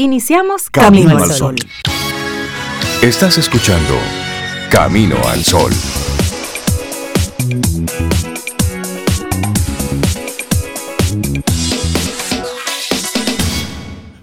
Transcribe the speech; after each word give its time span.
Iniciamos 0.00 0.70
Camino, 0.70 1.18
al 1.18 1.28
Sol. 1.32 1.56
Estás 3.02 3.36
escuchando 3.36 3.94
Camino 4.70 5.16
al 5.26 5.42
Sol. 5.42 5.72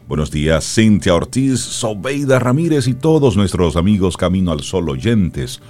Buenos 0.08 0.32
días, 0.32 0.64
Cintia 0.64 1.14
Ortiz, 1.14 1.60
Sobeida 1.60 2.40
Ramírez 2.40 2.88
y 2.88 2.94
todos 2.94 3.36
nuestros 3.36 3.76
amigos 3.76 4.16
Camino 4.16 4.54
al 4.54 4.62
Sol 4.62 4.90
oyentes. 4.90 5.62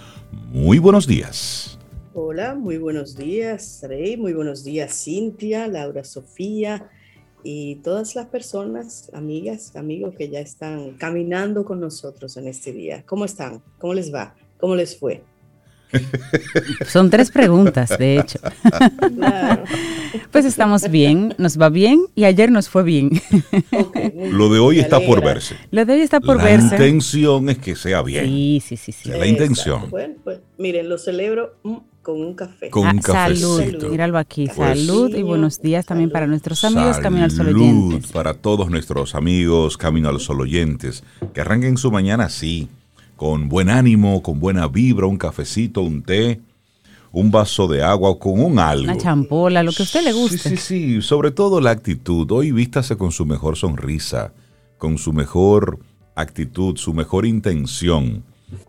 Muy 0.51 0.77
buenos 0.77 1.07
días. 1.07 1.79
Hola, 2.13 2.53
muy 2.53 2.77
buenos 2.77 3.17
días, 3.17 3.83
Rey. 3.89 4.17
Muy 4.17 4.33
buenos 4.33 4.63
días, 4.63 5.03
Cintia, 5.03 5.67
Laura 5.67 6.03
Sofía, 6.03 6.91
y 7.47 7.75
todas 7.75 8.15
las 8.15 8.25
personas, 8.25 9.11
amigas, 9.13 9.75
amigos 9.75 10.15
que 10.17 10.29
ya 10.29 10.39
están 10.39 10.93
caminando 10.93 11.63
con 11.63 11.79
nosotros 11.79 12.35
en 12.37 12.47
este 12.47 12.73
día. 12.73 13.03
¿Cómo 13.05 13.23
están? 13.23 13.61
¿Cómo 13.77 13.93
les 13.93 14.11
va? 14.11 14.33
¿Cómo 14.57 14.75
les 14.75 14.97
fue? 14.97 15.21
Son 16.87 17.11
tres 17.11 17.29
preguntas, 17.29 17.95
de 17.97 18.17
hecho. 18.19 18.39
Pues 20.31 20.45
estamos 20.45 20.89
bien, 20.89 21.33
nos 21.37 21.59
va 21.59 21.69
bien 21.69 22.05
y 22.15 22.23
ayer 22.23 22.49
nos 22.49 22.69
fue 22.69 22.83
bien. 22.83 23.09
Lo 24.31 24.49
de 24.49 24.59
hoy 24.59 24.79
está 24.79 24.99
por 24.99 25.23
verse. 25.23 25.55
Lo 25.71 25.85
de 25.85 25.93
hoy 25.93 26.01
está 26.01 26.19
por 26.19 26.41
verse. 26.41 26.77
La 26.77 26.85
intención 26.87 27.49
es 27.49 27.57
que 27.57 27.75
sea 27.75 28.01
bien. 28.01 28.25
Sí, 28.25 28.61
sí, 28.65 28.77
sí. 28.77 28.91
sí. 28.91 29.09
La 29.09 29.27
intención. 29.27 29.89
Bueno, 29.89 30.15
pues 30.23 30.39
miren, 30.57 30.87
lo 30.87 30.97
celebro 30.97 31.55
con 32.05 32.21
un 32.21 32.35
café. 32.35 32.69
Con 32.69 32.87
un 32.87 32.99
ah, 32.99 33.01
Salud, 33.01 33.89
míralo 33.89 34.19
aquí. 34.19 34.45
Pues 34.45 34.79
salud 34.85 35.13
y 35.15 35.23
buenos 35.23 35.59
días 35.59 35.87
también 35.87 36.11
para 36.11 36.27
nuestros 36.27 36.63
amigos 36.63 36.99
Camino 36.99 37.23
al 37.23 37.31
Sol 37.31 37.47
oyentes. 37.47 38.11
para 38.11 38.35
todos 38.35 38.69
nuestros 38.69 39.15
amigos 39.15 39.75
Camino 39.75 40.09
al 40.09 40.19
Sol 40.19 40.39
oyentes. 40.39 41.03
Que 41.33 41.41
arranquen 41.41 41.77
su 41.77 41.91
mañana 41.91 42.25
así, 42.25 42.69
con 43.15 43.49
buen 43.49 43.71
ánimo, 43.71 44.21
con 44.21 44.39
buena 44.39 44.67
vibra, 44.67 45.07
un 45.07 45.17
cafecito, 45.17 45.81
un 45.81 46.03
té, 46.03 46.41
un 47.11 47.31
vaso 47.31 47.67
de 47.67 47.81
agua 47.81 48.11
o 48.11 48.19
con 48.19 48.39
un 48.39 48.59
algo. 48.59 48.83
Una 48.83 48.97
champola, 48.97 49.63
lo 49.63 49.71
que 49.71 49.81
a 49.81 49.85
usted 49.85 50.03
le 50.03 50.13
guste. 50.13 50.37
Sí, 50.37 50.49
sí, 50.49 50.57
sí. 50.57 51.01
Sobre 51.01 51.31
todo 51.31 51.59
la 51.59 51.71
actitud. 51.71 52.31
Hoy 52.31 52.51
vístase 52.51 52.97
con 52.97 53.11
su 53.11 53.25
mejor 53.25 53.57
sonrisa, 53.57 54.31
con 54.77 54.99
su 54.99 55.11
mejor 55.11 55.79
actitud, 56.13 56.77
su 56.77 56.93
mejor 56.93 57.25
intención. 57.25 58.23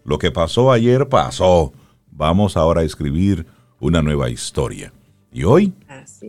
Lo 0.07 0.19
que 0.19 0.31
pasó 0.31 0.73
ayer 0.73 1.07
pasó 1.11 1.75
vamos 2.17 2.57
ahora 2.57 2.81
a 2.81 2.85
escribir 2.85 3.47
una 3.79 4.03
nueva 4.03 4.31
historia. 4.31 4.93
Y 5.33 5.45
hoy 5.45 5.73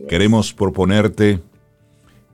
queremos 0.08 0.52
proponerte 0.52 1.40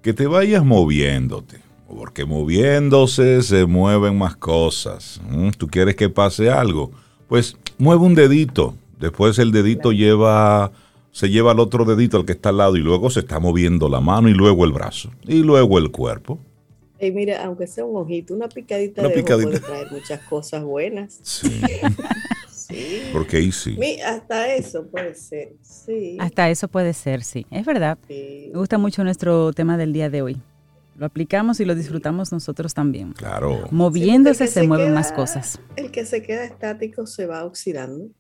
que 0.03 0.13
te 0.13 0.27
vayas 0.27 0.65
moviéndote, 0.65 1.61
porque 1.89 2.25
moviéndose 2.25 3.43
se 3.43 3.65
mueven 3.65 4.19
más 4.19 4.37
cosas. 4.37 5.21
¿Tú 5.57 5.69
quieres 5.69 5.95
que 5.95 6.09
pase 6.09 6.51
algo? 6.51 6.91
Pues 7.29 7.57
mueve 7.79 8.03
un 8.03 8.15
dedito, 8.15 8.75
después 8.99 9.39
el 9.39 9.53
dedito 9.53 9.93
lleva 9.93 10.73
se 11.13 11.31
lleva 11.31 11.53
al 11.53 11.61
otro 11.61 11.85
dedito 11.85 12.17
al 12.17 12.27
que 12.27 12.33
está 12.33 12.49
al 12.49 12.57
lado 12.57 12.77
y 12.77 12.81
luego 12.81 13.09
se 13.09 13.21
está 13.21 13.39
moviendo 13.39 13.89
la 13.89 14.01
mano 14.01 14.29
y 14.29 14.35
luego 14.35 14.65
el 14.65 14.73
brazo 14.73 15.11
y 15.23 15.45
luego 15.45 15.79
el 15.79 15.93
cuerpo. 15.93 16.41
Y 16.99 17.13
mira, 17.13 17.45
aunque 17.45 17.69
sea 17.69 17.85
un 17.85 17.97
ojito, 17.97 18.35
una 18.35 18.49
picadita 18.49 19.03
de 19.03 19.11
picadita. 19.11 19.49
puede 19.49 19.61
traer 19.61 19.93
muchas 19.93 20.21
cosas 20.23 20.65
buenas. 20.65 21.21
Sí. 21.23 21.61
Porque 23.13 23.39
ahí 23.39 23.53
sí. 23.53 23.77
hasta 24.01 24.55
eso 24.55 24.87
puede 24.87 25.15
ser, 25.15 25.55
sí. 25.63 26.17
Hasta 26.21 26.51
eso 26.51 26.69
puede 26.69 26.93
ser, 26.93 27.23
sí. 27.23 27.47
Es 27.51 27.65
verdad. 27.65 27.99
Me 28.09 28.51
gusta 28.55 28.79
mucho 28.79 29.05
nuestro 29.05 29.53
tema 29.53 29.77
del 29.77 29.93
día 29.93 30.11
de 30.11 30.23
hoy. 30.23 30.41
Lo 30.97 31.07
aplicamos 31.07 31.59
y 31.59 31.65
lo 31.65 31.75
disfrutamos 31.75 32.31
nosotros 32.31 32.73
también. 32.73 33.13
Claro. 33.13 33.67
Moviéndose 33.71 34.47
se, 34.47 34.63
mueven 34.63 34.95
más 34.95 35.11
cosas. 35.11 35.59
El 35.77 35.91
que 35.91 36.07
se 36.07 36.23
queda 36.23 36.45
estático 36.45 37.07
se 37.07 37.27
va 37.27 37.45
oxidando. 37.45 38.11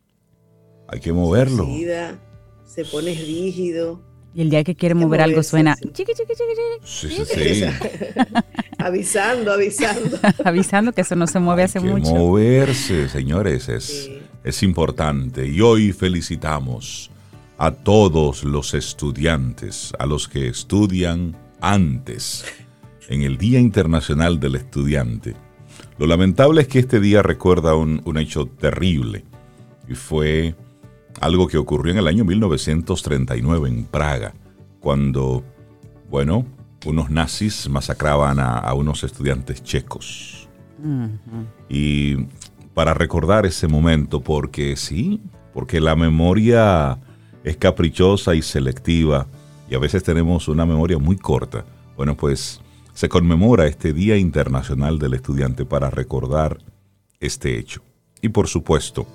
Hay 0.89 0.99
que 0.99 1.13
moverlo. 1.13 1.65
Se, 1.65 1.71
oxida, 1.71 2.19
se 2.67 2.85
pone 2.85 3.15
rígido. 3.15 4.03
Y 4.35 4.43
el 4.43 4.51
día 4.51 4.65
que 4.65 4.75
quiere 4.75 4.97
mover 4.97 5.21
algo 5.21 5.45
suena 5.45 5.77
chiqui, 5.77 6.13
chiqui, 6.13 6.35
Sí, 6.83 7.09
sí, 7.09 7.25
sí. 7.25 7.65
avisando, 8.79 9.53
avisando. 9.53 10.19
avisando 10.45 10.93
que 10.93 11.03
eso 11.03 11.15
no 11.15 11.29
se 11.29 11.39
mueve 11.39 11.63
hace 11.63 11.79
mucho. 11.79 12.13
Moverse, 12.13 13.09
señores, 13.09 13.69
es, 13.69 14.11
es 14.45 14.63
importante. 14.63 15.49
Y 15.49 15.61
hoy 15.61 15.93
felicitamos 15.93 17.11
a 17.59 17.73
todos 17.73 18.45
los 18.45 18.75
estudiantes, 18.75 19.93
a 19.99 20.07
los 20.07 20.29
que 20.29 20.49
estudian 20.49 21.37
antes, 21.61 22.45
en 23.09 23.23
el 23.23 23.39
Día 23.39 23.59
Internacional 23.59 24.39
del 24.39 24.57
Estudiante. 24.57 25.35
Lo 25.99 26.07
lamentable 26.07 26.63
es 26.63 26.69
que 26.69 26.81
este 26.81 27.01
día 27.01 27.23
recuerda 27.23 27.75
un, 27.75 28.03
un 28.05 28.19
hecho 28.19 28.47
terrible 28.47 29.25
y 29.89 29.95
fue 29.95 30.55
algo 31.21 31.47
que 31.47 31.59
ocurrió 31.59 31.93
en 31.93 31.99
el 31.99 32.09
año 32.09 32.25
1939 32.25 33.69
en 33.69 33.85
Praga, 33.85 34.35
cuando, 34.81 35.45
bueno, 36.11 36.47
unos 36.85 37.11
nazis 37.11 37.69
masacraban 37.69 38.39
a, 38.39 38.73
unos 38.75 39.05
estudiantes 39.05 39.63
checos. 39.63 40.49
Y 41.69 42.27
para 42.75 42.93
recordar 42.93 43.47
ese 43.47 43.69
momento, 43.69 44.21
porque 44.21 44.77
sí, 44.77 45.23
porque 45.53 45.81
la 45.81 45.95
memoria 45.95 46.99
es 47.45 47.57
caprichosa 47.57 48.35
y 48.35 48.43
selectiva, 48.43 49.29
y 49.71 49.75
a 49.75 49.79
veces 49.79 50.03
tenemos 50.03 50.49
una 50.49 50.67
memoria 50.67 50.99
muy 50.99 51.17
corta. 51.17 51.65
Bueno, 51.97 52.17
pues 52.17 52.61
se 52.93 53.09
conmemora 53.09 53.67
este 53.67 53.93
Día 53.93 54.17
Internacional 54.17 54.99
del 54.99 55.15
Estudiante 55.15 55.65
para 55.65 55.91
recordar 55.91 56.59
este 57.21 57.59
hecho. 57.59 57.83
Y 58.21 58.31
por 58.31 58.49
supuesto, 58.49 59.07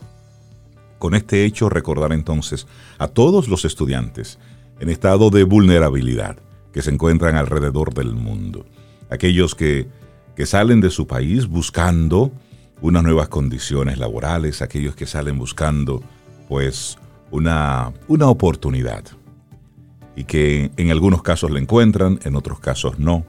con 0.97 1.15
este 1.15 1.45
hecho 1.45 1.69
recordar 1.69 2.13
entonces 2.13 2.67
a 2.97 3.07
todos 3.07 3.47
los 3.47 3.65
estudiantes 3.65 4.39
en 4.79 4.89
estado 4.89 5.29
de 5.29 5.43
vulnerabilidad 5.43 6.37
que 6.73 6.81
se 6.81 6.91
encuentran 6.91 7.35
alrededor 7.35 7.93
del 7.93 8.13
mundo. 8.13 8.65
Aquellos 9.09 9.55
que, 9.55 9.87
que 10.35 10.45
salen 10.45 10.81
de 10.81 10.91
su 10.91 11.07
país 11.07 11.47
buscando 11.47 12.31
unas 12.81 13.03
nuevas 13.03 13.27
condiciones 13.27 13.97
laborales, 13.97 14.61
aquellos 14.61 14.95
que 14.95 15.05
salen 15.05 15.37
buscando 15.37 16.01
pues 16.47 16.97
una, 17.31 17.93
una 18.07 18.27
oportunidad 18.27 19.03
y 20.15 20.23
que 20.23 20.71
en 20.77 20.91
algunos 20.91 21.21
casos 21.21 21.51
la 21.51 21.59
encuentran, 21.59 22.19
en 22.23 22.35
otros 22.35 22.59
casos 22.59 22.99
no. 22.99 23.25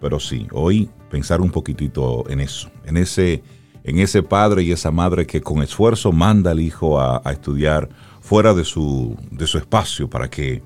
Pero 0.00 0.18
sí, 0.18 0.48
hoy 0.52 0.90
pensar 1.10 1.40
un 1.40 1.50
poquitito 1.50 2.28
en 2.28 2.40
eso, 2.40 2.70
en 2.84 2.96
ese 2.96 3.42
en 3.84 3.98
ese 3.98 4.22
padre 4.22 4.62
y 4.62 4.72
esa 4.72 4.90
madre 4.90 5.26
que 5.26 5.40
con 5.40 5.62
esfuerzo 5.62 6.12
manda 6.12 6.52
al 6.52 6.60
hijo 6.60 7.00
a, 7.00 7.20
estudiar 7.32 7.88
fuera 8.20 8.54
de 8.54 8.64
su, 8.64 9.16
de 9.30 9.46
su 9.46 9.58
espacio 9.58 10.08
para 10.08 10.30
que, 10.30 10.62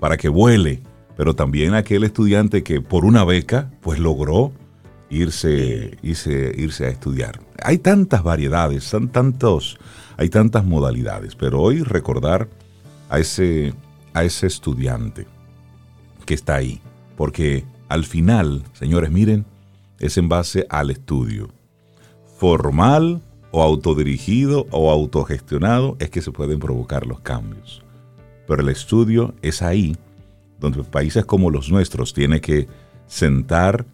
para 0.00 0.16
que 0.16 0.28
vuele, 0.28 0.82
pero 1.16 1.34
también 1.34 1.74
aquel 1.74 2.04
estudiante 2.04 2.62
que 2.62 2.80
por 2.80 3.04
una 3.04 3.24
beca 3.24 3.70
pues 3.80 3.98
logró 3.98 4.52
irse, 5.12 5.98
irse, 6.02 6.52
irse 6.56 6.86
a 6.86 6.88
estudiar. 6.88 7.40
Hay 7.62 7.78
tantas 7.78 8.22
variedades, 8.22 8.82
son 8.84 9.08
tantos, 9.08 9.78
hay 10.16 10.30
tantas 10.30 10.64
modalidades, 10.64 11.36
pero 11.36 11.60
hoy 11.60 11.82
recordar 11.82 12.48
a 13.10 13.18
ese, 13.18 13.74
a 14.14 14.24
ese 14.24 14.46
estudiante 14.46 15.26
que 16.24 16.34
está 16.34 16.56
ahí, 16.56 16.80
porque 17.16 17.64
al 17.88 18.04
final, 18.04 18.64
señores, 18.72 19.10
miren, 19.10 19.44
es 19.98 20.16
en 20.16 20.28
base 20.28 20.66
al 20.70 20.90
estudio 20.90 21.50
formal 22.38 23.20
o 23.50 23.62
autodirigido 23.62 24.66
o 24.70 24.90
autogestionado 24.90 25.96
es 26.00 26.08
que 26.08 26.22
se 26.22 26.32
pueden 26.32 26.58
provocar 26.58 27.06
los 27.06 27.20
cambios. 27.20 27.84
Pero 28.48 28.62
el 28.62 28.70
estudio 28.70 29.34
es 29.42 29.60
ahí 29.60 29.96
donde 30.58 30.82
países 30.84 31.26
como 31.26 31.50
los 31.50 31.70
nuestros 31.70 32.14
tienen 32.14 32.40
que 32.40 32.66
sentar 33.06 33.84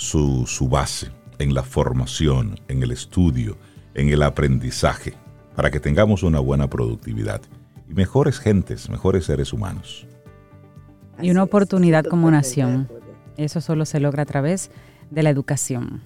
su, 0.00 0.68
base 0.68 1.10
en 1.38 1.54
la 1.54 1.62
formación, 1.62 2.58
en 2.68 2.82
el 2.82 2.90
estudio, 2.90 3.56
en 3.94 4.08
el 4.08 4.22
aprendizaje, 4.22 5.14
para 5.54 5.70
que 5.70 5.78
tengamos 5.78 6.22
una 6.22 6.40
buena 6.40 6.68
productividad 6.68 7.42
y 7.88 7.92
mejores 7.92 8.38
gentes, 8.38 8.88
mejores 8.88 9.26
seres 9.26 9.52
humanos. 9.52 10.06
Y 11.20 11.30
una 11.30 11.42
oportunidad 11.42 12.04
como 12.04 12.30
nación. 12.30 12.88
Eso 13.36 13.60
solo 13.60 13.84
se 13.84 14.00
logra 14.00 14.22
a 14.22 14.26
través 14.26 14.70
de 15.10 15.22
la 15.22 15.30
educación. 15.30 16.02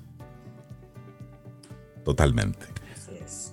Totalmente. 2.04 2.66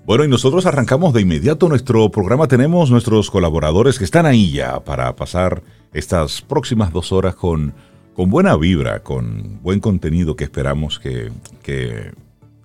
Bueno, 0.06 0.24
y 0.24 0.28
nosotros 0.28 0.66
arrancamos 0.66 1.14
de 1.14 1.22
inmediato 1.22 1.70
nuestro 1.70 2.10
programa. 2.10 2.48
Tenemos 2.48 2.90
nuestros 2.90 3.30
colaboradores 3.30 4.00
que 4.00 4.06
están 4.06 4.26
ahí 4.26 4.52
ya 4.52 4.80
para 4.80 5.16
pasar 5.16 5.62
estas 5.94 6.42
próximas 6.42 6.92
dos 6.92 7.12
horas 7.12 7.36
con, 7.36 7.74
con 8.22 8.30
buena 8.30 8.56
vibra, 8.56 9.02
con 9.02 9.60
buen 9.64 9.80
contenido 9.80 10.36
que 10.36 10.44
esperamos 10.44 11.00
que, 11.00 11.32
que 11.64 12.12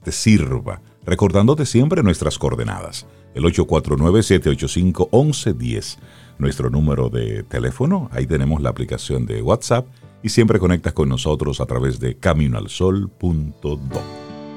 te 0.04 0.12
sirva. 0.12 0.82
Recordándote 1.06 1.64
siempre 1.64 2.02
nuestras 2.02 2.36
coordenadas. 2.36 3.06
El 3.34 3.44
849-785-1110, 3.44 5.96
nuestro 6.36 6.68
número 6.68 7.08
de 7.08 7.42
teléfono. 7.42 8.10
Ahí 8.12 8.26
tenemos 8.26 8.60
la 8.60 8.68
aplicación 8.68 9.24
de 9.24 9.40
WhatsApp 9.40 9.86
y 10.22 10.28
siempre 10.28 10.58
conectas 10.58 10.92
con 10.92 11.08
nosotros 11.08 11.62
a 11.62 11.64
través 11.64 12.00
de 12.00 12.18
caminoalsol.do. 12.18 14.02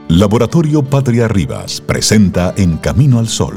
Laboratorio 0.10 0.84
Patria 0.84 1.30
Rivas 1.30 1.80
presenta 1.80 2.54
En 2.58 2.76
Camino 2.76 3.20
al 3.20 3.30
Sol, 3.30 3.56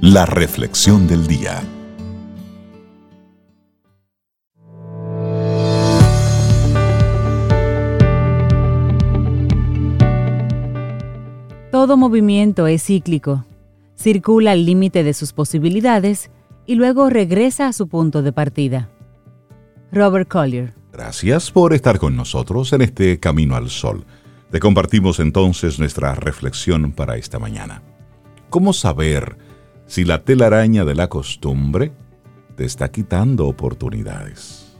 la 0.00 0.26
reflexión 0.26 1.06
del 1.06 1.28
día. 1.28 1.62
Todo 11.80 11.96
movimiento 11.96 12.66
es 12.66 12.84
cíclico, 12.84 13.46
circula 13.96 14.52
al 14.52 14.66
límite 14.66 15.02
de 15.02 15.14
sus 15.14 15.32
posibilidades 15.32 16.30
y 16.66 16.74
luego 16.74 17.08
regresa 17.08 17.68
a 17.68 17.72
su 17.72 17.88
punto 17.88 18.20
de 18.20 18.34
partida. 18.34 18.90
Robert 19.90 20.28
Collier. 20.28 20.74
Gracias 20.92 21.50
por 21.50 21.72
estar 21.72 21.98
con 21.98 22.14
nosotros 22.14 22.74
en 22.74 22.82
este 22.82 23.18
Camino 23.18 23.56
al 23.56 23.70
Sol. 23.70 24.04
Te 24.50 24.60
compartimos 24.60 25.20
entonces 25.20 25.78
nuestra 25.78 26.14
reflexión 26.14 26.92
para 26.92 27.16
esta 27.16 27.38
mañana. 27.38 27.80
¿Cómo 28.50 28.74
saber 28.74 29.38
si 29.86 30.04
la 30.04 30.22
telaraña 30.22 30.84
de 30.84 30.94
la 30.94 31.08
costumbre 31.08 31.92
te 32.56 32.66
está 32.66 32.90
quitando 32.90 33.46
oportunidades? 33.48 34.76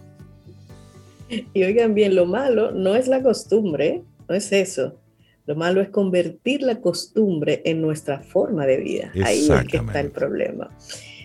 Y 1.30 1.62
oigan 1.62 1.94
bien, 1.94 2.14
lo 2.14 2.26
malo 2.26 2.72
no 2.72 2.94
es 2.94 3.08
la 3.08 3.22
costumbre, 3.22 4.02
no 4.28 4.34
es 4.34 4.52
eso. 4.52 4.99
Lo 5.50 5.56
malo 5.56 5.80
es 5.80 5.88
convertir 5.88 6.62
la 6.62 6.80
costumbre 6.80 7.60
en 7.64 7.82
nuestra 7.82 8.20
forma 8.20 8.66
de 8.66 8.76
vida. 8.76 9.10
Ahí 9.24 9.48
es 9.50 9.64
que 9.68 9.78
está 9.78 9.98
el 9.98 10.12
problema. 10.12 10.70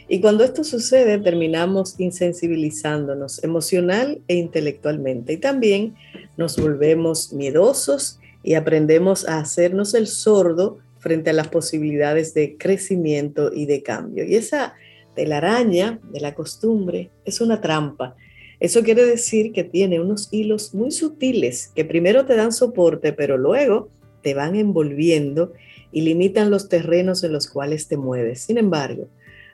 Y 0.10 0.20
cuando 0.20 0.44
esto 0.44 0.64
sucede, 0.64 1.20
terminamos 1.20 2.00
insensibilizándonos 2.00 3.44
emocional 3.44 4.24
e 4.28 4.34
intelectualmente. 4.34 5.34
Y 5.34 5.38
también 5.38 5.94
nos 6.38 6.58
volvemos 6.58 7.34
miedosos 7.34 8.20
y 8.42 8.56
aprendemos 8.56 9.30
a 9.30 9.38
hacernos 9.38 9.94
el 9.94 10.08
sordo 10.08 10.80
frente 10.98 11.30
a 11.30 11.34
las 11.34 11.50
posibilidades 11.50 12.34
de 12.34 12.58
crecimiento 12.58 13.54
y 13.54 13.68
de 13.68 13.84
cambio. 13.84 14.26
Y 14.26 14.38
esa 14.38 14.74
telaraña 15.14 16.00
de 16.12 16.20
la 16.20 16.34
costumbre 16.34 17.12
es 17.26 17.42
una 17.42 17.62
trampa. 17.62 18.16
Eso 18.60 18.82
quiere 18.82 19.06
decir 19.06 19.52
que 19.52 19.64
tiene 19.64 20.02
unos 20.02 20.30
hilos 20.32 20.74
muy 20.74 20.90
sutiles 20.90 21.72
que 21.76 21.86
primero 21.86 22.26
te 22.26 22.36
dan 22.36 22.52
soporte, 22.52 23.14
pero 23.14 23.38
luego 23.38 23.92
te 24.26 24.34
van 24.34 24.56
envolviendo 24.56 25.54
y 25.92 26.02
limitan 26.02 26.50
los 26.50 26.68
terrenos 26.68 27.24
en 27.24 27.32
los 27.32 27.48
cuales 27.48 27.88
te 27.88 27.96
mueves. 27.96 28.40
Sin 28.40 28.58
embargo, 28.58 29.08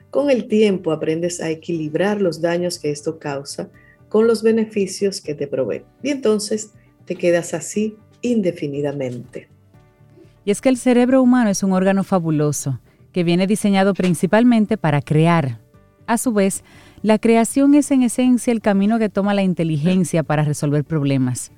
con 0.08 0.30
el 0.30 0.48
tiempo 0.48 0.92
aprendes 0.92 1.42
a 1.42 1.50
equilibrar 1.50 2.22
los 2.22 2.40
daños 2.40 2.78
que 2.78 2.90
esto 2.90 3.18
causa 3.18 3.68
con 4.08 4.26
los 4.26 4.42
beneficios 4.42 5.20
que 5.20 5.34
te 5.34 5.46
provee. 5.46 5.82
Y 6.02 6.08
entonces 6.08 6.70
te 7.04 7.16
quedas 7.16 7.52
así 7.52 7.96
indefinidamente. 8.22 9.50
Y 10.46 10.52
es 10.52 10.62
que 10.62 10.70
el 10.70 10.78
cerebro 10.78 11.20
humano 11.20 11.50
es 11.50 11.62
un 11.62 11.74
órgano 11.74 12.02
fabuloso 12.02 12.80
que 13.12 13.24
viene 13.24 13.46
diseñado 13.46 13.92
principalmente 13.92 14.78
para 14.78 15.02
crear. 15.02 15.60
A 16.06 16.16
su 16.16 16.32
vez, 16.32 16.64
la 17.02 17.18
creación 17.18 17.74
es 17.74 17.90
en 17.90 18.04
esencia 18.04 18.54
el 18.54 18.62
camino 18.62 18.98
que 18.98 19.10
toma 19.10 19.34
la 19.34 19.42
inteligencia 19.42 20.22
para 20.22 20.44
resolver 20.44 20.82
problemas. 20.82 21.52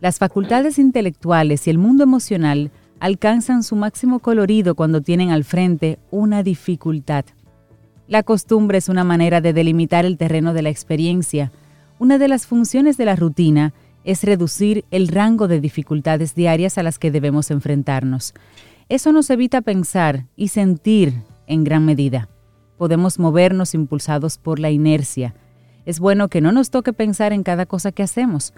Las 0.00 0.18
facultades 0.18 0.78
intelectuales 0.78 1.66
y 1.66 1.70
el 1.70 1.78
mundo 1.78 2.04
emocional 2.04 2.70
alcanzan 3.00 3.62
su 3.62 3.76
máximo 3.76 4.18
colorido 4.18 4.74
cuando 4.74 5.00
tienen 5.00 5.30
al 5.30 5.44
frente 5.44 5.98
una 6.10 6.42
dificultad. 6.42 7.24
La 8.06 8.22
costumbre 8.22 8.78
es 8.78 8.88
una 8.88 9.04
manera 9.04 9.40
de 9.40 9.52
delimitar 9.52 10.04
el 10.04 10.18
terreno 10.18 10.52
de 10.52 10.62
la 10.62 10.68
experiencia. 10.68 11.52
Una 11.98 12.18
de 12.18 12.28
las 12.28 12.46
funciones 12.46 12.96
de 12.96 13.06
la 13.06 13.16
rutina 13.16 13.72
es 14.04 14.22
reducir 14.24 14.84
el 14.90 15.08
rango 15.08 15.48
de 15.48 15.60
dificultades 15.60 16.34
diarias 16.34 16.76
a 16.76 16.82
las 16.82 16.98
que 16.98 17.10
debemos 17.10 17.50
enfrentarnos. 17.50 18.34
Eso 18.88 19.12
nos 19.12 19.30
evita 19.30 19.62
pensar 19.62 20.26
y 20.36 20.48
sentir 20.48 21.14
en 21.46 21.64
gran 21.64 21.84
medida. 21.86 22.28
Podemos 22.76 23.18
movernos 23.18 23.74
impulsados 23.74 24.36
por 24.36 24.58
la 24.58 24.70
inercia. 24.70 25.34
Es 25.86 26.00
bueno 26.00 26.28
que 26.28 26.40
no 26.40 26.52
nos 26.52 26.70
toque 26.70 26.92
pensar 26.92 27.32
en 27.32 27.42
cada 27.42 27.66
cosa 27.66 27.92
que 27.92 28.02
hacemos, 28.02 28.52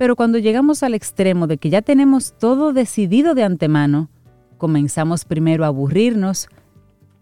pero 0.00 0.16
cuando 0.16 0.38
llegamos 0.38 0.82
al 0.82 0.94
extremo 0.94 1.46
de 1.46 1.58
que 1.58 1.68
ya 1.68 1.82
tenemos 1.82 2.32
todo 2.38 2.72
decidido 2.72 3.34
de 3.34 3.42
antemano, 3.42 4.08
comenzamos 4.56 5.26
primero 5.26 5.62
a 5.62 5.66
aburrirnos 5.66 6.48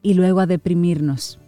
y 0.01 0.15
luego 0.15 0.39
a 0.39 0.47
deprimirnos. 0.47 1.41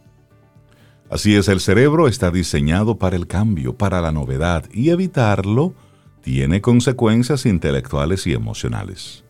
Así 1.09 1.37
es, 1.37 1.47
el 1.47 1.61
cerebro 1.61 2.09
está 2.09 2.33
diseñado 2.33 2.99
para 2.99 3.15
el 3.15 3.29
cambio, 3.29 3.77
para 3.79 4.01
la 4.01 4.11
novedad, 4.11 4.65
y 4.73 4.89
evitarlo 4.89 5.73
tiene 6.21 6.61
consecuencias 6.61 7.47
intelectuales 7.47 8.27
y 8.27 8.33
emocionales. 8.33 9.23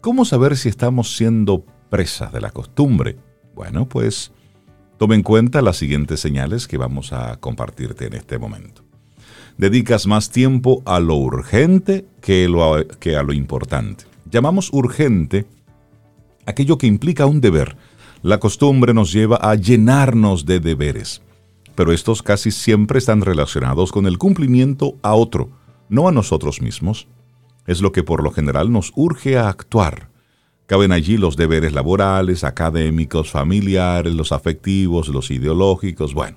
¿Cómo 0.00 0.24
saber 0.24 0.56
si 0.56 0.68
estamos 0.68 1.16
siendo 1.16 1.64
presas 1.90 2.32
de 2.32 2.40
la 2.40 2.52
costumbre? 2.52 3.16
Bueno, 3.56 3.88
pues 3.88 4.30
tome 4.96 5.16
en 5.16 5.24
cuenta 5.24 5.60
las 5.60 5.76
siguientes 5.76 6.20
señales 6.20 6.68
que 6.68 6.78
vamos 6.78 7.12
a 7.12 7.36
compartirte 7.40 8.06
en 8.06 8.12
este 8.12 8.38
momento. 8.38 8.91
Dedicas 9.58 10.06
más 10.06 10.30
tiempo 10.30 10.82
a 10.84 11.00
lo 11.00 11.16
urgente 11.16 12.06
que, 12.20 12.44
a 12.46 13.22
lo 13.22 13.32
importante. 13.32 14.04
Llamamos 14.30 14.70
urgente 14.72 15.46
aquello 16.46 16.78
que 16.78 16.86
implica 16.86 17.26
un 17.26 17.40
deber, 17.40 17.76
la 18.22 18.38
costumbre 18.38 18.94
nos 18.94 19.12
lleva 19.12 19.36
a 19.36 19.54
llenarnos 19.54 20.46
de 20.46 20.60
deberes, 20.60 21.22
pero 21.74 21.92
estos 21.92 22.22
casi 22.22 22.50
siempre 22.50 22.98
están 22.98 23.20
relacionados 23.20 23.92
con 23.92 24.06
el 24.06 24.18
cumplimiento 24.18 24.96
a 25.02 25.14
otro, 25.14 25.50
no 25.88 26.08
a 26.08 26.12
nosotros 26.12 26.62
mismos. 26.62 27.08
Es 27.66 27.80
lo 27.80 27.92
que 27.92 28.02
por 28.02 28.22
lo 28.22 28.30
general 28.30 28.72
nos 28.72 28.92
urge 28.96 29.38
a 29.38 29.48
actuar. 29.48 30.08
Caben 30.66 30.92
allí 30.92 31.16
los 31.16 31.36
deberes 31.36 31.72
laborales, 31.72 32.44
académicos, 32.44 33.30
familiares, 33.30 34.14
los 34.14 34.32
afectivos, 34.32 35.08
los 35.08 35.30
ideológicos. 35.30 36.14
Bueno, 36.14 36.36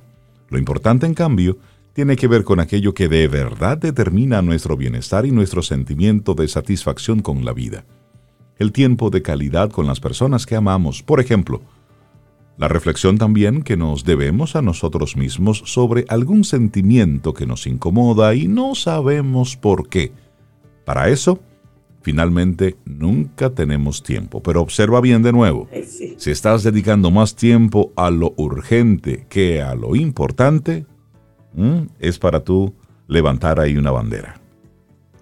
lo 0.49 0.57
importante 0.57 1.05
en 1.05 1.13
cambio 1.13 1.57
tiene 1.95 2.17
que 2.17 2.27
ver 2.27 2.43
con 2.43 2.59
aquello 2.59 2.93
que 2.93 3.07
de 3.07 3.25
verdad 3.29 3.77
determina 3.77 4.41
nuestro 4.41 4.75
bienestar 4.75 5.25
y 5.25 5.31
nuestro 5.31 5.61
sentimiento 5.61 6.33
de 6.33 6.49
satisfacción 6.49 7.21
con 7.21 7.45
la 7.45 7.53
vida. 7.53 7.85
El 8.57 8.73
tiempo 8.73 9.09
de 9.09 9.21
calidad 9.21 9.71
con 9.71 9.87
las 9.87 10.01
personas 10.01 10.45
que 10.45 10.57
amamos, 10.57 11.03
por 11.03 11.21
ejemplo, 11.21 11.61
la 12.57 12.67
reflexión 12.67 13.17
también 13.17 13.61
que 13.61 13.77
nos 13.77 14.03
debemos 14.03 14.57
a 14.57 14.61
nosotros 14.61 15.15
mismos 15.15 15.63
sobre 15.65 16.03
algún 16.09 16.43
sentimiento 16.43 17.33
que 17.33 17.45
nos 17.45 17.65
incomoda 17.65 18.35
y 18.35 18.49
no 18.49 18.75
sabemos 18.75 19.55
por 19.55 19.87
qué. 19.87 20.11
Para 20.83 21.07
eso, 21.07 21.39
finalmente 22.01 22.75
nunca 22.83 23.51
tenemos 23.51 24.03
tiempo. 24.03 24.43
Pero 24.43 24.61
observa 24.61 24.99
bien 24.99 25.23
de 25.23 25.31
nuevo. 25.31 25.69
Si 26.17 26.29
estás 26.29 26.63
dedicando 26.63 27.09
más 27.09 27.37
tiempo 27.37 27.93
a 27.95 28.09
lo 28.09 28.33
urgente 28.35 29.25
que 29.29 29.61
a 29.61 29.75
lo 29.75 29.95
importante, 29.95 30.85
es 31.99 32.19
para 32.19 32.43
tú 32.43 32.73
levantar 33.07 33.59
ahí 33.59 33.77
una 33.77 33.91
bandera. 33.91 34.39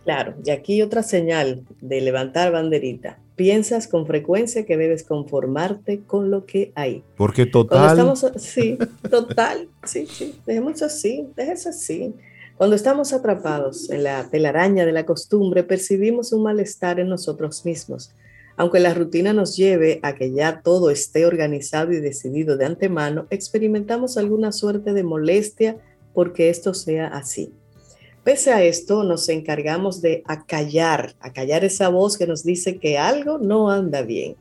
Claro, 0.04 0.34
y 0.44 0.50
aquí 0.50 0.82
otra 0.82 1.02
señal 1.02 1.64
de 1.82 2.02
levantar 2.02 2.52
banderita. 2.52 3.20
Piensas 3.36 3.88
con 3.88 4.06
frecuencia 4.06 4.66
que 4.66 4.78
debes 4.78 5.04
conformarte 5.04 6.02
con 6.02 6.30
lo 6.30 6.46
que 6.46 6.72
hay. 6.76 7.04
Porque 7.16 7.46
total. 7.46 7.92
estamos, 7.92 8.26
sí, 8.36 8.78
total, 9.10 9.70
sí, 9.86 10.06
sí, 10.08 10.36
dejemos 10.46 10.82
así, 10.82 11.28
déjese 11.36 11.70
así. 11.70 12.14
Cuando 12.58 12.76
estamos 12.76 13.14
atrapados 13.14 13.90
en 13.90 14.04
la 14.04 14.30
telaraña 14.30 14.86
de 14.86 14.92
la 14.92 15.06
costumbre, 15.06 15.64
percibimos 15.64 16.34
un 16.34 16.44
malestar 16.44 17.00
en 17.00 17.10
nosotros 17.10 17.66
mismos. 17.66 18.14
Aunque 18.56 18.80
la 18.80 18.94
rutina 18.94 19.34
nos 19.34 19.58
lleve 19.58 20.00
a 20.04 20.14
que 20.14 20.32
ya 20.32 20.62
todo 20.62 20.92
esté 20.92 21.26
organizado 21.26 21.92
y 21.92 22.00
decidido 22.00 22.56
de 22.56 22.66
antemano, 22.66 23.26
experimentamos 23.32 24.18
alguna 24.18 24.52
suerte 24.52 24.94
de 24.94 25.04
molestia 25.04 25.78
porque 26.14 26.50
esto 26.50 26.74
sea 26.74 27.08
así. 27.08 27.52
Pese 28.24 28.52
a 28.54 28.64
esto, 28.64 29.04
nos 29.04 29.28
encargamos 29.28 30.02
de 30.02 30.24
acallar, 30.26 31.14
acallar 31.20 31.66
esa 31.66 31.90
voz 31.90 32.18
que 32.18 32.26
nos 32.26 32.44
dice 32.44 32.78
que 32.78 32.98
algo 32.98 33.38
no 33.38 33.70
anda 33.70 34.02
bien. 34.02 34.38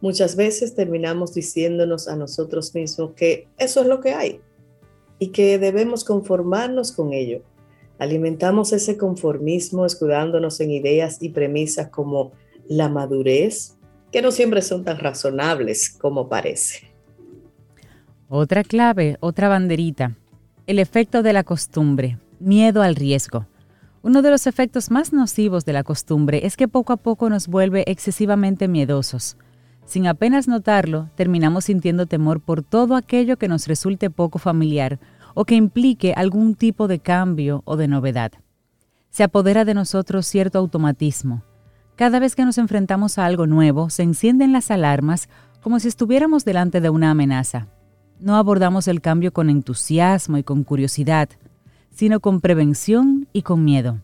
Muchas 0.00 0.34
veces 0.34 0.74
terminamos 0.74 1.34
diciéndonos 1.34 2.08
a 2.08 2.16
nosotros 2.16 2.74
mismos 2.74 3.12
que 3.14 3.46
eso 3.58 3.82
es 3.82 3.86
lo 3.86 4.00
que 4.00 4.14
hay 4.14 4.40
y 5.18 5.28
que 5.28 5.58
debemos 5.58 6.02
conformarnos 6.02 6.90
con 6.90 7.12
ello. 7.12 7.42
Alimentamos 7.98 8.72
ese 8.72 8.96
conformismo 8.96 9.84
escudándonos 9.84 10.58
en 10.60 10.70
ideas 10.70 11.18
y 11.20 11.28
premisas 11.28 11.90
como 11.90 12.32
la 12.66 12.88
madurez, 12.88 13.76
que 14.10 14.22
no 14.22 14.32
siempre 14.32 14.62
son 14.62 14.84
tan 14.84 14.98
razonables 14.98 15.90
como 15.90 16.28
parece. 16.28 16.90
Otra 18.28 18.64
clave, 18.64 19.18
otra 19.20 19.48
banderita, 19.48 20.16
el 20.70 20.78
efecto 20.78 21.24
de 21.24 21.32
la 21.32 21.42
costumbre 21.42 22.16
miedo 22.38 22.82
al 22.82 22.94
riesgo. 22.94 23.46
Uno 24.02 24.22
de 24.22 24.30
los 24.30 24.46
efectos 24.46 24.92
más 24.92 25.12
nocivos 25.12 25.64
de 25.64 25.72
la 25.72 25.82
costumbre 25.82 26.46
es 26.46 26.56
que 26.56 26.68
poco 26.68 26.92
a 26.92 26.96
poco 26.96 27.28
nos 27.28 27.48
vuelve 27.48 27.82
excesivamente 27.88 28.68
miedosos. 28.68 29.36
Sin 29.84 30.06
apenas 30.06 30.46
notarlo, 30.46 31.10
terminamos 31.16 31.64
sintiendo 31.64 32.06
temor 32.06 32.40
por 32.40 32.62
todo 32.62 32.94
aquello 32.94 33.36
que 33.36 33.48
nos 33.48 33.66
resulte 33.66 34.10
poco 34.10 34.38
familiar 34.38 35.00
o 35.34 35.44
que 35.44 35.56
implique 35.56 36.14
algún 36.16 36.54
tipo 36.54 36.86
de 36.86 37.00
cambio 37.00 37.62
o 37.64 37.76
de 37.76 37.88
novedad. 37.88 38.30
se 39.10 39.24
apodera 39.24 39.64
de 39.64 39.74
nosotros 39.74 40.24
cierto 40.24 40.60
automatismo. 40.60 41.42
Cada 41.96 42.20
vez 42.20 42.36
que 42.36 42.44
nos 42.44 42.58
enfrentamos 42.58 43.18
a 43.18 43.26
algo 43.26 43.48
nuevo, 43.48 43.90
se 43.90 44.04
encienden 44.04 44.52
las 44.52 44.70
alarmas 44.70 45.28
como 45.62 45.80
si 45.80 45.88
estuviéramos 45.88 46.44
delante 46.44 46.80
de 46.80 46.90
una 46.90 47.10
amenaza. 47.10 47.66
No 48.20 48.36
abordamos 48.36 48.86
el 48.86 49.00
cambio 49.00 49.32
con 49.32 49.48
entusiasmo 49.48 50.36
y 50.36 50.42
con 50.42 50.62
curiosidad, 50.62 51.30
sino 51.90 52.20
con 52.20 52.42
prevención 52.42 53.26
y 53.32 53.42
con 53.42 53.64
miedo. 53.64 54.00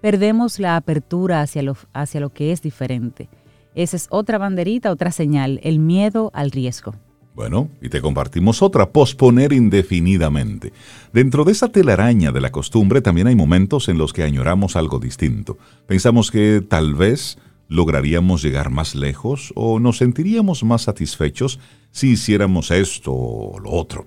Perdemos 0.00 0.60
la 0.60 0.76
apertura 0.76 1.42
hacia 1.42 1.62
lo, 1.62 1.76
hacia 1.92 2.20
lo 2.20 2.30
que 2.30 2.52
es 2.52 2.62
diferente. 2.62 3.28
Esa 3.74 3.96
es 3.96 4.06
otra 4.10 4.38
banderita, 4.38 4.92
otra 4.92 5.10
señal, 5.10 5.58
el 5.64 5.80
miedo 5.80 6.30
al 6.32 6.52
riesgo. 6.52 6.94
Bueno, 7.34 7.68
y 7.80 7.88
te 7.88 8.00
compartimos 8.00 8.62
otra, 8.62 8.90
posponer 8.90 9.52
indefinidamente. 9.52 10.72
Dentro 11.12 11.44
de 11.44 11.52
esa 11.52 11.68
telaraña 11.68 12.32
de 12.32 12.40
la 12.40 12.52
costumbre 12.52 13.00
también 13.00 13.26
hay 13.26 13.34
momentos 13.34 13.88
en 13.88 13.98
los 13.98 14.12
que 14.12 14.22
añoramos 14.22 14.76
algo 14.76 15.00
distinto. 15.00 15.58
Pensamos 15.86 16.30
que 16.30 16.62
tal 16.66 16.94
vez 16.94 17.38
lograríamos 17.70 18.42
llegar 18.42 18.68
más 18.70 18.94
lejos 18.94 19.52
o 19.54 19.78
nos 19.78 19.98
sentiríamos 19.98 20.64
más 20.64 20.82
satisfechos 20.82 21.60
si 21.92 22.10
hiciéramos 22.10 22.70
esto 22.72 23.12
o 23.14 23.58
lo 23.60 23.70
otro. 23.70 24.06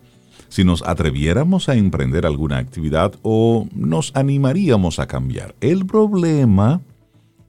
Si 0.49 0.65
nos 0.65 0.83
atreviéramos 0.83 1.69
a 1.69 1.75
emprender 1.75 2.25
alguna 2.27 2.57
actividad 2.57 3.15
o 3.23 3.67
nos 3.73 4.11
animaríamos 4.15 4.99
a 4.99 5.07
cambiar. 5.07 5.55
El 5.61 5.85
problema 5.85 6.81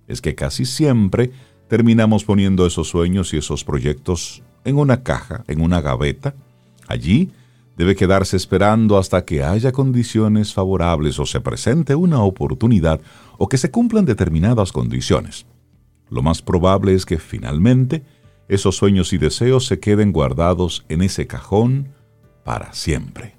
es 0.06 0.22
que 0.22 0.36
casi 0.36 0.64
siempre 0.64 1.32
terminamos 1.68 2.24
poniendo 2.24 2.64
esos 2.64 2.88
sueños 2.88 3.34
y 3.34 3.38
esos 3.38 3.64
proyectos 3.64 4.42
en 4.64 4.76
una 4.76 5.02
caja, 5.02 5.42
en 5.48 5.60
una 5.60 5.80
gaveta. 5.80 6.34
Allí 6.86 7.30
debe 7.76 7.96
quedarse 7.96 8.36
esperando 8.36 8.98
hasta 8.98 9.24
que 9.24 9.42
haya 9.42 9.72
condiciones 9.72 10.54
favorables 10.54 11.18
o 11.18 11.26
se 11.26 11.40
presente 11.40 11.96
una 11.96 12.22
oportunidad 12.22 13.00
o 13.36 13.48
que 13.48 13.58
se 13.58 13.72
cumplan 13.72 14.04
determinadas 14.04 14.70
condiciones. 14.70 15.44
Lo 16.10 16.22
más 16.22 16.42
probable 16.42 16.94
es 16.94 17.06
que 17.06 17.18
finalmente 17.18 18.02
esos 18.48 18.76
sueños 18.76 19.12
y 19.12 19.18
deseos 19.18 19.66
se 19.66 19.80
queden 19.80 20.12
guardados 20.12 20.84
en 20.88 21.02
ese 21.02 21.26
cajón 21.26 21.94
para 22.44 22.72
siempre. 22.72 23.34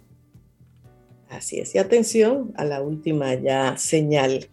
Así 1.30 1.60
es, 1.60 1.76
y 1.76 1.78
atención 1.78 2.54
a 2.56 2.66
la 2.66 2.82
última 2.82 3.34
ya 3.36 3.78
señal. 3.78 4.48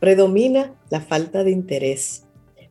Predomina 0.00 0.74
la 0.90 1.00
falta 1.00 1.44
de 1.44 1.50
interés 1.50 2.25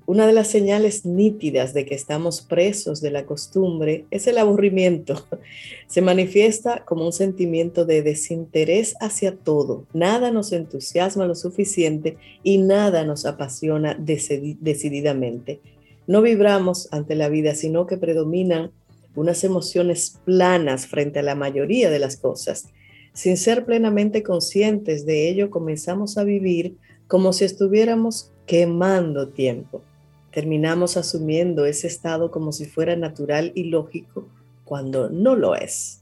una 0.08 0.28
de 0.28 0.34
las 0.34 0.48
señales 0.48 1.06
nítidas 1.06 1.74
de 1.74 1.86
que 1.86 1.96
estamos 1.96 2.42
presos 2.42 3.02
de 3.02 3.10
la 3.10 3.26
costumbre 3.26 4.06
es 4.12 4.28
el 4.28 4.38
aburrimiento. 4.38 5.26
Se 5.88 6.02
manifiesta 6.02 6.86
como 6.86 7.06
un 7.06 7.14
sentimiento 7.14 7.86
de 7.86 8.04
desinterés 8.04 8.96
hacia 9.00 9.36
todo. 9.36 9.86
Nada 9.94 10.30
nos 10.30 10.52
entusiasma 10.52 11.26
lo 11.26 11.34
suficiente 11.34 12.18
y 12.44 12.60
nada 12.60 13.04
nos 13.04 13.26
apasiona 13.26 13.98
decididamente. 13.98 15.60
No 16.06 16.22
vibramos 16.22 16.88
ante 16.92 17.16
la 17.16 17.30
vida, 17.30 17.56
sino 17.56 17.88
que 17.88 17.98
predominan 17.98 18.72
unas 19.16 19.44
emociones 19.44 20.20
planas 20.24 20.86
frente 20.86 21.20
a 21.20 21.24
la 21.24 21.34
mayoría 21.34 21.90
de 21.90 21.98
las 22.00 22.16
cosas. 22.16 22.68
Sin 23.14 23.38
ser 23.38 23.66
plenamente 23.66 24.22
conscientes 24.22 25.06
de 25.08 25.30
ello, 25.30 25.50
comenzamos 25.50 26.20
a 26.20 26.24
vivir 26.24 26.76
como 27.08 27.34
si 27.34 27.46
estuviéramos 27.46 28.32
quemando 28.46 29.30
tiempo 29.30 29.82
terminamos 30.36 30.98
asumiendo 30.98 31.66
ese 31.66 31.88
estado 31.88 32.30
como 32.30 32.52
si 32.52 32.66
fuera 32.66 32.98
natural 32.98 33.54
y 33.56 33.70
lógico 33.70 34.28
cuando 34.66 35.10
no 35.10 35.34
lo 35.38 35.56
es. 35.56 36.02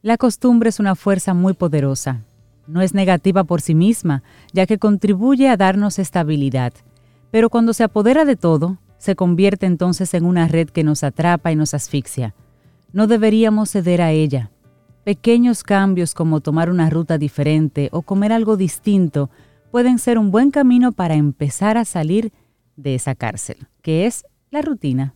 La 0.00 0.16
costumbre 0.16 0.68
es 0.68 0.78
una 0.78 0.94
fuerza 0.94 1.34
muy 1.34 1.52
poderosa. 1.52 2.22
No 2.68 2.82
es 2.82 2.94
negativa 2.94 3.42
por 3.42 3.60
sí 3.60 3.74
misma, 3.74 4.22
ya 4.52 4.64
que 4.66 4.78
contribuye 4.78 5.48
a 5.48 5.56
darnos 5.56 5.98
estabilidad, 5.98 6.72
pero 7.32 7.50
cuando 7.50 7.72
se 7.74 7.82
apodera 7.82 8.24
de 8.24 8.36
todo, 8.36 8.78
se 8.96 9.16
convierte 9.16 9.66
entonces 9.66 10.14
en 10.14 10.24
una 10.24 10.46
red 10.46 10.68
que 10.68 10.84
nos 10.84 11.02
atrapa 11.02 11.50
y 11.50 11.56
nos 11.56 11.74
asfixia. 11.74 12.32
No 12.92 13.08
deberíamos 13.08 13.72
ceder 13.72 14.02
a 14.02 14.12
ella. 14.12 14.52
Pequeños 15.02 15.64
cambios 15.64 16.14
como 16.14 16.40
tomar 16.40 16.70
una 16.70 16.90
ruta 16.90 17.18
diferente 17.18 17.88
o 17.90 18.02
comer 18.02 18.32
algo 18.32 18.56
distinto 18.56 19.30
pueden 19.72 19.98
ser 19.98 20.16
un 20.16 20.30
buen 20.30 20.52
camino 20.52 20.92
para 20.92 21.16
empezar 21.16 21.76
a 21.76 21.84
salir 21.84 22.32
de 22.76 22.94
esa 22.94 23.14
cárcel, 23.14 23.66
que 23.82 24.06
es 24.06 24.24
la 24.50 24.62
rutina. 24.62 25.14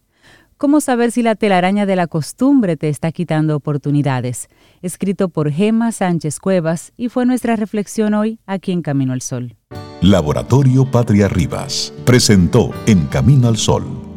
¿Cómo 0.56 0.80
saber 0.80 1.10
si 1.10 1.22
la 1.22 1.36
telaraña 1.36 1.86
de 1.86 1.96
la 1.96 2.06
costumbre 2.06 2.76
te 2.76 2.90
está 2.90 3.12
quitando 3.12 3.56
oportunidades? 3.56 4.48
Escrito 4.82 5.30
por 5.30 5.50
Gema 5.50 5.92
Sánchez 5.92 6.38
Cuevas 6.38 6.92
y 6.96 7.08
fue 7.08 7.24
nuestra 7.24 7.56
reflexión 7.56 8.12
hoy 8.12 8.40
aquí 8.46 8.72
en 8.72 8.82
Camino 8.82 9.14
al 9.14 9.22
Sol. 9.22 9.56
Laboratorio 10.02 10.90
Patria 10.90 11.28
Rivas 11.28 11.94
presentó 12.04 12.72
En 12.86 13.06
Camino 13.06 13.48
al 13.48 13.56
Sol 13.56 14.10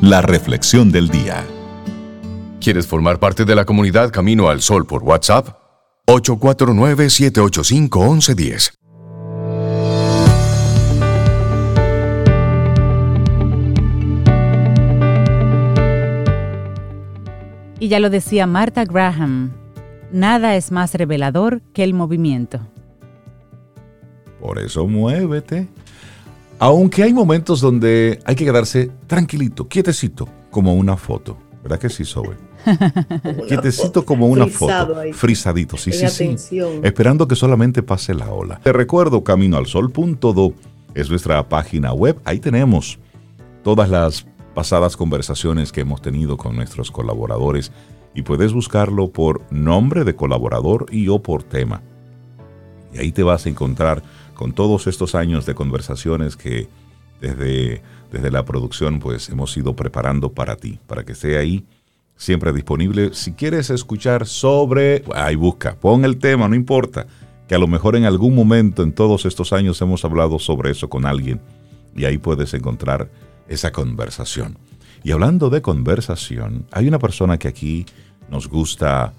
la 0.00 0.22
reflexión 0.22 0.92
del 0.92 1.08
día. 1.08 1.44
¿Quieres 2.60 2.86
formar 2.86 3.18
parte 3.18 3.44
de 3.44 3.56
la 3.56 3.64
comunidad 3.64 4.12
Camino 4.12 4.48
al 4.48 4.62
Sol 4.62 4.86
por 4.86 5.02
WhatsApp? 5.02 5.48
849-785-1110. 6.06 8.77
Y 17.80 17.88
ya 17.88 18.00
lo 18.00 18.10
decía 18.10 18.46
Martha 18.46 18.84
Graham, 18.84 19.52
nada 20.12 20.56
es 20.56 20.72
más 20.72 20.94
revelador 20.94 21.62
que 21.72 21.84
el 21.84 21.94
movimiento. 21.94 22.60
Por 24.40 24.58
eso 24.58 24.86
muévete. 24.86 25.68
Aunque 26.58 27.04
hay 27.04 27.14
momentos 27.14 27.60
donde 27.60 28.18
hay 28.24 28.34
que 28.34 28.44
quedarse 28.44 28.90
tranquilito, 29.06 29.68
quietecito, 29.68 30.28
como 30.50 30.74
una 30.74 30.96
foto. 30.96 31.38
¿Verdad 31.62 31.78
que 31.78 31.88
sí, 31.88 32.04
Sobe? 32.04 32.36
Quietecito 33.46 34.04
como 34.04 34.26
una 34.26 34.46
foto. 34.46 34.96
Frisadito, 35.12 35.76
sí, 35.76 35.92
sí, 35.92 36.08
sí. 36.08 36.60
Esperando 36.82 37.28
que 37.28 37.36
solamente 37.36 37.82
pase 37.82 38.14
la 38.14 38.30
ola. 38.32 38.58
Te 38.62 38.72
recuerdo, 38.72 39.22
caminoalsol.do 39.22 40.54
es 40.94 41.10
nuestra 41.10 41.48
página 41.48 41.92
web. 41.92 42.18
Ahí 42.24 42.40
tenemos 42.40 42.98
todas 43.62 43.88
las 43.88 44.26
pasadas 44.58 44.96
conversaciones 44.96 45.70
que 45.70 45.82
hemos 45.82 46.02
tenido 46.02 46.36
con 46.36 46.56
nuestros 46.56 46.90
colaboradores 46.90 47.70
y 48.12 48.22
puedes 48.22 48.52
buscarlo 48.52 49.12
por 49.12 49.40
nombre 49.52 50.02
de 50.02 50.16
colaborador 50.16 50.86
y 50.90 51.06
o 51.06 51.22
por 51.22 51.44
tema. 51.44 51.80
Y 52.92 52.98
ahí 52.98 53.12
te 53.12 53.22
vas 53.22 53.46
a 53.46 53.50
encontrar 53.50 54.02
con 54.34 54.50
todos 54.50 54.88
estos 54.88 55.14
años 55.14 55.46
de 55.46 55.54
conversaciones 55.54 56.36
que 56.36 56.66
desde, 57.20 57.82
desde 58.10 58.32
la 58.32 58.44
producción 58.44 58.98
pues 58.98 59.28
hemos 59.28 59.56
ido 59.56 59.76
preparando 59.76 60.32
para 60.32 60.56
ti, 60.56 60.80
para 60.88 61.04
que 61.04 61.12
esté 61.12 61.38
ahí 61.38 61.64
siempre 62.16 62.52
disponible. 62.52 63.14
Si 63.14 63.34
quieres 63.34 63.70
escuchar 63.70 64.26
sobre, 64.26 65.04
ahí 65.14 65.36
busca, 65.36 65.76
pon 65.76 66.04
el 66.04 66.18
tema, 66.18 66.48
no 66.48 66.56
importa, 66.56 67.06
que 67.46 67.54
a 67.54 67.60
lo 67.60 67.68
mejor 67.68 67.94
en 67.94 68.06
algún 68.06 68.34
momento 68.34 68.82
en 68.82 68.90
todos 68.90 69.24
estos 69.24 69.52
años 69.52 69.80
hemos 69.82 70.04
hablado 70.04 70.40
sobre 70.40 70.72
eso 70.72 70.88
con 70.88 71.06
alguien 71.06 71.40
y 71.94 72.06
ahí 72.06 72.18
puedes 72.18 72.54
encontrar 72.54 73.08
esa 73.48 73.72
conversación. 73.72 74.58
Y 75.02 75.12
hablando 75.12 75.50
de 75.50 75.62
conversación, 75.62 76.66
hay 76.72 76.88
una 76.88 76.98
persona 76.98 77.38
que 77.38 77.48
aquí 77.48 77.86
nos 78.30 78.48
gusta, 78.48 79.12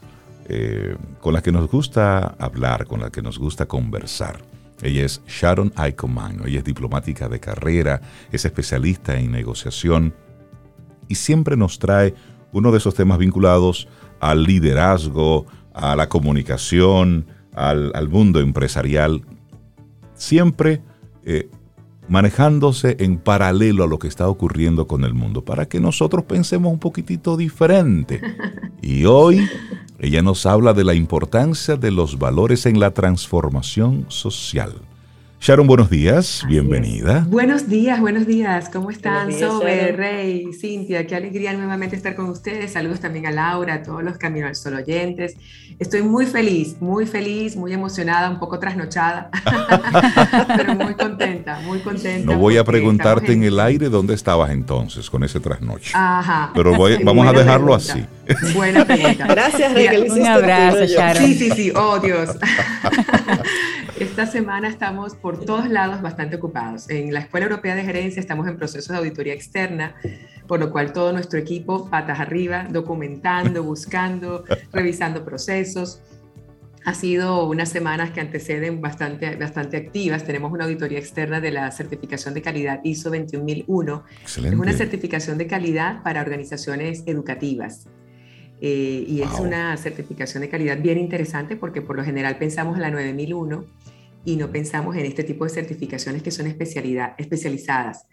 eh, 0.48 0.96
con 1.20 1.34
la 1.34 1.42
que 1.42 1.52
nos 1.52 1.70
gusta 1.70 2.36
hablar, 2.40 2.86
con 2.86 3.02
la 3.02 3.10
que 3.10 3.22
nos 3.22 3.40
gusta 3.40 3.66
conversar. 3.66 4.40
Ella 4.82 5.04
es 5.04 5.22
Sharon 5.28 5.74
Aikoman, 5.76 6.42
ella 6.46 6.60
es 6.60 6.64
diplomática 6.64 7.28
de 7.28 7.40
carrera, 7.40 8.02
es 8.32 8.46
especialista 8.46 9.18
en 9.18 9.32
negociación 9.32 10.14
y 11.08 11.16
siempre 11.16 11.58
nos 11.58 11.80
trae 11.80 12.14
uno 12.54 12.72
de 12.72 12.78
esos 12.78 12.96
temas 12.96 13.18
vinculados 13.18 13.90
al 14.22 14.44
liderazgo, 14.44 15.48
a 15.74 15.96
la 15.96 16.08
comunicación, 16.08 17.28
al, 17.54 18.08
mundo 18.10 18.40
empresarial, 18.40 19.24
siempre 20.14 20.82
eh, 21.24 21.50
manejándose 22.10 22.98
en 23.00 23.18
paralelo 23.18 23.84
a 23.84 23.88
lo 23.88 24.00
que 24.00 24.08
está 24.08 24.28
ocurriendo 24.28 24.88
con 24.88 25.04
el 25.04 25.14
mundo, 25.14 25.44
para 25.46 25.68
que 25.68 25.80
nosotros 25.80 26.26
pensemos 26.26 26.72
un 26.72 26.80
poquitito 26.80 27.38
diferente. 27.38 28.22
Y 28.82 29.04
hoy 29.04 29.46
ella 30.00 30.22
nos 30.22 30.46
habla 30.46 30.74
de 30.74 30.86
la 30.86 30.94
importancia 30.94 31.76
de 31.76 31.92
los 31.92 32.18
valores 32.18 32.66
en 32.66 32.80
la 32.80 32.92
transformación 32.92 34.06
social. 34.08 34.72
Sharon, 35.42 35.68
buenos 35.68 35.90
días, 35.90 36.44
bienvenida. 36.50 37.26
Buenos 37.30 37.70
días, 37.70 38.02
buenos 38.02 38.28
días. 38.28 38.68
¿Cómo 38.68 38.92
están, 38.92 39.32
Sobe, 39.32 39.94
Rey, 39.94 40.52
Cintia? 40.52 41.08
Qué 41.08 41.16
alegría 41.16 41.54
nuevamente 41.54 41.96
estar 41.96 42.14
con 42.14 42.30
ustedes. 42.30 42.74
Saludos 42.74 43.00
también 43.00 43.26
a 43.26 43.32
Laura, 43.32 43.76
a 43.76 43.82
todos 43.82 44.04
los 44.04 44.18
Camino 44.18 44.48
al 44.48 44.56
Sol 44.58 44.74
oyentes. 44.74 45.38
Estoy 45.80 46.02
muy 46.02 46.26
feliz, 46.26 46.76
muy 46.82 47.06
feliz, 47.06 47.56
muy 47.56 47.72
emocionada, 47.72 48.30
un 48.30 48.38
poco 48.38 48.60
trasnochada, 48.60 49.32
pero 50.58 50.76
muy 50.76 50.94
contenta, 50.96 51.62
muy 51.62 51.80
contenta. 51.80 52.34
No 52.34 52.38
voy 52.38 52.58
a 52.58 52.66
preguntarte 52.66 53.32
en... 53.32 53.44
el 53.44 53.62
aire 53.62 53.88
dónde 53.88 54.16
estabas 54.16 54.52
entonces 54.52 55.10
con 55.10 55.24
ese 55.24 55.40
trasnoche. 55.40 55.94
Ajá. 55.94 56.52
Pero 56.54 56.74
vamos 57.06 57.26
a 57.26 57.32
dejarlo 57.32 57.74
así. 57.74 58.06
Buena 58.54 58.86
pregunta. 58.86 59.28
Gracias, 59.28 59.74
Rey. 59.74 60.10
Un 60.10 60.26
abrazo, 60.26 60.86
Sharon. 60.86 61.24
Sí, 61.24 61.34
sí, 61.36 61.50
sí. 61.52 61.72
Oh, 61.76 62.00
Dios. 62.00 62.30
Esta 64.00 64.26
semana 64.26 64.70
estamos 64.70 65.16
por 65.16 65.44
todos 65.44 65.68
lados 65.70 66.02
bastante 66.02 66.38
ocupados. 66.38 66.90
En 66.90 67.14
la 67.14 67.20
Escuela 67.20 67.48
Europea 67.48 67.76
de 67.76 67.84
Gerencia 67.84 68.20
estamos 68.20 68.48
en 68.48 68.58
proceso 68.58 68.94
de 68.94 69.00
auditoría 69.00 69.34
externa, 69.34 69.96
por 70.48 70.60
lo 70.60 70.72
cual 70.72 70.94
todo 70.94 71.12
nuestro 71.12 71.40
equipo 71.40 71.90
patas 71.90 72.20
arriba, 72.20 72.68
documentando, 72.70 73.64
buscando, 73.64 74.46
revisando 74.72 75.26
procesos. 75.26 76.02
Ha 76.86 76.94
sido 76.94 77.46
unas 77.46 77.70
semanas 77.70 78.12
que 78.12 78.22
anteceden 78.22 78.80
bastante, 78.80 79.36
bastante 79.36 79.76
activas. 79.76 80.24
Tenemos 80.24 80.52
una 80.52 80.64
auditoría 80.64 80.98
externa 80.98 81.42
de 81.42 81.52
la 81.52 81.70
certificación 81.72 82.34
de 82.34 82.42
calidad 82.42 82.80
ISO 82.84 83.10
21001. 83.10 84.04
Excelente. 84.22 84.56
Es 84.56 84.62
una 84.62 84.74
certificación 84.74 85.38
de 85.38 85.48
calidad 85.48 86.02
para 86.04 86.22
organizaciones 86.22 87.04
educativas. 87.06 87.88
Eh, 88.62 89.06
y 89.08 89.22
es 89.22 89.40
una 89.40 89.76
certificación 89.78 90.42
de 90.42 90.50
calidad 90.50 90.82
bien 90.82 90.98
interesante 90.98 91.56
porque 91.56 91.82
por 91.82 91.96
lo 91.96 92.04
general 92.04 92.38
pensamos 92.38 92.76
en 92.76 92.82
la 92.82 92.92
9001 92.92 93.66
y 94.26 94.36
no 94.36 94.52
pensamos 94.52 94.96
en 94.98 95.06
este 95.06 95.24
tipo 95.24 95.46
de 95.46 95.50
certificaciones 95.50 96.22
que 96.22 96.32
son 96.32 96.46
especialidad, 96.48 97.14
especializadas. 97.18 98.06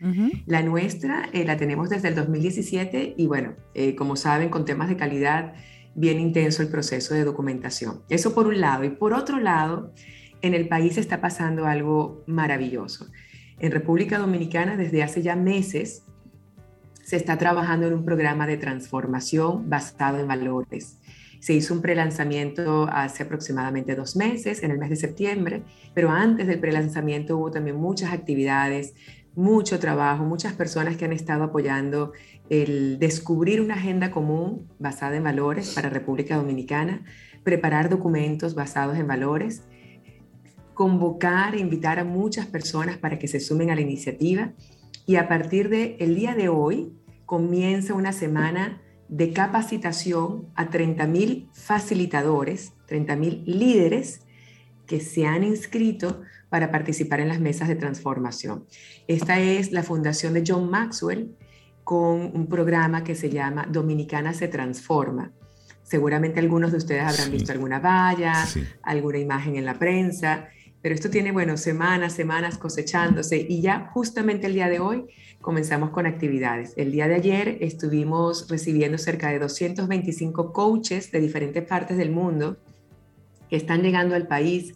La 0.47 0.63
nuestra 0.63 1.29
eh, 1.33 1.45
la 1.45 1.57
tenemos 1.57 1.91
desde 1.91 2.09
el 2.09 2.15
2017 2.15 3.15
y 3.17 3.27
bueno, 3.27 3.55
eh, 3.75 3.97
como 3.97 4.17
saben, 4.17 4.49
con 4.49 4.65
temas 4.65 4.89
de 4.89 4.97
calidad, 4.97 5.55
bien 5.95 6.21
intenso 6.21 6.63
el 6.63 6.69
proceso 6.69 7.15
de 7.15 7.25
documentación. 7.25 8.03
Eso 8.09 8.35
por 8.35 8.47
un 8.47 8.61
lado. 8.61 8.85
Y 8.85 8.91
por 8.91 9.15
otro 9.15 9.41
lado, 9.41 9.93
en 10.43 10.55
el 10.55 10.69
país 10.69 10.97
está 10.97 11.21
pasando 11.21 11.67
algo 11.67 12.23
maravilloso. 12.27 13.09
En 13.59 13.73
República 13.73 14.19
Dominicana, 14.19 14.77
desde 14.77 15.03
hace 15.03 15.23
ya 15.23 15.35
meses, 15.35 16.06
se 17.07 17.15
está 17.15 17.39
trabajando 17.39 17.87
en 17.87 17.95
un 17.95 18.05
programa 18.05 18.49
de 18.49 18.57
transformación 18.57 19.71
basado 19.71 20.19
en 20.19 20.27
valores. 20.27 20.99
Se 21.39 21.53
hizo 21.53 21.73
un 21.73 21.81
prelanzamiento 21.81 22.89
hace 22.91 23.23
aproximadamente 23.23 23.95
dos 23.95 24.17
meses, 24.17 24.65
en 24.65 24.73
el 24.73 24.79
mes 24.79 24.91
de 24.91 24.97
septiembre, 24.97 25.63
pero 25.95 26.11
antes 26.11 26.49
del 26.49 26.59
prelanzamiento 26.59 27.37
hubo 27.39 27.53
también 27.53 27.77
muchas 27.77 28.13
actividades, 28.13 28.95
mucho 29.37 29.79
trabajo, 29.79 30.25
muchas 30.25 30.55
personas 30.55 30.97
que 30.97 31.05
han 31.05 31.13
estado 31.13 31.45
apoyando 31.45 32.13
el 32.51 32.99
descubrir 32.99 33.61
una 33.61 33.75
agenda 33.75 34.11
común 34.11 34.67
basada 34.81 35.15
en 35.15 35.23
valores 35.23 35.75
para 35.77 35.89
República 35.89 36.37
Dominicana, 36.37 37.05
preparar 37.45 37.89
documentos 37.89 38.57
basados 38.57 38.99
en 38.99 39.07
valores, 39.07 39.63
convocar 40.75 41.55
e 41.55 41.61
invitar 41.61 42.01
a 42.01 42.05
muchas 42.05 42.47
personas 42.47 42.97
para 42.99 43.17
que 43.17 43.29
se 43.29 43.39
sumen 43.39 43.71
a 43.71 43.77
la 43.77 43.83
iniciativa 43.83 44.55
y 45.07 45.17
a 45.17 45.29
partir 45.29 45.69
del 45.69 45.97
el 45.99 46.15
día 46.15 46.35
de 46.35 46.49
hoy 46.49 46.93
comienza 47.27 47.95
una 47.95 48.13
semana 48.13 48.83
de 49.09 49.33
capacitación 49.33 50.49
a 50.55 50.69
30.000 50.69 51.49
facilitadores, 51.53 52.73
30.000 52.89 53.45
líderes 53.45 54.21
que 54.87 55.01
se 55.01 55.27
han 55.27 55.45
inscrito 55.45 56.23
para 56.49 56.71
participar 56.71 57.21
en 57.21 57.29
las 57.29 57.41
mesas 57.41 57.69
de 57.69 57.77
transformación. 57.77 58.67
Esta 59.07 59.41
es 59.41 59.73
la 59.73 59.83
fundación 59.83 60.33
de 60.35 60.45
John 60.47 60.71
Maxwell 60.71 61.37
con 61.85 62.33
un 62.35 62.47
programa 62.49 63.05
que 63.05 63.15
se 63.15 63.31
llama 63.31 63.67
Dominicana 63.71 64.33
se 64.33 64.49
transforma. 64.49 65.33
Seguramente 65.83 66.41
algunos 66.41 66.73
de 66.73 66.79
ustedes 66.79 67.03
habrán 67.03 67.31
visto 67.31 67.53
alguna 67.53 67.79
valla, 67.79 68.45
alguna 68.83 69.19
imagen 69.19 69.55
en 69.55 69.65
la 69.65 69.79
prensa 69.79 70.49
pero 70.87 70.95
esto 70.95 71.11
tiene, 71.11 71.33
bueno, 71.33 71.57
semanas, 71.57 72.13
semanas 72.13 72.59
cosechándose 72.59 73.45
y 73.49 73.61
ya 73.61 73.91
justamente 73.93 74.47
el 74.47 74.55
día 74.55 74.69
de 74.69 74.79
hoy 74.79 75.07
comenzamos 75.41 75.91
con 75.91 76.07
actividades. 76.07 76.75
El 76.77 76.93
día 76.93 77.09
de 77.09 77.17
ayer 77.17 77.59
estuvimos 77.61 78.49
recibiendo 78.49 78.97
cerca 78.97 79.31
de 79.31 79.41
225 79.41 80.53
coaches 80.53 81.11
de 81.11 81.19
diferentes 81.19 81.65
partes 81.65 81.97
del 81.97 82.13
mundo 82.13 82.59
que 83.51 83.57
están 83.57 83.83
llegando 83.83 84.15
al 84.15 84.29
país. 84.29 84.75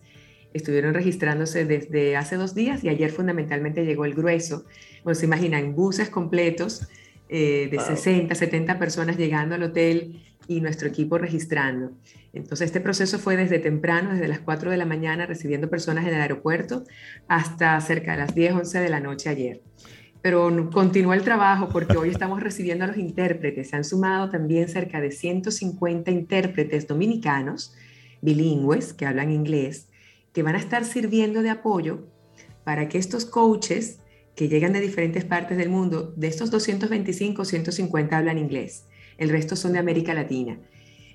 Estuvieron 0.52 0.95
registrándose 0.95 1.64
desde 1.64 2.17
hace 2.17 2.35
dos 2.35 2.57
días 2.57 2.83
y 2.83 2.88
ayer 2.88 3.12
fundamentalmente 3.12 3.85
llegó 3.85 4.05
el 4.05 4.14
grueso. 4.14 4.64
Bueno, 5.05 5.14
se 5.14 5.26
imaginan 5.26 5.76
buses 5.76 6.11
completos 6.11 6.88
eh, 7.33 7.69
de 7.71 7.79
60, 7.79 8.35
70 8.35 8.77
personas 8.81 9.17
llegando 9.17 9.55
al 9.55 9.63
hotel 9.63 10.21
y 10.49 10.61
nuestro 10.61 10.88
equipo 10.88 11.16
registrando. 11.16 11.93
Entonces, 12.33 12.66
este 12.66 12.81
proceso 12.81 13.21
fue 13.21 13.37
desde 13.37 13.61
temprano, 13.61 14.11
desde 14.11 14.27
las 14.27 14.40
4 14.40 14.69
de 14.69 14.77
la 14.77 14.85
mañana, 14.85 15.27
recibiendo 15.27 15.71
personas 15.71 16.09
en 16.09 16.14
el 16.14 16.21
aeropuerto, 16.21 16.83
hasta 17.29 17.81
cerca 17.83 18.12
de 18.12 18.19
las 18.19 18.35
10, 18.35 18.55
11 18.55 18.81
de 18.81 18.88
la 18.88 18.99
noche 18.99 19.29
ayer. 19.29 19.62
Pero 20.23 20.71
continúa 20.71 21.14
el 21.14 21.23
trabajo 21.23 21.69
porque 21.69 21.97
hoy 21.97 22.09
estamos 22.09 22.43
recibiendo 22.43 22.85
a 22.85 22.88
los 22.88 22.97
intérpretes. 22.97 23.71
Se 23.71 23.77
han 23.77 23.85
sumado 23.85 24.29
también 24.29 24.69
cerca 24.69 25.01
de 25.01 25.12
150 25.12 26.11
intérpretes 26.11 26.88
dominicanos, 26.88 27.77
bilingües, 28.23 28.93
que 28.93 29.07
hablan 29.07 29.31
inglés, 29.31 29.87
que 30.33 30.43
van 30.43 30.57
a 30.57 30.59
estar 30.59 30.85
sirviendo 30.85 31.43
de 31.43 31.51
apoyo 31.51 32.09
para 32.64 32.88
que 32.88 32.99
estos 32.99 33.25
coaches 33.25 34.00
que 34.40 34.48
llegan 34.48 34.72
de 34.72 34.81
diferentes 34.81 35.22
partes 35.26 35.59
del 35.59 35.68
mundo, 35.68 36.14
de 36.16 36.26
estos 36.26 36.50
225, 36.50 37.44
150 37.44 38.16
hablan 38.16 38.38
inglés, 38.38 38.87
el 39.18 39.29
resto 39.29 39.55
son 39.55 39.74
de 39.74 39.79
América 39.79 40.14
Latina. 40.14 40.59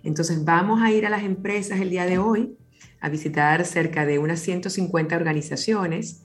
Entonces 0.04 0.46
vamos 0.46 0.80
a 0.84 0.92
ir 0.92 1.08
a 1.08 1.10
las 1.10 1.24
empresas 1.24 1.80
el 1.80 1.90
día 1.90 2.06
de 2.06 2.20
hoy 2.20 2.56
a 3.02 3.10
visitar 3.10 3.66
cerca 3.66 4.06
de 4.06 4.20
unas 4.20 4.42
150 4.42 5.16
organizaciones 5.16 6.24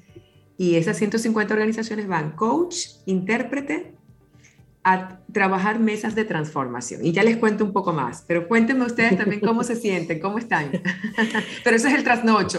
y 0.58 0.74
esas 0.74 0.98
150 0.98 1.54
organizaciones 1.54 2.06
van 2.06 2.32
coach, 2.32 2.76
intérprete, 3.06 3.94
a 4.82 5.18
trabajar 5.32 5.78
mesas 5.78 6.14
de 6.14 6.24
transformación. 6.24 7.04
Y 7.04 7.12
ya 7.12 7.22
les 7.22 7.36
cuento 7.36 7.64
un 7.64 7.72
poco 7.72 7.92
más, 7.92 8.24
pero 8.26 8.48
cuéntenme 8.48 8.86
ustedes 8.86 9.16
también 9.18 9.40
cómo 9.40 9.62
se 9.62 9.76
sienten, 9.76 10.20
cómo 10.20 10.38
están. 10.38 10.70
pero 11.64 11.76
eso 11.76 11.88
es 11.88 11.94
el 11.94 12.04
trasnocho. 12.04 12.58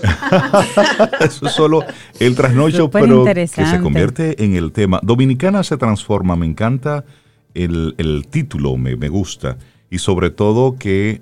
eso 1.19 1.47
es 1.47 1.51
solo 1.53 1.83
el 2.19 2.35
trasnocho, 2.35 2.91
pero 2.91 3.25
que 3.25 3.47
se 3.47 3.79
convierte 3.81 4.43
en 4.43 4.55
el 4.55 4.71
tema. 4.71 4.99
Dominicana 5.01 5.63
se 5.63 5.77
transforma, 5.77 6.35
me 6.35 6.45
encanta 6.45 7.05
el, 7.55 7.95
el 7.97 8.27
título, 8.27 8.77
me, 8.77 8.95
me 8.95 9.09
gusta 9.09 9.57
y 9.89 9.97
sobre 9.97 10.29
todo 10.29 10.77
que 10.77 11.21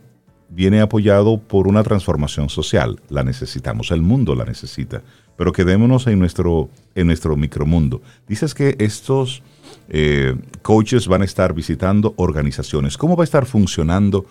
viene 0.49 0.81
apoyado 0.81 1.39
por 1.39 1.67
una 1.67 1.83
transformación 1.83 2.49
social. 2.49 2.99
La 3.09 3.23
necesitamos, 3.23 3.91
el 3.91 4.01
mundo 4.01 4.35
la 4.35 4.45
necesita, 4.45 5.01
pero 5.37 5.53
quedémonos 5.53 6.07
en 6.07 6.19
nuestro, 6.19 6.69
en 6.95 7.07
nuestro 7.07 7.35
micromundo. 7.37 8.01
Dices 8.27 8.53
que 8.53 8.75
estos 8.79 9.43
eh, 9.89 10.35
coaches 10.61 11.07
van 11.07 11.21
a 11.21 11.25
estar 11.25 11.53
visitando 11.53 12.13
organizaciones. 12.17 12.97
¿Cómo 12.97 13.15
va 13.15 13.23
a 13.23 13.25
estar 13.25 13.45
funcionando 13.45 14.25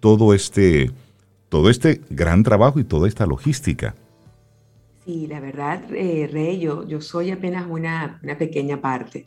todo 0.00 0.34
este, 0.34 0.90
todo 1.48 1.70
este 1.70 2.00
gran 2.10 2.42
trabajo 2.42 2.80
y 2.80 2.84
toda 2.84 3.08
esta 3.08 3.26
logística? 3.26 3.94
Sí, 5.04 5.26
la 5.26 5.40
verdad, 5.40 5.82
eh, 5.92 6.28
Rey, 6.32 6.58
yo, 6.58 6.86
yo 6.88 7.00
soy 7.00 7.30
apenas 7.30 7.66
una, 7.68 8.18
una 8.22 8.38
pequeña 8.38 8.80
parte 8.80 9.26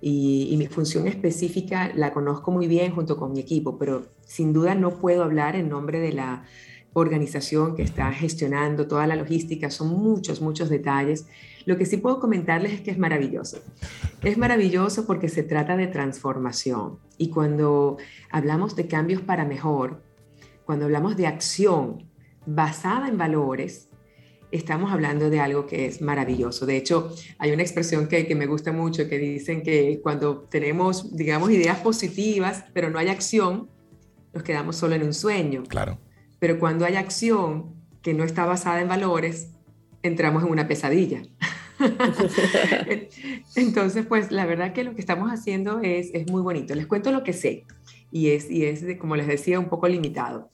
y, 0.00 0.54
mi 0.56 0.66
función 0.66 1.06
específica 1.06 1.92
la 1.94 2.12
conozco 2.12 2.50
muy 2.50 2.66
bien 2.66 2.92
junto 2.92 3.16
con 3.16 3.32
mi 3.32 3.40
equipo, 3.40 3.78
pero 3.78 4.06
sin 4.24 4.52
duda 4.52 4.74
no 4.74 4.98
puedo 4.98 5.22
hablar 5.22 5.56
en 5.56 5.68
nombre 5.68 6.00
de 6.00 6.12
la 6.12 6.44
organización 6.92 7.76
que 7.76 7.82
está 7.82 8.12
gestionando 8.12 8.88
toda 8.88 9.06
la 9.06 9.16
logística, 9.16 9.70
son 9.70 9.88
muchos, 9.88 10.40
muchos 10.40 10.68
detalles. 10.68 11.26
Lo 11.64 11.76
que 11.76 11.86
sí 11.86 11.98
puedo 11.98 12.20
comentarles 12.20 12.72
es 12.72 12.80
que 12.80 12.90
es 12.90 12.98
maravilloso. 12.98 13.58
Es 14.22 14.38
maravilloso 14.38 15.06
porque 15.06 15.28
se 15.28 15.42
trata 15.42 15.76
de 15.76 15.86
transformación 15.86 16.98
y 17.16 17.30
cuando 17.30 17.98
hablamos 18.30 18.76
de 18.76 18.86
cambios 18.86 19.22
para 19.22 19.44
mejor, 19.44 20.02
cuando 20.64 20.86
hablamos 20.86 21.16
de 21.16 21.26
acción 21.26 22.08
basada 22.46 23.08
en 23.08 23.18
valores, 23.18 23.88
estamos 24.50 24.90
hablando 24.90 25.30
de 25.30 25.40
algo 25.40 25.66
que 25.66 25.86
es 25.86 26.02
maravilloso. 26.02 26.66
De 26.66 26.76
hecho, 26.76 27.14
hay 27.38 27.52
una 27.52 27.62
expresión 27.62 28.08
que, 28.08 28.26
que, 28.26 28.34
me 28.34 28.46
gusta 28.46 28.72
mucho 28.72 29.08
que 29.08 29.18
dicen 29.18 29.62
que 29.62 30.00
cuando 30.02 30.40
tenemos, 30.50 31.14
digamos, 31.16 31.50
ideas 31.50 31.78
positivas, 31.78 32.64
pero 32.72 32.90
no 32.90 32.98
hay 32.98 33.08
acción, 33.08 33.68
nos 34.32 34.42
quedamos 34.42 34.76
solo 34.76 34.94
en 34.96 35.04
un 35.04 35.14
sueño. 35.14 35.62
Claro. 35.68 35.98
Pero 36.40 36.58
cuando 36.58 36.84
hay 36.84 36.96
acción 36.96 37.76
que 38.02 38.12
no 38.12 38.24
está 38.24 38.44
basada 38.44 38.80
en 38.80 38.88
valores, 38.88 39.52
entramos 40.02 40.42
en 40.42 40.50
una 40.50 40.66
pesadilla. 40.66 41.22
Entonces, 43.56 44.06
pues 44.06 44.32
la 44.32 44.46
verdad 44.46 44.72
que 44.72 44.82
lo 44.82 44.94
que 44.94 45.00
estamos 45.00 45.30
haciendo 45.30 45.80
es, 45.80 46.10
es 46.12 46.28
muy 46.30 46.42
bonito. 46.42 46.74
Les 46.74 46.86
cuento 46.86 47.12
lo 47.12 47.22
que 47.22 47.32
sé 47.32 47.64
y 48.10 48.30
es, 48.30 48.50
y 48.50 48.64
es, 48.64 48.84
como 48.98 49.16
les 49.16 49.26
decía, 49.26 49.58
un 49.58 49.68
poco 49.68 49.88
limitado. 49.88 50.50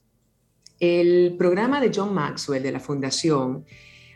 El 0.79 1.37
programa 1.39 1.81
de 1.81 1.91
John 1.95 2.15
Maxwell 2.15 2.63
de 2.63 2.73
la 2.73 2.81
Fundación 2.81 3.65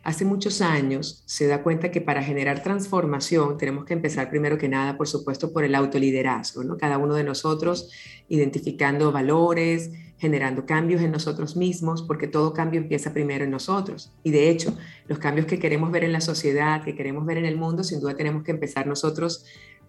hace 0.02 0.24
muchos 0.24 0.60
años 0.60 1.22
se 1.26 1.46
da 1.46 1.62
cuenta 1.62 1.90
que 1.90 2.00
para 2.00 2.22
generar 2.22 2.62
transformación 2.62 3.58
tenemos 3.58 3.84
que 3.84 3.94
empezar 3.94 4.30
primero 4.30 4.58
que 4.58 4.68
nada, 4.68 4.96
por 4.96 5.08
supuesto, 5.08 5.52
por 5.52 5.64
el 5.64 5.74
autoliderazgo, 5.74 6.64
¿no? 6.64 6.76
Cada 6.76 6.98
uno 6.98 7.14
de 7.14 7.24
nosotros 7.24 7.90
identificando 8.28 9.12
valores, 9.12 9.90
generando 10.20 10.66
cambios 10.66 11.00
en 11.00 11.10
nosotros 11.10 11.56
mismos, 11.56 12.02
porque 12.02 12.28
todo 12.28 12.52
cambio 12.52 12.80
empieza 12.80 13.12
primero 13.12 13.44
en 13.44 13.50
nosotros. 13.50 14.12
Y 14.22 14.30
de 14.30 14.50
hecho, 14.50 14.76
los 15.08 15.18
cambios 15.18 15.46
que 15.46 15.58
queremos 15.58 15.90
ver 15.90 16.04
en 16.04 16.12
la 16.12 16.20
sociedad, 16.20 16.84
que 16.84 16.94
queremos 16.94 17.24
ver 17.24 17.38
en 17.38 17.46
el 17.46 17.56
mundo, 17.56 17.82
sin 17.82 18.00
duda 18.00 18.14
tenemos 18.14 18.44
que 18.44 18.50
empezar 18.50 18.86
nosotros 18.86 19.46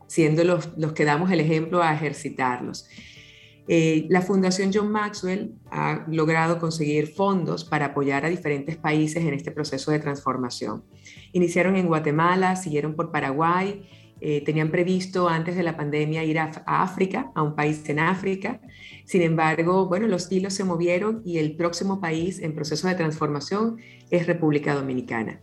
siendo 0.08 0.44
los, 0.44 0.70
los 0.78 0.94
que 0.94 1.06
damos 1.06 1.32
el 1.32 1.42
ejemplo 1.42 1.84
a 1.84 1.94
ejercitarlos. 1.94 2.88
Eh, 3.68 4.08
la 4.10 4.22
Fundación 4.22 4.72
John 4.74 4.92
Maxwell 4.92 5.54
ha 5.70 6.06
logrado 6.08 6.60
conseguir 6.60 7.08
fondos 7.08 7.64
para 7.64 7.88
apoyar 7.88 8.26
a 8.26 8.30
diferentes 8.30 8.76
países 8.76 9.24
en 9.24 9.34
este 9.34 9.52
proceso 9.52 9.92
de 9.92 10.00
transformación. 10.00 10.84
Iniciaron 11.32 11.76
en 11.76 11.88
Guatemala, 11.88 12.56
siguieron 12.56 12.96
por 12.96 13.12
Paraguay, 13.12 13.88
eh, 14.24 14.44
tenían 14.46 14.70
previsto 14.70 15.28
antes 15.28 15.56
de 15.56 15.64
la 15.64 15.76
pandemia 15.76 16.24
ir 16.24 16.38
a, 16.38 16.52
África, 16.68 17.32
a 17.34 17.42
un 17.42 17.56
país 17.56 17.90
en 17.90 17.98
África. 17.98 18.62
Sin 19.04 19.24
embargo, 19.24 19.88
bueno, 19.88 20.08
los 20.08 20.32
hilos 20.32 20.54
se 20.54 20.64
movieron 20.64 21.24
y 21.26 21.40
el 21.40 21.56
próximo 21.56 22.00
país 22.00 22.40
en 22.40 22.54
proceso 22.54 22.88
de 22.88 22.94
transformación 22.94 23.78
es 24.12 24.28
República 24.28 24.76
Dominicana. 24.76 25.42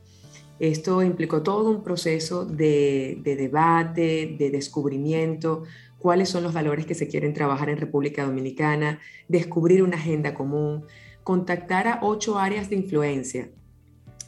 Esto 0.61 1.03
implicó 1.03 1.43
todo 1.43 1.71
un 1.71 1.83
proceso 1.83 2.45
de, 2.45 3.19
de 3.23 3.35
debate, 3.35 4.37
de 4.39 4.51
descubrimiento, 4.51 5.65
cuáles 5.99 6.29
son 6.29 6.45
los 6.45 6.53
valores 6.53 6.87
que 6.87 6.95
se 6.95 7.09
quieren 7.09 7.35
trabajar 7.35 7.71
en 7.71 7.79
República 7.79 8.25
Dominicana, 8.25 9.01
descubrir 9.27 9.83
una 9.83 9.97
agenda 9.97 10.35
común, 10.35 10.85
contactar 11.25 11.89
a 11.89 11.99
ocho 12.03 12.39
áreas 12.39 12.71
de 12.71 12.77
influencia. 12.77 13.51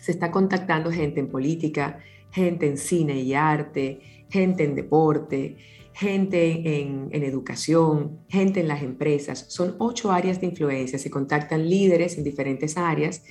Se 0.00 0.10
está 0.10 0.32
contactando 0.32 0.90
gente 0.90 1.20
en 1.20 1.28
política, 1.28 2.00
gente 2.32 2.66
en 2.66 2.78
cine 2.78 3.20
y 3.20 3.34
arte, 3.34 4.19
gente 4.30 4.64
en 4.64 4.74
deporte, 4.74 5.56
gente 5.92 6.80
en, 6.80 7.10
educación, 7.12 8.20
gente 8.28 8.60
en 8.60 8.68
las 8.68 8.82
empresas. 8.82 9.46
Son 9.48 9.76
ocho 9.78 10.12
áreas 10.12 10.40
de 10.40 10.46
influencia. 10.46 10.98
Se 10.98 11.10
contactan 11.10 11.68
líderes 11.68 12.16
en 12.16 12.24
diferentes 12.24 12.76
áreas 12.76 13.22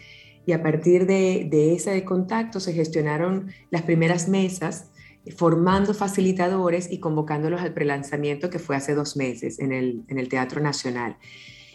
y 0.45 0.51
a 0.51 0.61
partir 0.61 1.05
de, 1.05 1.47
de 1.49 1.73
ese 1.73 2.03
contacto 2.03 2.59
se 2.59 2.73
gestionaron 2.73 3.51
las 3.71 3.83
primeras 3.83 4.27
mesas 4.27 4.91
formando 5.35 5.93
facilitadores 5.93 6.91
y 6.91 6.99
convocándolos 6.99 7.61
al 7.61 7.73
prelanzamiento 7.73 8.49
que 8.49 8.59
fue 8.59 8.75
hace 8.75 8.95
dos 8.95 9.15
meses 9.15 9.59
en 9.59 9.71
el 9.71 10.29
Teatro 10.29 10.61
Nacional. 10.61 11.17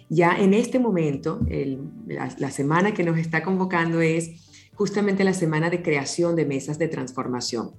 Ya 0.08 0.36
en 0.36 0.54
este 0.54 0.78
momento, 0.78 1.40
la 2.06 2.50
semana 2.50 2.92
que 2.92 3.04
nos 3.04 3.18
está 3.18 3.42
convocando 3.42 4.00
es 4.00 4.30
justamente 4.74 5.24
la 5.24 5.32
semana 5.32 5.70
de 5.70 5.82
creación 5.82 6.36
de 6.36 6.44
mesas 6.44 6.78
de 6.78 6.88
transformación. 6.88 7.72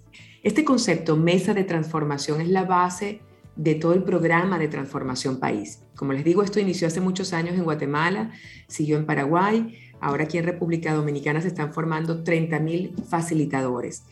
Este 0.46 0.64
concepto, 0.64 1.18
mesa 1.18 1.56
de 1.56 1.64
transformación, 1.64 2.40
es 2.40 2.50
la 2.50 2.66
base 2.66 3.20
de 3.56 3.74
todo 3.74 3.96
el 3.96 4.04
programa 4.04 4.60
de 4.60 4.68
transformación 4.68 5.40
país. 5.40 5.82
Como 5.96 6.14
les 6.14 6.24
digo, 6.24 6.44
esto 6.44 6.60
inició 6.60 6.88
hace 6.88 7.02
muchos 7.02 7.34
años 7.34 7.56
en 7.56 7.64
Guatemala, 7.64 8.30
siguió 8.68 8.98
en 8.98 9.08
Paraguay, 9.08 9.76
ahora 10.00 10.26
aquí 10.26 10.38
en 10.38 10.44
República 10.44 10.94
Dominicana 10.94 11.42
se 11.42 11.48
están 11.48 11.74
formando 11.74 12.24
30.000 12.24 13.06
facilitadores. 13.06 14.04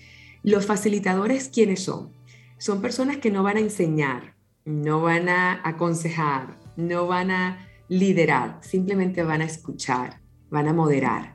Los 0.41 0.65
facilitadores, 0.65 1.49
¿quiénes 1.49 1.83
son? 1.83 2.09
Son 2.57 2.81
personas 2.81 3.17
que 3.17 3.29
no 3.29 3.43
van 3.43 3.57
a 3.57 3.59
enseñar, 3.59 4.33
no 4.65 5.03
van 5.03 5.29
a 5.29 5.61
aconsejar, 5.63 6.57
no 6.77 7.05
van 7.05 7.29
a 7.29 7.67
liderar, 7.89 8.57
simplemente 8.61 9.21
van 9.21 9.41
a 9.41 9.45
escuchar, 9.45 10.19
van 10.49 10.67
a 10.67 10.73
moderar. 10.73 11.32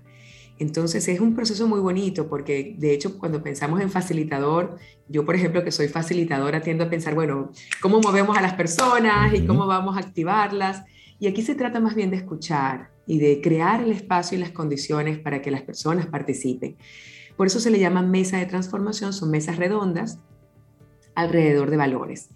Entonces 0.58 1.06
es 1.06 1.20
un 1.20 1.34
proceso 1.34 1.68
muy 1.68 1.80
bonito 1.80 2.28
porque 2.28 2.74
de 2.78 2.92
hecho 2.92 3.18
cuando 3.18 3.42
pensamos 3.42 3.80
en 3.80 3.90
facilitador, 3.90 4.76
yo 5.08 5.24
por 5.24 5.36
ejemplo 5.36 5.62
que 5.62 5.70
soy 5.70 5.88
facilitadora 5.88 6.60
tiendo 6.62 6.84
a 6.84 6.90
pensar, 6.90 7.14
bueno, 7.14 7.52
¿cómo 7.80 8.00
movemos 8.00 8.36
a 8.36 8.42
las 8.42 8.54
personas 8.54 9.32
y 9.34 9.46
cómo 9.46 9.66
vamos 9.66 9.96
a 9.96 10.00
activarlas? 10.00 10.84
Y 11.20 11.28
aquí 11.28 11.42
se 11.42 11.54
trata 11.54 11.80
más 11.80 11.94
bien 11.94 12.10
de 12.10 12.16
escuchar 12.16 12.90
y 13.06 13.18
de 13.18 13.40
crear 13.40 13.82
el 13.82 13.92
espacio 13.92 14.36
y 14.36 14.40
las 14.40 14.50
condiciones 14.50 15.18
para 15.18 15.40
que 15.40 15.50
las 15.50 15.62
personas 15.62 16.06
participen. 16.06 16.76
Por 17.36 17.46
eso 17.46 17.60
se 17.60 17.70
le 17.70 17.78
llama 17.78 18.02
mesa 18.02 18.38
de 18.38 18.46
transformación, 18.46 19.12
son 19.12 19.30
mesas 19.30 19.56
redondas 19.56 20.18
alrededor 21.14 21.70
de 21.70 21.76
valores. 21.76 22.30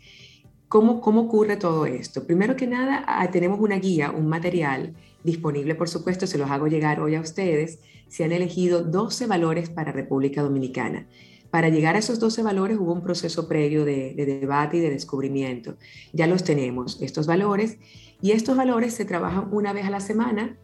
¿Cómo, 0.69 1.01
¿Cómo 1.01 1.23
ocurre 1.23 1.57
todo 1.57 1.87
esto? 1.87 2.25
Primero 2.25 2.57
que 2.57 2.67
nada, 2.67 3.05
ah, 3.07 3.31
tenemos 3.31 3.61
una 3.61 3.77
guía, 3.77 4.11
un 4.11 4.29
material 4.29 4.95
disponible, 5.25 5.75
por 5.75 5.89
supuesto, 5.89 6.27
se 6.27 6.39
los 6.39 6.51
hago 6.51 6.67
llegar 6.67 7.01
hoy 7.01 7.15
a 7.15 7.21
ustedes, 7.21 7.79
se 8.09 8.25
han 8.25 8.33
elegido 8.33 8.83
12 8.83 9.27
valores 9.27 9.71
para 9.71 9.93
República 9.93 10.43
Dominicana. 10.43 11.07
Para 11.51 11.69
llegar 11.69 11.97
a 11.97 11.99
esos 11.99 12.19
12 12.19 12.43
valores 12.43 12.79
hubo 12.79 12.93
un 12.93 13.03
proceso 13.03 13.47
previo 13.47 13.85
de, 13.85 14.15
debate 14.15 14.79
y 14.79 14.81
de 14.81 14.91
descubrimiento. 14.91 15.77
Ya 16.13 16.27
los 16.27 16.45
tenemos, 16.45 17.01
estos 17.03 17.27
valores, 17.27 17.77
y 18.23 18.31
estos 18.31 18.57
valores 18.57 18.95
se 18.95 19.05
trabajan 19.05 19.49
una 19.51 19.73
vez 19.73 19.85
a 19.85 19.91
la 19.91 20.01
semana 20.01 20.57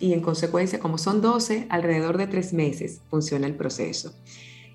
y 0.00 0.14
en 0.14 0.20
consecuencia, 0.20 0.80
como 0.80 0.98
son 0.98 1.20
12, 1.20 1.66
alrededor 1.68 2.16
de 2.16 2.26
tres 2.26 2.52
meses 2.52 3.02
funciona 3.10 3.46
el 3.46 3.56
proceso. 3.56 4.14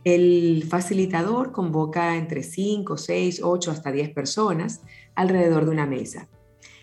El 0.04 0.64
facilitador 0.70 1.52
convoca 1.52 2.16
entre 2.16 2.44
5, 2.44 2.96
6, 2.96 3.42
8 3.44 3.72
hasta 3.72 3.92
10 3.92 4.12
personas 4.14 4.82
alrededor 5.16 5.66
de 5.66 5.72
una 5.72 5.86
mesa. 5.86 6.28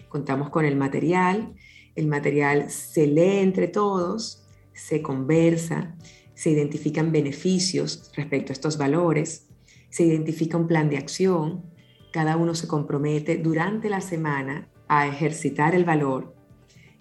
Contamos 0.08 0.50
con 0.50 0.64
el 0.64 0.76
material, 0.76 1.54
el 1.96 2.06
material 2.06 2.70
se 2.70 3.06
lee 3.06 3.38
entre 3.38 3.68
todos, 3.68 4.44
se 4.72 5.02
conversa, 5.02 5.94
se 6.34 6.50
identifican 6.50 7.12
beneficios 7.12 8.10
respecto 8.16 8.52
a 8.52 8.54
estos 8.54 8.76
valores, 8.78 9.48
se 9.90 10.04
identifica 10.04 10.56
un 10.56 10.66
plan 10.66 10.90
de 10.90 10.98
acción, 10.98 11.64
cada 12.12 12.36
uno 12.36 12.54
se 12.54 12.66
compromete 12.68 13.36
durante 13.36 13.88
la 13.88 14.00
semana 14.00 14.68
a 14.88 15.06
ejercitar 15.06 15.74
el 15.74 15.84
valor 15.84 16.34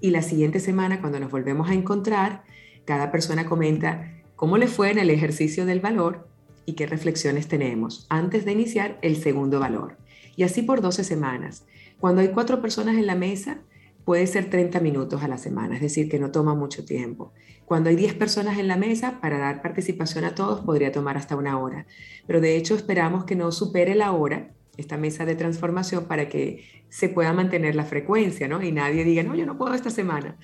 y 0.04 0.12
la 0.12 0.22
siguiente 0.22 0.60
semana 0.60 1.00
cuando 1.00 1.18
nos 1.20 1.32
volvemos 1.32 1.70
a 1.70 1.74
encontrar, 1.74 2.44
cada 2.84 3.10
persona 3.10 3.46
comenta 3.46 4.22
cómo 4.36 4.58
le 4.58 4.68
fue 4.68 4.92
en 4.92 5.00
el 5.00 5.10
ejercicio 5.10 5.66
del 5.66 5.80
valor 5.80 6.28
y 6.66 6.74
qué 6.74 6.86
reflexiones 6.86 7.48
tenemos 7.48 8.06
antes 8.10 8.44
de 8.44 8.52
iniciar 8.52 9.00
el 9.02 9.16
segundo 9.16 9.62
valor. 9.62 9.98
Y 10.36 10.44
así 10.44 10.62
por 10.62 10.82
12 10.82 11.06
semanas. 11.06 11.66
Cuando 12.02 12.20
hay 12.20 12.30
cuatro 12.30 12.62
personas 12.62 12.98
en 12.98 13.08
la 13.08 13.16
mesa, 13.16 13.62
puede 14.06 14.28
ser 14.28 14.50
30 14.50 14.80
minutos 14.80 15.24
a 15.24 15.28
la 15.28 15.38
semana, 15.38 15.76
es 15.76 15.82
decir, 15.82 16.10
que 16.10 16.20
no 16.20 16.32
toma 16.32 16.56
mucho 16.56 16.86
tiempo. 16.86 17.34
Cuando 17.66 17.90
hay 17.90 17.96
10 17.96 18.16
personas 18.16 18.60
en 18.60 18.68
la 18.68 18.76
mesa, 18.76 19.20
para 19.22 19.38
dar 19.38 19.62
participación 19.62 20.26
a 20.26 20.36
todos 20.36 20.62
podría 20.62 20.92
tomar 20.92 21.18
hasta 21.18 21.36
una 21.36 21.60
hora, 21.60 21.86
pero 22.28 22.42
de 22.42 22.58
hecho 22.58 22.76
esperamos 22.76 23.24
que 23.24 23.36
no 23.36 23.52
supere 23.52 23.96
la 23.96 24.12
hora 24.12 24.52
esta 24.76 24.98
mesa 24.98 25.26
de 25.26 25.36
transformación 25.36 26.06
para 26.06 26.28
que 26.30 26.84
se 26.90 27.08
pueda 27.08 27.32
mantener 27.32 27.76
la 27.76 27.86
frecuencia, 27.86 28.48
¿no? 28.48 28.62
Y 28.62 28.72
nadie 28.72 29.04
diga, 29.04 29.24
no, 29.24 29.36
yo 29.36 29.46
no 29.46 29.58
puedo 29.58 29.74
esta 29.74 29.92
semana. 29.92 30.38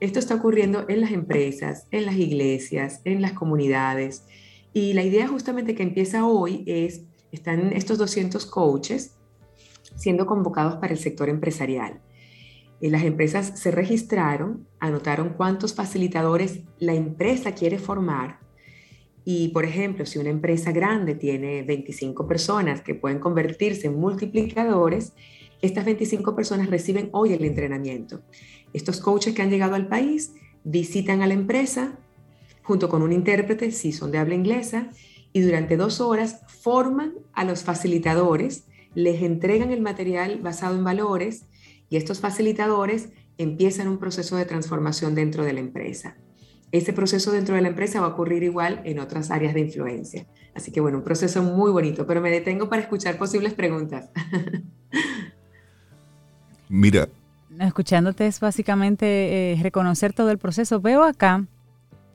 Esto 0.00 0.18
está 0.18 0.36
ocurriendo 0.36 0.84
en 0.88 1.00
las 1.00 1.12
empresas, 1.12 1.86
en 1.90 2.06
las 2.06 2.16
iglesias, 2.16 3.00
en 3.04 3.20
las 3.22 3.32
comunidades. 3.32 4.24
Y 4.72 4.94
la 4.94 5.02
idea 5.02 5.28
justamente 5.28 5.74
que 5.74 5.82
empieza 5.82 6.24
hoy 6.24 6.64
es, 6.66 7.02
están 7.32 7.72
estos 7.72 7.98
200 7.98 8.46
coaches 8.46 9.16
siendo 9.96 10.26
convocados 10.26 10.76
para 10.76 10.92
el 10.92 10.98
sector 10.98 11.28
empresarial 11.28 12.00
las 12.90 13.04
empresas 13.04 13.52
se 13.60 13.70
registraron, 13.70 14.66
anotaron 14.80 15.30
cuántos 15.30 15.74
facilitadores 15.74 16.60
la 16.78 16.94
empresa 16.94 17.52
quiere 17.52 17.78
formar 17.78 18.40
y, 19.24 19.48
por 19.48 19.64
ejemplo, 19.64 20.04
si 20.04 20.18
una 20.18 20.30
empresa 20.30 20.72
grande 20.72 21.14
tiene 21.14 21.62
25 21.62 22.26
personas 22.26 22.80
que 22.80 22.94
pueden 22.94 23.20
convertirse 23.20 23.86
en 23.86 23.98
multiplicadores, 23.98 25.12
estas 25.60 25.84
25 25.84 26.34
personas 26.34 26.70
reciben 26.70 27.08
hoy 27.12 27.32
el 27.32 27.44
entrenamiento. 27.44 28.22
Estos 28.72 29.00
coaches 29.00 29.34
que 29.34 29.42
han 29.42 29.50
llegado 29.50 29.76
al 29.76 29.86
país 29.86 30.34
visitan 30.64 31.22
a 31.22 31.28
la 31.28 31.34
empresa 31.34 31.98
junto 32.62 32.88
con 32.88 33.02
un 33.02 33.12
intérprete, 33.12 33.70
si 33.70 33.92
son 33.92 34.10
de 34.10 34.18
habla 34.18 34.34
inglesa, 34.34 34.90
y 35.32 35.40
durante 35.40 35.76
dos 35.76 36.00
horas 36.00 36.40
forman 36.46 37.14
a 37.32 37.44
los 37.44 37.62
facilitadores, 37.62 38.66
les 38.94 39.22
entregan 39.22 39.70
el 39.70 39.80
material 39.80 40.38
basado 40.40 40.76
en 40.76 40.84
valores 40.84 41.46
y 41.92 41.98
estos 41.98 42.20
facilitadores 42.20 43.10
empiezan 43.36 43.86
un 43.86 43.98
proceso 43.98 44.36
de 44.36 44.46
transformación 44.46 45.14
dentro 45.14 45.44
de 45.44 45.52
la 45.52 45.60
empresa. 45.60 46.16
Ese 46.70 46.94
proceso 46.94 47.32
dentro 47.32 47.54
de 47.54 47.60
la 47.60 47.68
empresa 47.68 48.00
va 48.00 48.06
a 48.06 48.10
ocurrir 48.10 48.42
igual 48.44 48.80
en 48.86 48.98
otras 48.98 49.30
áreas 49.30 49.52
de 49.52 49.60
influencia. 49.60 50.26
Así 50.54 50.72
que 50.72 50.80
bueno, 50.80 50.96
un 50.96 51.04
proceso 51.04 51.42
muy 51.42 51.70
bonito, 51.70 52.06
pero 52.06 52.22
me 52.22 52.30
detengo 52.30 52.70
para 52.70 52.80
escuchar 52.80 53.18
posibles 53.18 53.52
preguntas. 53.52 54.08
Mira. 56.70 57.10
Escuchándote 57.60 58.26
es 58.26 58.40
básicamente 58.40 59.52
eh, 59.52 59.58
reconocer 59.62 60.14
todo 60.14 60.30
el 60.30 60.38
proceso. 60.38 60.80
Veo 60.80 61.04
acá 61.04 61.44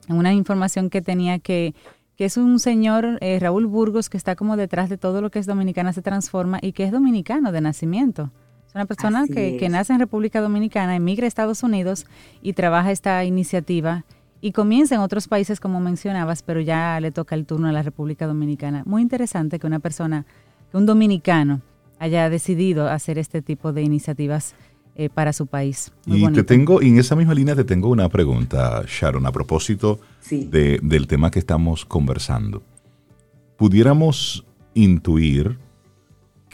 una 0.09 0.33
información 0.33 0.89
que 0.89 1.03
tenía 1.03 1.37
que, 1.37 1.75
que 2.15 2.25
es 2.25 2.37
un 2.37 2.57
señor, 2.57 3.19
eh, 3.21 3.37
Raúl 3.39 3.67
Burgos, 3.67 4.09
que 4.09 4.17
está 4.17 4.35
como 4.35 4.57
detrás 4.57 4.89
de 4.89 4.97
todo 4.97 5.21
lo 5.21 5.29
que 5.29 5.37
es 5.37 5.45
Dominicana 5.45 5.93
se 5.93 6.01
transforma 6.01 6.57
y 6.63 6.71
que 6.71 6.83
es 6.83 6.91
dominicano 6.91 7.51
de 7.51 7.61
nacimiento 7.61 8.31
una 8.77 8.85
persona 8.85 9.25
que, 9.27 9.67
nace 9.69 9.93
en 9.93 9.99
República 9.99 10.39
Dominicana, 10.39 10.95
emigra 10.95 11.25
a 11.25 11.27
Estados 11.27 11.63
Unidos 11.63 12.05
y 12.41 12.53
trabaja 12.53 12.91
esta 12.91 13.23
iniciativa 13.25 14.05
y 14.39 14.51
comienza 14.51 14.95
en 14.95 15.01
otros 15.01 15.27
países 15.27 15.59
como 15.59 15.79
mencionabas, 15.79 16.43
pero 16.43 16.61
ya 16.61 16.99
le 16.99 17.11
toca 17.11 17.33
el 17.33 17.45
turno 17.45 17.67
a 17.67 17.71
la 17.71 17.81
República 17.81 18.27
Dominicana. 18.27 18.83
Muy 18.85 19.01
interesante 19.01 19.57
que 19.57 19.65
una 19.65 19.79
persona, 19.79 20.25
que 20.69 20.77
un 20.77 20.85
dominicano 20.85 21.61
haya 21.97 22.29
decidido 22.29 22.87
hacer 22.87 23.17
este 23.17 23.41
tipo 23.41 23.73
de 23.73 23.81
iniciativas 23.81 24.53
eh, 24.95 25.09
para 25.09 25.33
su 25.33 25.47
país. 25.47 25.91
y 26.05 26.27
te 26.31 26.43
tengo, 26.43 26.81
en 26.81 26.99
esa 26.99 27.15
misma 27.15 27.33
línea 27.33 27.55
te 27.55 27.63
tengo 27.63 27.89
una 27.89 28.09
pregunta, 28.09 28.83
Sharon, 28.87 29.25
a 29.25 29.31
propósito 29.31 29.99
del 30.29 31.07
tema 31.07 31.31
que 31.31 31.39
estamos 31.39 31.83
conversando. 31.83 32.61
¿Pudiéramos 33.57 34.45
intuir 34.75 35.57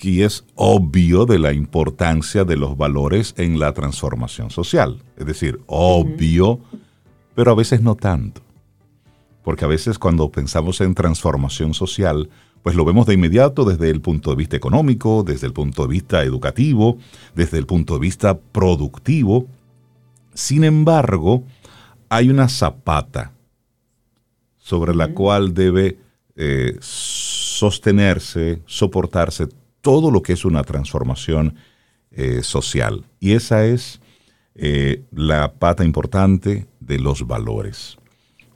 aquí 0.03 0.21
es 0.21 0.43
obvio 0.55 1.25
de 1.25 1.39
la 1.39 1.53
importancia 1.53 2.43
de 2.43 2.57
los 2.57 2.75
valores 2.75 3.33
en 3.37 3.57
la 3.57 3.71
transformación 3.71 4.49
social. 4.49 5.01
Es 5.15 5.25
decir, 5.25 5.61
obvio, 5.65 6.59
pero 7.35 7.51
a 7.51 7.55
veces 7.55 7.81
no 7.81 7.95
tanto. 7.95 8.41
Porque 9.45 9.63
a 9.63 9.69
veces 9.69 9.97
cuando 9.97 10.29
pensamos 10.29 10.81
en 10.81 10.93
transformación 10.93 11.73
social, 11.73 12.29
pues 12.63 12.75
lo 12.75 12.83
vemos 12.83 13.05
de 13.05 13.13
inmediato 13.13 13.63
desde 13.63 13.89
el 13.89 14.01
punto 14.01 14.31
de 14.31 14.35
vista 14.35 14.57
económico, 14.57 15.23
desde 15.23 15.47
el 15.47 15.53
punto 15.53 15.83
de 15.83 15.87
vista 15.87 16.21
educativo, 16.21 16.97
desde 17.33 17.57
el 17.57 17.65
punto 17.65 17.93
de 17.93 18.01
vista 18.01 18.37
productivo. 18.37 19.47
Sin 20.33 20.65
embargo, 20.65 21.45
hay 22.09 22.29
una 22.29 22.49
zapata 22.49 23.31
sobre 24.57 24.93
la 24.95 25.13
cual 25.13 25.53
debe 25.53 25.97
eh, 26.35 26.75
sostenerse, 26.81 28.61
soportarse 28.65 29.47
todo 29.83 30.11
lo 30.11 30.23
que 30.23 30.31
es 30.31 30.45
una 30.45 30.63
transformación 30.63 31.55
eh, 32.09 32.41
social. 32.41 33.05
Y 33.19 33.33
esa 33.33 33.65
es 33.65 33.99
eh, 34.55 35.03
la 35.11 35.55
pata 35.55 35.83
importante 35.83 36.67
de 36.79 36.99
los 36.99 37.27
valores. 37.27 37.97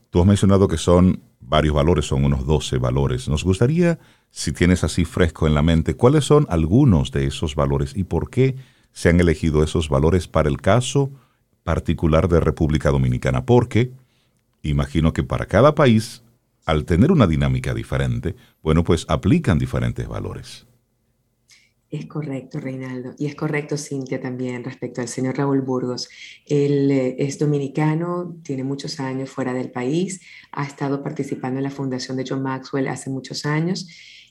Tú 0.10 0.22
has 0.22 0.26
mencionado 0.26 0.70
que 0.70 0.78
son 0.78 1.22
varios 1.42 1.76
valores, 1.76 2.06
son 2.06 2.24
unos 2.24 2.46
12 2.46 2.78
valores. 2.78 3.28
Nos 3.28 3.44
gustaría, 3.44 4.00
si 4.32 4.54
tienes 4.54 4.86
así 4.86 5.04
fresco 5.04 5.48
en 5.48 5.54
la 5.54 5.62
mente, 5.62 5.96
cuáles 5.96 6.24
son 6.24 6.48
algunos 6.50 7.12
de 7.12 7.26
esos 7.26 7.56
valores 7.56 7.96
y 7.96 8.06
por 8.06 8.30
qué 8.30 8.56
se 8.94 9.10
han 9.10 9.20
elegido 9.20 9.64
esos 9.64 9.90
valores 9.90 10.30
para 10.30 10.48
el 10.48 10.62
caso 10.62 11.12
particular 11.64 12.30
de 12.30 12.40
República 12.40 12.90
Dominicana. 12.90 13.46
Porque 13.46 13.92
imagino 14.64 15.12
que 15.12 15.24
para 15.24 15.46
cada 15.46 15.76
país, 15.76 16.24
al 16.66 16.86
tener 16.86 17.12
una 17.12 17.28
dinámica 17.28 17.74
diferente, 17.74 18.38
bueno, 18.64 18.86
pues 18.86 19.06
aplican 19.10 19.60
diferentes 19.60 20.08
valores. 20.08 20.67
Es 21.90 22.06
correcto, 22.06 22.60
Reinaldo. 22.60 23.16
Y 23.18 23.28
es 23.28 23.36
correcto, 23.36 23.78
Cintia, 23.78 24.20
también 24.20 24.64
respecto 24.66 25.00
al 25.00 25.08
señor 25.08 25.38
Raúl 25.38 25.62
Burgos. 25.62 26.10
Él 26.46 26.92
eh, 26.92 27.16
es 27.20 27.40
dominicano, 27.40 28.36
tiene 28.44 28.66
muchos 28.66 29.00
años 29.00 29.30
fuera 29.30 29.54
del 29.54 29.72
país, 29.72 30.20
ha 30.52 30.66
estado 30.66 31.02
participando 31.02 31.60
en 31.60 31.64
la 31.64 31.72
fundación 31.72 32.18
de 32.18 32.26
John 32.28 32.44
Maxwell 32.44 32.90
hace 32.90 33.10
muchos 33.10 33.46
años 33.46 33.88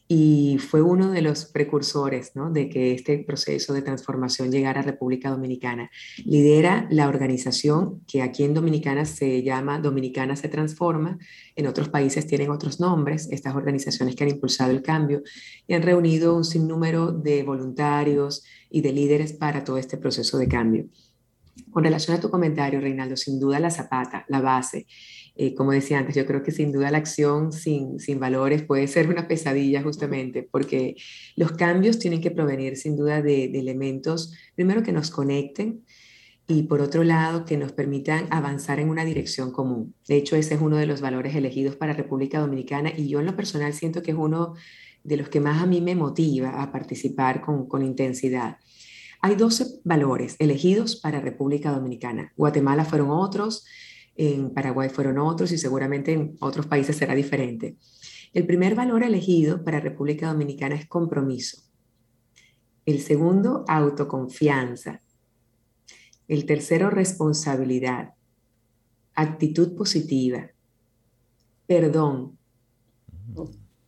y 0.08 0.58
fue 0.58 0.82
uno 0.82 1.10
de 1.10 1.20
los 1.20 1.46
precursores 1.46 2.32
de 2.52 2.68
que 2.68 2.92
este 2.92 3.18
proceso 3.18 3.72
de 3.72 3.82
transformación 3.82 4.52
llegara 4.52 4.80
a 4.80 4.84
República 4.84 5.30
Dominicana. 5.30 5.90
Lidera 6.24 6.86
la 6.90 7.08
organización 7.08 8.02
que 8.06 8.22
aquí 8.22 8.44
en 8.44 8.54
Dominicana 8.54 9.04
se 9.04 9.42
llama 9.42 9.80
Dominicana 9.80 10.36
se 10.36 10.48
transforma, 10.48 11.18
en 11.56 11.66
otros 11.66 11.88
países 11.88 12.26
tienen 12.26 12.50
otros 12.50 12.78
nombres, 12.78 13.28
estas 13.32 13.56
organizaciones 13.56 14.14
que 14.14 14.24
han 14.24 14.30
impulsado 14.30 14.70
el 14.70 14.82
cambio 14.82 15.22
y 15.66 15.74
han 15.74 15.82
reunido 15.82 16.36
un 16.36 16.44
sinnúmero 16.44 17.10
de 17.10 17.42
voluntarios 17.42 18.44
y 18.70 18.82
de 18.82 18.92
líderes 18.92 19.32
para 19.32 19.64
todo 19.64 19.78
este 19.78 19.96
proceso 19.96 20.38
de 20.38 20.46
cambio. 20.46 20.86
Con 21.70 21.84
relación 21.84 22.16
a 22.16 22.20
tu 22.20 22.30
comentario, 22.30 22.80
Reinaldo, 22.80 23.16
sin 23.16 23.40
duda 23.40 23.58
la 23.58 23.70
zapata, 23.70 24.24
la 24.28 24.40
base, 24.40 24.86
eh, 25.36 25.54
como 25.54 25.72
decía 25.72 25.98
antes, 25.98 26.14
yo 26.14 26.26
creo 26.26 26.42
que 26.42 26.50
sin 26.50 26.72
duda 26.72 26.90
la 26.90 26.98
acción 26.98 27.52
sin, 27.52 28.00
sin 28.00 28.18
valores 28.18 28.62
puede 28.62 28.88
ser 28.88 29.08
una 29.08 29.28
pesadilla 29.28 29.82
justamente, 29.82 30.42
porque 30.42 30.96
los 31.36 31.52
cambios 31.52 31.98
tienen 31.98 32.20
que 32.20 32.30
provenir 32.30 32.76
sin 32.76 32.96
duda 32.96 33.22
de, 33.22 33.48
de 33.48 33.58
elementos, 33.58 34.34
primero 34.54 34.82
que 34.82 34.92
nos 34.92 35.10
conecten, 35.10 35.84
y 36.48 36.64
por 36.64 36.80
otro 36.80 37.02
lado 37.02 37.44
que 37.44 37.56
nos 37.56 37.72
permitan 37.72 38.28
avanzar 38.30 38.78
en 38.78 38.88
una 38.88 39.04
dirección 39.04 39.50
común. 39.50 39.94
De 40.06 40.16
hecho, 40.16 40.36
ese 40.36 40.54
es 40.54 40.60
uno 40.60 40.76
de 40.76 40.86
los 40.86 41.00
valores 41.00 41.34
elegidos 41.34 41.76
para 41.76 41.92
República 41.92 42.38
Dominicana 42.38 42.92
y 42.96 43.08
yo 43.08 43.18
en 43.18 43.26
lo 43.26 43.34
personal 43.34 43.72
siento 43.72 44.02
que 44.02 44.12
es 44.12 44.16
uno 44.16 44.54
de 45.02 45.16
los 45.16 45.28
que 45.28 45.40
más 45.40 45.62
a 45.62 45.66
mí 45.66 45.80
me 45.80 45.94
motiva 45.94 46.62
a 46.62 46.72
participar 46.72 47.40
con, 47.40 47.66
con 47.68 47.82
intensidad. 47.82 48.58
Hay 49.20 49.34
12 49.34 49.80
valores 49.84 50.36
elegidos 50.38 50.96
para 50.96 51.20
República 51.20 51.72
Dominicana. 51.72 52.32
Guatemala 52.36 52.84
fueron 52.84 53.10
otros, 53.10 53.64
en 54.16 54.50
Paraguay 54.50 54.88
fueron 54.88 55.18
otros 55.18 55.52
y 55.52 55.58
seguramente 55.58 56.12
en 56.12 56.36
otros 56.40 56.66
países 56.66 56.96
será 56.96 57.14
diferente. 57.14 57.76
El 58.32 58.46
primer 58.46 58.74
valor 58.74 59.02
elegido 59.02 59.64
para 59.64 59.80
República 59.80 60.28
Dominicana 60.28 60.74
es 60.74 60.86
compromiso. 60.86 61.62
El 62.84 63.00
segundo, 63.00 63.64
autoconfianza. 63.68 65.02
El 66.28 66.46
tercero, 66.46 66.90
responsabilidad. 66.90 68.14
Actitud 69.14 69.76
positiva. 69.76 70.50
Perdón. 71.66 72.38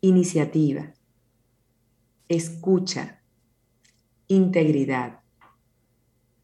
Iniciativa. 0.00 0.94
Escucha. 2.28 3.22
Integridad. 4.26 5.20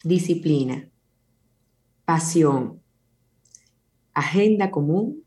Disciplina. 0.03 0.89
Pasión 2.05 2.84
agenda 4.15 4.71
común 4.71 5.25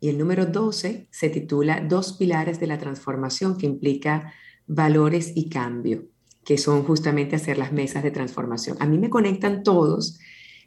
y 0.00 0.08
el 0.08 0.18
número 0.18 0.46
12 0.46 1.08
se 1.10 1.30
titula 1.30 1.80
Dos 1.80 2.14
pilares 2.14 2.60
de 2.60 2.66
la 2.66 2.78
transformación 2.78 3.56
que 3.56 3.66
implica 3.66 4.32
valores 4.66 5.32
y 5.34 5.48
cambio, 5.48 6.06
que 6.44 6.58
son 6.58 6.84
justamente 6.84 7.36
hacer 7.36 7.58
las 7.58 7.72
mesas 7.72 8.02
de 8.02 8.10
transformación. 8.10 8.76
A 8.80 8.86
mí 8.86 8.98
me 8.98 9.10
conectan 9.10 9.62
todos, 9.62 10.18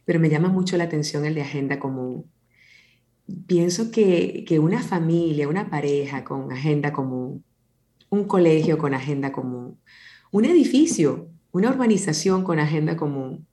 pero 0.05 0.19
me 0.19 0.29
llama 0.29 0.49
mucho 0.49 0.75
la 0.77 0.85
atención 0.85 1.25
el 1.25 1.35
de 1.35 1.41
agenda 1.41 1.79
común. 1.79 2.25
Pienso 3.47 3.91
que, 3.91 4.43
que 4.45 4.59
una 4.59 4.81
familia, 4.81 5.47
una 5.47 5.69
pareja 5.69 6.23
con 6.25 6.51
agenda 6.51 6.91
común, 6.91 7.45
un 8.09 8.25
colegio 8.25 8.77
con 8.77 8.93
agenda 8.93 9.31
común, 9.31 9.79
un 10.31 10.43
edificio, 10.45 11.29
una 11.53 11.69
urbanización 11.69 12.43
con 12.43 12.59
agenda 12.59 12.97
común, 12.97 13.47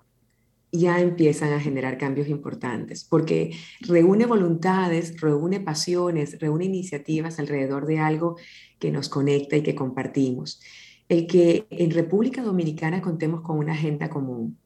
ya 0.71 1.01
empiezan 1.01 1.53
a 1.53 1.61
generar 1.61 1.99
cambios 1.99 2.29
importantes, 2.29 3.05
porque 3.05 3.53
reúne 3.81 4.27
voluntades, 4.27 5.21
reúne 5.21 5.61
pasiones, 5.61 6.39
reúne 6.41 6.67
iniciativas 6.67 7.39
alrededor 7.39 7.87
de 7.87 7.99
algo 7.99 8.37
que 8.79 8.91
nos 8.91 9.09
conecta 9.09 9.57
y 9.57 9.63
que 9.63 9.75
compartimos. 9.75 10.61
El 11.09 11.27
que 11.27 11.67
en 11.71 11.91
República 11.91 12.43
Dominicana 12.43 13.01
contemos 13.01 13.41
con 13.41 13.59
una 13.59 13.73
agenda 13.73 14.11
común 14.11 14.59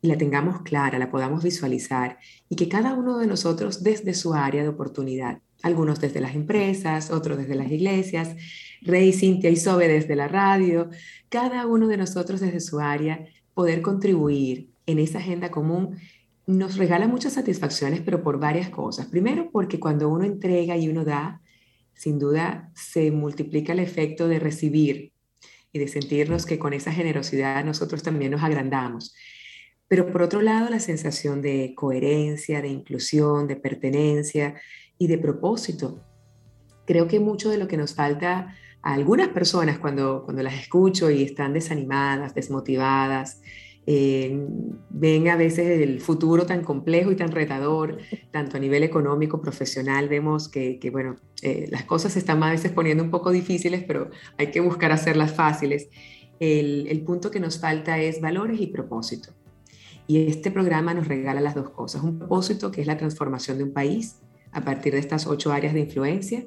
y 0.00 0.08
la 0.08 0.16
tengamos 0.16 0.62
clara, 0.62 0.98
la 0.98 1.10
podamos 1.10 1.42
visualizar 1.42 2.18
y 2.48 2.56
que 2.56 2.68
cada 2.68 2.94
uno 2.94 3.18
de 3.18 3.26
nosotros 3.26 3.82
desde 3.82 4.14
su 4.14 4.34
área 4.34 4.62
de 4.62 4.68
oportunidad, 4.68 5.40
algunos 5.62 6.00
desde 6.00 6.20
las 6.20 6.34
empresas, 6.34 7.10
otros 7.10 7.38
desde 7.38 7.54
las 7.56 7.70
iglesias, 7.70 8.36
Rey, 8.80 9.12
Cintia 9.12 9.50
y 9.50 9.56
Sobe 9.56 9.88
desde 9.88 10.16
la 10.16 10.28
radio, 10.28 10.90
cada 11.28 11.66
uno 11.66 11.88
de 11.88 11.96
nosotros 11.96 12.40
desde 12.40 12.60
su 12.60 12.80
área, 12.80 13.26
poder 13.54 13.80
contribuir 13.80 14.71
en 14.86 14.98
esa 14.98 15.18
agenda 15.18 15.50
común 15.50 15.96
nos 16.46 16.76
regala 16.76 17.06
muchas 17.06 17.34
satisfacciones, 17.34 18.00
pero 18.00 18.22
por 18.22 18.38
varias 18.38 18.68
cosas. 18.68 19.06
Primero, 19.06 19.50
porque 19.52 19.78
cuando 19.78 20.08
uno 20.08 20.24
entrega 20.24 20.76
y 20.76 20.88
uno 20.88 21.04
da, 21.04 21.40
sin 21.94 22.18
duda 22.18 22.70
se 22.74 23.10
multiplica 23.10 23.72
el 23.72 23.78
efecto 23.78 24.28
de 24.28 24.38
recibir 24.38 25.12
y 25.72 25.78
de 25.78 25.88
sentirnos 25.88 26.46
que 26.46 26.58
con 26.58 26.72
esa 26.72 26.92
generosidad 26.92 27.64
nosotros 27.64 28.02
también 28.02 28.32
nos 28.32 28.42
agrandamos. 28.42 29.14
Pero 29.88 30.10
por 30.10 30.22
otro 30.22 30.40
lado, 30.42 30.68
la 30.68 30.80
sensación 30.80 31.42
de 31.42 31.74
coherencia, 31.76 32.60
de 32.62 32.68
inclusión, 32.68 33.46
de 33.46 33.56
pertenencia 33.56 34.54
y 34.98 35.06
de 35.06 35.18
propósito. 35.18 36.02
Creo 36.86 37.06
que 37.08 37.20
mucho 37.20 37.50
de 37.50 37.58
lo 37.58 37.68
que 37.68 37.76
nos 37.76 37.94
falta 37.94 38.56
a 38.82 38.94
algunas 38.94 39.28
personas 39.28 39.78
cuando, 39.78 40.24
cuando 40.24 40.42
las 40.42 40.54
escucho 40.54 41.10
y 41.10 41.22
están 41.22 41.52
desanimadas, 41.52 42.34
desmotivadas, 42.34 43.40
eh, 43.86 44.46
ven 44.90 45.28
a 45.28 45.36
veces 45.36 45.80
el 45.80 46.00
futuro 46.00 46.46
tan 46.46 46.62
complejo 46.62 47.10
y 47.10 47.16
tan 47.16 47.32
retador, 47.32 47.98
tanto 48.30 48.56
a 48.56 48.60
nivel 48.60 48.82
económico, 48.82 49.40
profesional, 49.40 50.08
vemos 50.08 50.48
que, 50.48 50.78
bueno, 50.92 51.16
eh, 51.42 51.66
las 51.70 51.84
cosas 51.84 52.12
se 52.12 52.20
están 52.20 52.42
a 52.42 52.50
veces 52.50 52.70
poniendo 52.72 53.02
un 53.02 53.10
poco 53.10 53.30
difíciles, 53.30 53.84
pero 53.86 54.10
hay 54.38 54.50
que 54.50 54.60
buscar 54.60 54.92
hacerlas 54.92 55.32
fáciles. 55.32 55.88
El, 56.38 56.86
el 56.88 57.00
punto 57.02 57.30
que 57.30 57.40
nos 57.40 57.60
falta 57.60 58.00
es 58.00 58.20
valores 58.20 58.60
y 58.60 58.68
propósito. 58.68 59.32
Y 60.06 60.26
este 60.26 60.50
programa 60.50 60.94
nos 60.94 61.08
regala 61.08 61.40
las 61.40 61.54
dos 61.54 61.70
cosas. 61.70 62.02
Un 62.02 62.18
propósito 62.18 62.70
que 62.70 62.80
es 62.80 62.86
la 62.86 62.96
transformación 62.96 63.58
de 63.58 63.64
un 63.64 63.72
país 63.72 64.20
a 64.52 64.64
partir 64.64 64.92
de 64.92 64.98
estas 64.98 65.26
ocho 65.26 65.52
áreas 65.52 65.74
de 65.74 65.80
influencia 65.80 66.44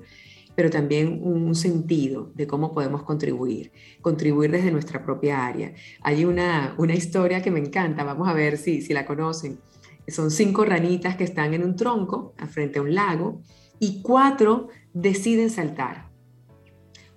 pero 0.56 0.70
también 0.70 1.20
un 1.22 1.54
sentido 1.56 2.32
de 2.34 2.48
cómo 2.48 2.74
podemos 2.74 3.04
contribuir, 3.04 3.72
contribuir 4.02 4.52
desde 4.52 4.72
nuestra 4.72 5.04
propia 5.04 5.46
área. 5.46 5.74
Hay 6.02 6.26
una, 6.26 6.76
una 6.78 6.96
historia 6.96 7.42
que 7.42 7.52
me 7.52 7.60
encanta, 7.60 8.04
vamos 8.04 8.28
a 8.28 8.34
ver 8.34 8.58
si, 8.58 8.82
si 8.82 8.94
la 8.94 9.06
conocen. 9.06 9.60
Son 10.08 10.32
cinco 10.32 10.66
ranitas 10.66 11.16
que 11.16 11.24
están 11.24 11.54
en 11.54 11.64
un 11.64 11.76
tronco 11.76 12.34
frente 12.50 12.80
a 12.80 12.82
un 12.82 12.96
lago 12.96 13.42
y 13.80 14.02
cuatro 14.02 14.70
deciden 14.94 15.50
saltar. 15.50 16.10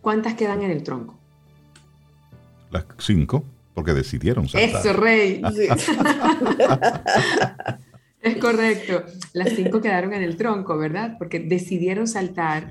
¿Cuántas 0.00 0.34
quedan 0.34 0.62
en 0.62 0.70
el 0.70 0.82
tronco? 0.82 1.18
Las 2.70 2.86
cinco, 2.98 3.44
porque 3.74 3.92
decidieron 3.92 4.48
saltar. 4.48 4.80
Eso, 4.80 4.92
Rey. 4.94 5.42
es 8.22 8.36
correcto. 8.38 9.04
Las 9.32 9.50
cinco 9.50 9.80
quedaron 9.80 10.12
en 10.14 10.22
el 10.22 10.36
tronco, 10.36 10.76
¿verdad? 10.76 11.16
Porque 11.18 11.40
decidieron 11.40 12.08
saltar 12.08 12.68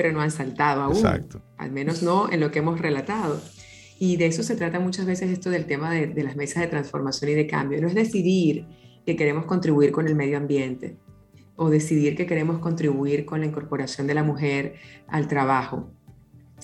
pero 0.00 0.14
no 0.14 0.22
han 0.22 0.30
saltado 0.30 0.80
aún. 0.80 0.96
Exacto. 0.96 1.42
Al 1.58 1.72
menos 1.72 2.02
no 2.02 2.32
en 2.32 2.40
lo 2.40 2.50
que 2.50 2.60
hemos 2.60 2.80
relatado. 2.80 3.38
Y 3.98 4.16
de 4.16 4.24
eso 4.24 4.42
se 4.42 4.56
trata 4.56 4.80
muchas 4.80 5.04
veces 5.04 5.30
esto 5.30 5.50
del 5.50 5.66
tema 5.66 5.92
de, 5.92 6.06
de 6.06 6.22
las 6.22 6.36
mesas 6.36 6.62
de 6.62 6.68
transformación 6.68 7.32
y 7.32 7.34
de 7.34 7.46
cambio. 7.46 7.82
No 7.82 7.88
es 7.88 7.94
decidir 7.94 8.64
que 9.04 9.14
queremos 9.14 9.44
contribuir 9.44 9.92
con 9.92 10.08
el 10.08 10.14
medio 10.14 10.38
ambiente 10.38 10.96
o 11.56 11.68
decidir 11.68 12.16
que 12.16 12.24
queremos 12.24 12.60
contribuir 12.60 13.26
con 13.26 13.40
la 13.40 13.46
incorporación 13.46 14.06
de 14.06 14.14
la 14.14 14.24
mujer 14.24 14.76
al 15.06 15.28
trabajo, 15.28 15.90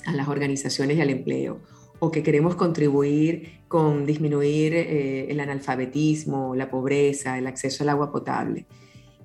a 0.07 0.13
las 0.13 0.27
organizaciones 0.27 0.97
y 0.97 1.01
al 1.01 1.11
empleo, 1.11 1.61
o 1.99 2.09
que 2.09 2.23
queremos 2.23 2.55
contribuir 2.55 3.59
con 3.67 4.07
disminuir 4.07 4.73
eh, 4.73 5.27
el 5.29 5.39
analfabetismo, 5.39 6.55
la 6.55 6.71
pobreza, 6.71 7.37
el 7.37 7.45
acceso 7.45 7.83
al 7.83 7.89
agua 7.89 8.11
potable. 8.11 8.65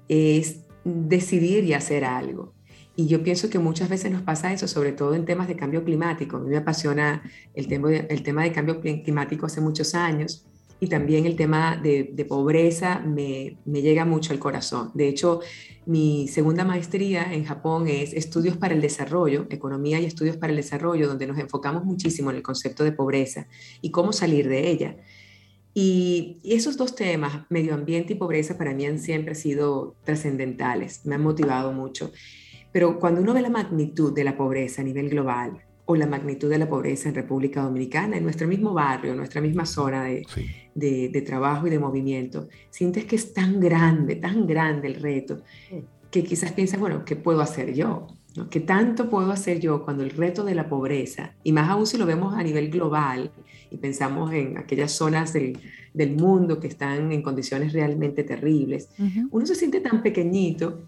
Es 0.07 0.67
decidir 0.85 1.65
y 1.65 1.73
hacer 1.73 2.05
algo. 2.05 2.53
Y 2.95 3.07
yo 3.07 3.23
pienso 3.23 3.49
que 3.49 3.59
muchas 3.59 3.89
veces 3.89 4.13
nos 4.13 4.23
pasa 4.23 4.53
eso, 4.53 4.69
sobre 4.69 4.93
todo 4.93 5.15
en 5.15 5.25
temas 5.25 5.49
de 5.49 5.57
cambio 5.57 5.85
climático. 5.85 6.37
A 6.37 6.41
mí 6.41 6.51
me 6.51 6.59
apasiona 6.59 7.23
el 7.55 7.67
tema 7.67 7.89
de, 7.89 8.07
el 8.11 8.23
tema 8.23 8.43
de 8.43 8.53
cambio 8.53 8.81
climático 8.81 9.47
hace 9.47 9.61
muchos 9.61 9.95
años 9.95 10.47
y 10.79 10.89
también 10.89 11.27
el 11.27 11.37
tema 11.37 11.77
de, 11.77 12.11
de 12.13 12.25
pobreza 12.25 12.99
me, 12.99 13.57
me, 13.65 13.81
llega 13.81 14.05
mucho 14.05 14.33
al 14.33 14.39
corazón. 14.39 14.91
De 14.95 15.09
hecho, 15.09 15.41
mi 15.87 16.29
segunda 16.29 16.65
maestría 16.65 17.33
en 17.33 17.45
Japón 17.45 17.89
es 17.89 18.13
Estudios 18.13 18.57
para 18.57 18.75
el 18.75 18.81
Desarrollo, 18.81 19.47
Economía 19.49 20.01
y 20.01 20.05
Estudios 20.05 20.37
para 20.37 20.51
el 20.51 20.57
Desarrollo, 20.57 21.09
donde 21.09 21.27
nos 21.27 21.39
enfocamos 21.39 21.85
muchísimo 21.85 22.31
en 22.31 22.37
el 22.37 22.43
concepto 22.43 22.85
de 22.85 22.93
pobreza 22.93 23.47
y 23.81 23.91
cómo 23.91 24.13
salir 24.13 24.49
de 24.49 24.71
ella. 24.71 24.97
Y, 25.75 26.41
esos 26.45 26.77
dos 26.77 26.95
temas, 26.95 27.47
medio 27.49 27.75
ambiente 27.75 28.13
y 28.13 28.17
pobreza, 28.17 28.59
para 28.59 28.75
mí 28.75 28.85
han 28.85 28.99
siempre 28.99 29.35
sido 29.35 29.95
trascendentales, 30.05 31.07
me 31.07 31.15
han 31.15 31.23
motivado 31.23 31.73
mucho. 31.73 32.13
Pero 32.73 32.99
cuando 32.99 33.21
uno 33.21 33.35
ve 33.35 33.43
la 33.43 33.51
magnitud 33.51 34.15
de 34.15 34.25
la 34.25 34.37
pobreza 34.37 34.83
a 34.83 34.85
nivel 34.85 35.09
global, 35.09 35.63
o 35.85 35.97
la 35.97 36.07
magnitud 36.07 36.49
de 36.49 36.59
la 36.59 36.69
pobreza 36.69 37.09
en 37.09 37.15
República 37.15 37.63
Dominicana, 37.63 38.17
en 38.17 38.23
nuestro 38.23 38.47
mismo 38.47 38.73
barrio, 38.73 39.13
en 39.13 39.19
nuestra 39.19 39.41
misma 39.41 39.67
zona 39.67 40.05
de, 40.05 40.25
de, 40.75 41.23
trabajo 41.23 41.67
y 41.67 41.71
de 41.71 41.79
movimiento, 41.79 42.49
sientes 42.71 43.05
que 43.05 43.17
es 43.17 43.33
tan 43.35 43.61
grande, 43.61 44.17
tan 44.17 44.47
grande 44.47 44.89
el 44.89 44.95
reto, 44.95 45.43
que 46.11 46.23
quizás 46.23 46.53
piensas, 46.53 46.79
bueno, 46.79 47.05
¿qué 47.05 47.17
puedo 47.17 47.41
hacer 47.41 47.75
yo? 47.75 48.07
¿Qué 48.49 48.61
tanto 48.61 49.11
puedo 49.11 49.31
hacer 49.31 49.61
yo 49.61 49.85
cuando 49.85 50.05
el 50.05 50.11
reto 50.11 50.45
de 50.45 50.55
la 50.55 50.69
pobreza, 50.69 51.35
y 51.43 51.53
más 51.53 51.69
aún 51.69 51.87
si 51.87 51.99
lo 51.99 52.07
vemos 52.07 52.35
a 52.35 52.43
nivel 52.43 52.71
global 52.71 53.33
y 53.71 53.77
pensamos 53.77 54.33
en 54.33 54.57
aquellas 54.57 54.93
zonas 54.93 55.33
del, 55.33 55.59
del 55.93 56.17
mundo 56.17 56.61
que 56.61 56.69
están 56.69 57.13
en 57.13 57.23
condiciones 57.23 57.73
realmente 57.73 58.23
terribles, 58.23 58.89
uno 59.31 59.45
se 59.45 59.55
siente 59.55 59.81
tan 59.81 60.03
pequeñito 60.03 60.87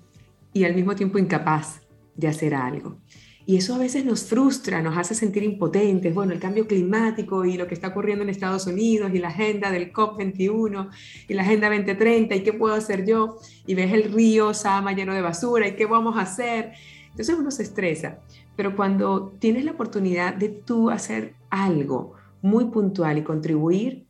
y 0.54 0.64
al 0.64 0.74
mismo 0.74 0.94
tiempo 0.94 1.18
incapaz 1.18 1.82
de 2.16 2.28
hacer 2.28 2.54
algo. 2.54 2.98
Y 3.46 3.56
eso 3.56 3.74
a 3.74 3.78
veces 3.78 4.06
nos 4.06 4.24
frustra, 4.24 4.80
nos 4.80 4.96
hace 4.96 5.14
sentir 5.14 5.42
impotentes. 5.42 6.14
Bueno, 6.14 6.32
el 6.32 6.40
cambio 6.40 6.66
climático 6.66 7.44
y 7.44 7.58
lo 7.58 7.66
que 7.66 7.74
está 7.74 7.88
ocurriendo 7.88 8.24
en 8.24 8.30
Estados 8.30 8.66
Unidos 8.66 9.10
y 9.12 9.18
la 9.18 9.28
agenda 9.28 9.70
del 9.70 9.92
COP21 9.92 10.88
y 11.28 11.34
la 11.34 11.42
agenda 11.42 11.68
2030 11.68 12.36
y 12.36 12.42
qué 12.42 12.54
puedo 12.54 12.74
hacer 12.74 13.04
yo. 13.04 13.36
Y 13.66 13.74
ves 13.74 13.92
el 13.92 14.14
río 14.14 14.54
Sama 14.54 14.92
lleno 14.92 15.12
de 15.12 15.20
basura 15.20 15.68
y 15.68 15.76
qué 15.76 15.84
vamos 15.84 16.16
a 16.16 16.22
hacer. 16.22 16.72
Entonces 17.10 17.36
uno 17.38 17.50
se 17.50 17.64
estresa. 17.64 18.20
Pero 18.56 18.74
cuando 18.76 19.34
tienes 19.38 19.66
la 19.66 19.72
oportunidad 19.72 20.34
de 20.34 20.48
tú 20.48 20.88
hacer 20.88 21.34
algo 21.50 22.14
muy 22.40 22.66
puntual 22.66 23.18
y 23.18 23.24
contribuir, 23.24 24.03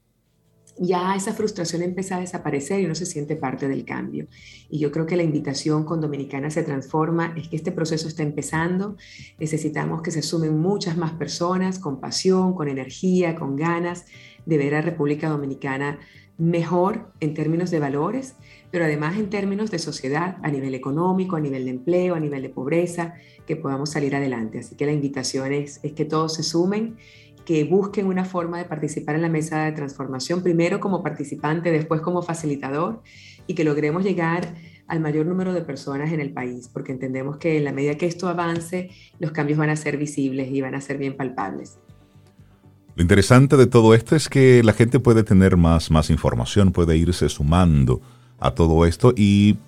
ya 0.78 1.14
esa 1.14 1.32
frustración 1.32 1.82
empieza 1.82 2.16
a 2.16 2.20
desaparecer 2.20 2.80
y 2.80 2.84
uno 2.84 2.94
se 2.94 3.06
siente 3.06 3.36
parte 3.36 3.68
del 3.68 3.84
cambio. 3.84 4.26
Y 4.68 4.78
yo 4.78 4.90
creo 4.90 5.06
que 5.06 5.16
la 5.16 5.22
invitación 5.22 5.84
con 5.84 6.00
Dominicana 6.00 6.50
se 6.50 6.62
transforma, 6.62 7.34
es 7.36 7.48
que 7.48 7.56
este 7.56 7.72
proceso 7.72 8.08
está 8.08 8.22
empezando, 8.22 8.96
necesitamos 9.38 10.02
que 10.02 10.10
se 10.10 10.22
sumen 10.22 10.58
muchas 10.58 10.96
más 10.96 11.12
personas 11.12 11.78
con 11.78 12.00
pasión, 12.00 12.54
con 12.54 12.68
energía, 12.68 13.36
con 13.36 13.56
ganas 13.56 14.06
de 14.46 14.58
ver 14.58 14.74
a 14.74 14.82
República 14.82 15.28
Dominicana 15.28 15.98
mejor 16.36 17.12
en 17.20 17.32
términos 17.32 17.70
de 17.70 17.78
valores, 17.78 18.34
pero 18.72 18.84
además 18.84 19.16
en 19.16 19.30
términos 19.30 19.70
de 19.70 19.78
sociedad, 19.78 20.36
a 20.42 20.50
nivel 20.50 20.74
económico, 20.74 21.36
a 21.36 21.40
nivel 21.40 21.64
de 21.64 21.70
empleo, 21.70 22.16
a 22.16 22.20
nivel 22.20 22.42
de 22.42 22.48
pobreza, 22.48 23.14
que 23.46 23.54
podamos 23.54 23.90
salir 23.90 24.16
adelante. 24.16 24.58
Así 24.58 24.74
que 24.74 24.86
la 24.86 24.92
invitación 24.92 25.52
es, 25.52 25.78
es 25.84 25.92
que 25.92 26.04
todos 26.04 26.34
se 26.34 26.42
sumen 26.42 26.96
que 27.44 27.64
busquen 27.64 28.06
una 28.06 28.24
forma 28.24 28.58
de 28.58 28.64
participar 28.64 29.16
en 29.16 29.22
la 29.22 29.28
mesa 29.28 29.64
de 29.64 29.72
transformación, 29.72 30.42
primero 30.42 30.80
como 30.80 31.02
participante, 31.02 31.70
después 31.70 32.00
como 32.00 32.22
facilitador, 32.22 33.02
y 33.46 33.54
que 33.54 33.64
logremos 33.64 34.02
llegar 34.02 34.54
al 34.86 35.00
mayor 35.00 35.26
número 35.26 35.52
de 35.52 35.62
personas 35.62 36.12
en 36.12 36.20
el 36.20 36.32
país, 36.32 36.68
porque 36.68 36.92
entendemos 36.92 37.38
que 37.38 37.58
en 37.58 37.64
la 37.64 37.72
medida 37.72 37.96
que 37.96 38.06
esto 38.06 38.28
avance, 38.28 38.90
los 39.18 39.32
cambios 39.32 39.58
van 39.58 39.70
a 39.70 39.76
ser 39.76 39.96
visibles 39.96 40.50
y 40.50 40.60
van 40.60 40.74
a 40.74 40.80
ser 40.80 40.98
bien 40.98 41.16
palpables. 41.16 41.78
Lo 42.96 43.02
interesante 43.02 43.56
de 43.56 43.66
todo 43.66 43.92
esto 43.94 44.14
es 44.14 44.28
que 44.28 44.62
la 44.62 44.72
gente 44.72 45.00
puede 45.00 45.24
tener 45.24 45.56
más, 45.56 45.90
más 45.90 46.10
información, 46.10 46.70
puede 46.70 46.96
irse 46.96 47.28
sumando 47.28 48.00
a 48.38 48.52
todo 48.52 48.86
esto 48.86 49.12
y 49.16 49.58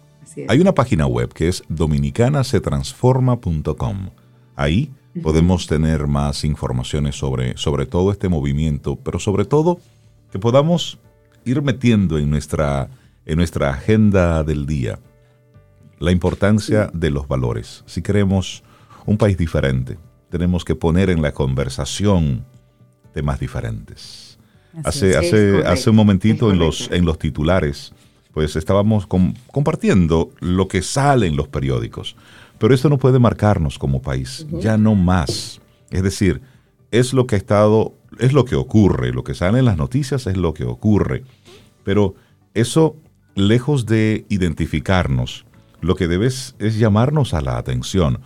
hay 0.48 0.60
una 0.60 0.74
página 0.74 1.06
web 1.06 1.32
que 1.32 1.48
es 1.48 1.62
dominicanasetransforma.com. 1.68 4.10
Ahí 4.54 4.92
podemos 5.22 5.66
tener 5.66 6.06
más 6.06 6.44
informaciones 6.44 7.16
sobre, 7.16 7.56
sobre 7.56 7.86
todo 7.86 8.10
este 8.12 8.28
movimiento, 8.28 8.96
pero 8.96 9.18
sobre 9.18 9.44
todo 9.44 9.80
que 10.30 10.38
podamos 10.38 10.98
ir 11.44 11.62
metiendo 11.62 12.18
en 12.18 12.30
nuestra, 12.30 12.88
en 13.24 13.36
nuestra 13.36 13.70
agenda 13.70 14.42
del 14.44 14.66
día 14.66 14.98
la 15.98 16.12
importancia 16.12 16.90
de 16.92 17.10
los 17.10 17.26
valores. 17.28 17.82
Si 17.86 18.02
queremos 18.02 18.62
un 19.06 19.16
país 19.16 19.38
diferente, 19.38 19.98
tenemos 20.30 20.64
que 20.64 20.74
poner 20.74 21.10
en 21.10 21.22
la 21.22 21.32
conversación 21.32 22.44
temas 23.14 23.40
diferentes. 23.40 24.38
hace, 24.84 25.16
hace, 25.16 25.62
hace 25.64 25.90
un 25.90 25.96
momentito 25.96 26.50
en 26.50 26.58
los, 26.58 26.90
en 26.90 27.04
los 27.06 27.18
titulares, 27.18 27.92
pues 28.34 28.56
estábamos 28.56 29.06
compartiendo 29.06 30.30
lo 30.40 30.68
que 30.68 30.82
sale 30.82 31.26
en 31.26 31.36
los 31.36 31.48
periódicos. 31.48 32.16
Pero 32.58 32.74
eso 32.74 32.88
no 32.88 32.98
puede 32.98 33.18
marcarnos 33.18 33.78
como 33.78 34.02
país, 34.02 34.46
ya 34.50 34.76
no 34.76 34.94
más. 34.94 35.60
Es 35.90 36.02
decir, 36.02 36.40
es 36.90 37.12
lo 37.12 37.26
que 37.26 37.36
ha 37.36 37.38
estado, 37.38 37.94
es 38.18 38.32
lo 38.32 38.44
que 38.44 38.56
ocurre, 38.56 39.12
lo 39.12 39.24
que 39.24 39.34
sale 39.34 39.58
en 39.58 39.64
las 39.64 39.76
noticias 39.76 40.26
es 40.26 40.36
lo 40.36 40.54
que 40.54 40.64
ocurre. 40.64 41.24
Pero 41.84 42.14
eso, 42.54 42.96
lejos 43.34 43.86
de 43.86 44.26
identificarnos, 44.28 45.46
lo 45.80 45.94
que 45.94 46.08
debe 46.08 46.26
es, 46.26 46.54
llamarnos 46.58 47.34
a 47.34 47.40
la 47.40 47.58
atención 47.58 48.20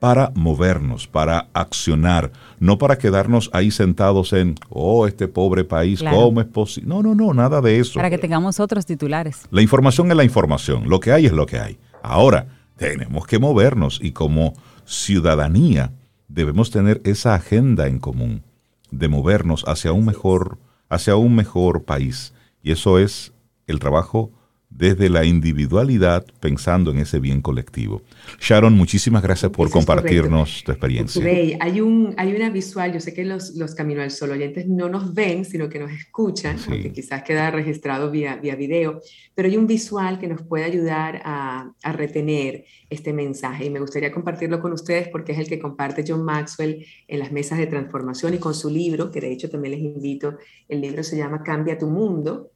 para 0.00 0.30
movernos, 0.34 1.08
para 1.08 1.48
accionar, 1.54 2.30
no 2.60 2.78
para 2.78 2.98
quedarnos 2.98 3.50
ahí 3.52 3.70
sentados 3.70 4.32
en, 4.32 4.54
oh, 4.68 5.06
este 5.06 5.26
pobre 5.26 5.64
país, 5.64 6.02
¿cómo 6.02 6.40
es 6.40 6.46
posible? 6.46 6.88
No, 6.88 7.02
no, 7.02 7.14
no, 7.14 7.34
nada 7.34 7.60
de 7.60 7.80
eso. 7.80 7.94
Para 7.94 8.10
que 8.10 8.18
tengamos 8.18 8.60
otros 8.60 8.86
titulares. 8.86 9.42
La 9.50 9.62
información 9.62 10.08
es 10.10 10.16
la 10.16 10.24
información, 10.24 10.88
lo 10.88 11.00
que 11.00 11.10
hay 11.12 11.26
es 11.26 11.32
lo 11.32 11.46
que 11.46 11.58
hay. 11.58 11.78
Ahora, 12.02 12.46
tenemos 12.78 13.26
que 13.26 13.38
movernos 13.38 14.00
y 14.02 14.12
como 14.12 14.54
ciudadanía 14.86 15.92
debemos 16.28 16.70
tener 16.70 17.02
esa 17.04 17.34
agenda 17.34 17.88
en 17.88 17.98
común 17.98 18.44
de 18.90 19.08
movernos 19.08 19.64
hacia 19.66 19.92
un 19.92 20.06
mejor, 20.06 20.58
hacia 20.88 21.16
un 21.16 21.34
mejor 21.34 21.84
país. 21.84 22.32
Y 22.62 22.70
eso 22.70 22.98
es 22.98 23.32
el 23.66 23.80
trabajo 23.80 24.30
desde 24.70 25.08
la 25.08 25.24
individualidad 25.24 26.26
pensando 26.40 26.90
en 26.90 26.98
ese 26.98 27.18
bien 27.18 27.40
colectivo. 27.40 28.02
Sharon, 28.38 28.74
muchísimas 28.74 29.22
gracias 29.22 29.50
por 29.50 29.70
compartirnos 29.70 30.62
tu 30.64 30.72
experiencia. 30.72 31.24
hay, 31.60 31.80
un, 31.80 32.14
hay 32.16 32.34
una 32.34 32.50
visual, 32.50 32.92
yo 32.92 33.00
sé 33.00 33.14
que 33.14 33.24
los, 33.24 33.54
los 33.54 33.74
Camino 33.74 34.02
al 34.02 34.10
Sol 34.10 34.30
oyentes 34.30 34.66
no 34.68 34.88
nos 34.88 35.14
ven, 35.14 35.44
sino 35.44 35.68
que 35.68 35.78
nos 35.78 35.90
escuchan, 35.90 36.56
porque 36.66 36.92
quizás 36.92 37.22
queda 37.22 37.50
registrado 37.50 38.10
vía, 38.10 38.36
vía 38.36 38.56
video, 38.56 39.00
pero 39.34 39.48
hay 39.48 39.56
un 39.56 39.66
visual 39.66 40.18
que 40.18 40.28
nos 40.28 40.42
puede 40.42 40.64
ayudar 40.64 41.22
a, 41.24 41.72
a 41.82 41.92
retener 41.92 42.64
este 42.90 43.12
mensaje 43.12 43.66
y 43.66 43.70
me 43.70 43.80
gustaría 43.80 44.12
compartirlo 44.12 44.60
con 44.60 44.72
ustedes 44.72 45.08
porque 45.08 45.32
es 45.32 45.38
el 45.38 45.48
que 45.48 45.58
comparte 45.58 46.04
John 46.06 46.24
Maxwell 46.24 46.84
en 47.06 47.18
las 47.18 47.32
mesas 47.32 47.58
de 47.58 47.66
transformación 47.66 48.34
y 48.34 48.38
con 48.38 48.54
su 48.54 48.70
libro, 48.70 49.10
que 49.10 49.20
de 49.20 49.32
hecho 49.32 49.48
también 49.48 49.72
les 49.72 49.80
invito, 49.82 50.36
el 50.68 50.80
libro 50.80 51.02
se 51.02 51.16
llama 51.16 51.42
Cambia 51.42 51.78
tu 51.78 51.86
mundo 51.86 52.50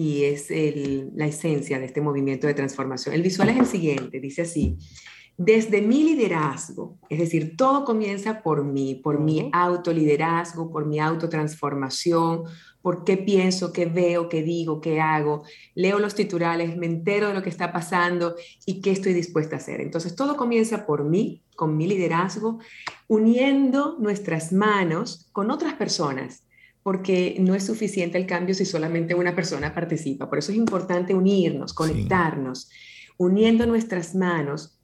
y 0.00 0.24
es 0.24 0.48
la 1.14 1.26
esencia 1.26 1.78
de 1.78 1.84
este 1.84 2.00
movimiento 2.00 2.46
de 2.46 2.54
transformación. 2.54 3.14
El 3.14 3.20
visual 3.20 3.50
es 3.50 3.58
el 3.58 3.66
siguiente, 3.66 4.18
dice 4.18 4.42
así, 4.42 4.78
desde 5.36 5.82
mi 5.82 6.04
liderazgo, 6.04 6.98
es 7.10 7.18
decir, 7.18 7.54
todo 7.54 7.84
comienza 7.84 8.42
por 8.42 8.64
mí, 8.64 8.94
por 8.94 9.20
mi 9.20 9.50
autoliderazgo, 9.52 10.72
por 10.72 10.86
mi 10.86 11.00
autotransformación, 11.00 12.44
por 12.80 13.04
qué 13.04 13.18
pienso, 13.18 13.74
qué 13.74 13.84
veo, 13.84 14.30
qué 14.30 14.42
digo, 14.42 14.80
qué 14.80 15.02
hago, 15.02 15.42
leo 15.74 15.98
los 15.98 16.14
titulares, 16.14 16.78
me 16.78 16.86
entero 16.86 17.28
de 17.28 17.34
lo 17.34 17.42
que 17.42 17.50
está 17.50 17.70
pasando 17.70 18.36
y 18.64 18.80
qué 18.80 18.92
estoy 18.92 19.12
dispuesta 19.12 19.56
a 19.56 19.58
hacer. 19.58 19.82
Entonces, 19.82 20.16
todo 20.16 20.38
comienza 20.38 20.86
por 20.86 21.04
mí, 21.04 21.42
con 21.56 21.76
mi 21.76 21.86
liderazgo, 21.86 22.58
uniendo 23.06 23.98
nuestras 23.98 24.50
manos 24.50 25.28
con 25.32 25.50
otras 25.50 25.74
personas 25.74 26.44
porque 26.82 27.36
no 27.38 27.54
es 27.54 27.64
suficiente 27.64 28.18
el 28.18 28.26
cambio 28.26 28.54
si 28.54 28.64
solamente 28.64 29.14
una 29.14 29.34
persona 29.34 29.74
participa. 29.74 30.28
Por 30.28 30.38
eso 30.38 30.52
es 30.52 30.58
importante 30.58 31.14
unirnos, 31.14 31.74
conectarnos, 31.74 32.70
uniendo 33.18 33.66
nuestras 33.66 34.14
manos 34.14 34.80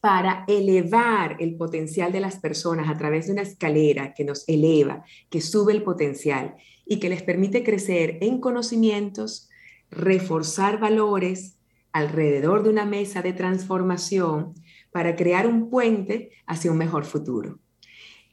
para 0.00 0.44
elevar 0.48 1.36
el 1.40 1.56
potencial 1.56 2.12
de 2.12 2.20
las 2.20 2.38
personas 2.38 2.90
a 2.90 2.98
través 2.98 3.26
de 3.26 3.32
una 3.32 3.40
escalera 3.42 4.12
que 4.12 4.24
nos 4.24 4.46
eleva, 4.46 5.02
que 5.30 5.40
sube 5.40 5.72
el 5.72 5.82
potencial 5.82 6.56
y 6.84 6.98
que 6.98 7.08
les 7.08 7.22
permite 7.22 7.64
crecer 7.64 8.18
en 8.20 8.38
conocimientos, 8.38 9.48
reforzar 9.90 10.78
valores 10.78 11.56
alrededor 11.92 12.64
de 12.64 12.68
una 12.68 12.84
mesa 12.84 13.22
de 13.22 13.32
transformación 13.32 14.52
para 14.92 15.16
crear 15.16 15.46
un 15.46 15.70
puente 15.70 16.32
hacia 16.46 16.70
un 16.70 16.76
mejor 16.76 17.06
futuro. 17.06 17.60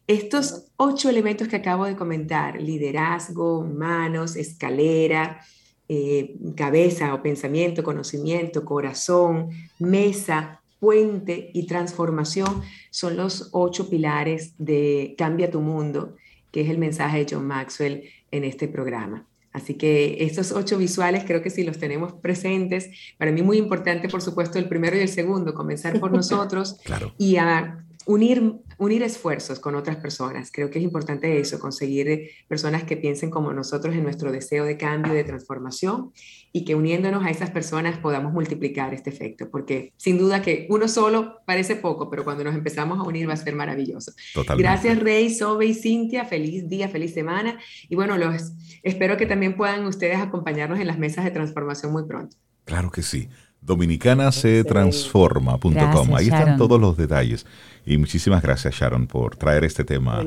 Estos 0.08 0.66
ocho 0.78 1.10
elementos 1.10 1.47
que 1.47 1.56
acabo 1.56 1.86
de 1.86 1.95
comentar, 1.95 2.60
liderazgo, 2.62 3.64
manos, 3.64 4.36
escalera, 4.36 5.41
eh, 5.88 6.36
cabeza 6.56 7.14
o 7.14 7.22
pensamiento, 7.22 7.84
conocimiento, 7.84 8.66
corazón, 8.66 9.49
mesa, 9.80 10.62
puente 10.80 11.52
y 11.54 11.68
transformación 11.68 12.62
son 12.89 13.16
los 13.16 13.49
ocho 13.52 13.89
pilares 13.89 14.56
de 14.58 15.16
Cambia 15.18 15.52
tu 15.52 15.62
Mundo, 15.62 16.16
que 16.52 16.62
es 16.62 16.70
el 16.70 16.80
mensaje 16.80 17.20
de 17.20 17.36
John 17.36 17.45
Maxwell 17.45 18.04
en 18.32 18.43
este 18.43 18.68
programa. 18.68 19.28
Así 19.54 19.76
que 19.76 20.24
estos 20.24 20.52
ocho 20.54 20.78
visuales 20.78 21.24
creo 21.26 21.41
que 21.41 21.49
si 21.49 21.64
los 21.64 21.78
tenemos 21.78 22.14
presentes, 22.14 22.89
para 23.18 23.32
mí 23.32 23.41
muy 23.41 23.58
importante, 23.58 24.10
por 24.10 24.22
supuesto, 24.22 24.58
el 24.58 24.68
primero 24.68 24.97
y 24.97 25.02
el 25.02 25.10
segundo, 25.10 25.54
comenzar 25.54 25.99
por 25.99 26.12
nosotros 26.14 26.78
y 27.18 27.36
a 27.36 27.86
unir, 28.06 28.56
unir 28.78 29.04
esfuerzos 29.04 29.60
con 29.60 29.76
otras 29.76 29.97
personas. 29.97 30.52
Creo 30.52 30.70
que 30.70 30.80
es 30.80 30.84
importante 30.84 31.39
eso, 31.39 31.60
conseguir 31.60 32.30
personas 32.47 32.84
que 32.84 32.97
piensen 32.97 33.30
como 33.30 33.54
nosotros 33.54 33.95
en 33.95 34.04
nuestro 34.04 34.32
deseo 34.32 34.66
de 34.66 34.78
cambio, 34.78 35.14
de 35.14 35.24
transformación 35.24 36.12
y 36.52 36.66
que 36.66 36.76
uniéndonos 36.76 37.26
a 37.26 37.30
esas 37.30 37.52
personas 37.52 37.97
podamos 37.99 38.34
multiplicar 38.34 38.93
este 38.93 39.10
efecto, 39.10 39.49
porque 39.49 39.93
sin 39.97 40.18
duda 40.18 40.41
que 40.41 40.68
uno 40.70 40.88
solo 40.88 41.38
parece 41.45 41.76
poco, 41.76 42.10
pero 42.10 42.24
cuando 42.24 42.43
nos 42.43 42.56
empezamos 42.56 42.99
a 42.99 43.04
unir 43.04 43.30
va 43.30 43.34
a 43.34 43.38
ser 43.38 43.56
maravilloso. 43.56 44.12
Gracias 44.58 44.99
Rey, 44.99 45.34
Sobe 45.34 45.68
y 45.68 45.74
Cintia, 45.74 46.26
feliz 46.26 46.68
día, 46.68 46.89
feliz 46.89 47.14
semana 47.14 47.60
y 47.88 47.95
bueno, 47.95 48.18
los 48.18 48.54
espero 48.84 49.18
que 49.18 49.26
también 49.26 49.56
puedan 49.56 49.86
ustedes 49.86 50.18
acompañarnos 50.18 50.80
en 50.80 50.88
las 50.88 50.97
mesas 50.97 51.24
de 51.24 51.32
transformación 51.32 51.91
muy 51.91 52.04
pronto. 52.04 52.36
Claro 52.66 52.91
que 52.91 53.02
sí 53.02 53.30
dominicanasetransforma.com. 53.62 56.16
Ahí 56.16 56.26
están 56.26 56.58
todos 56.58 56.82
los 56.82 56.97
detalles. 56.97 57.45
Y 57.86 57.97
muchísimas 57.97 58.41
gracias, 58.43 58.75
Sharon, 58.75 59.07
por 59.07 59.36
traer 59.36 59.63
este 59.63 59.84
tema 59.84 60.23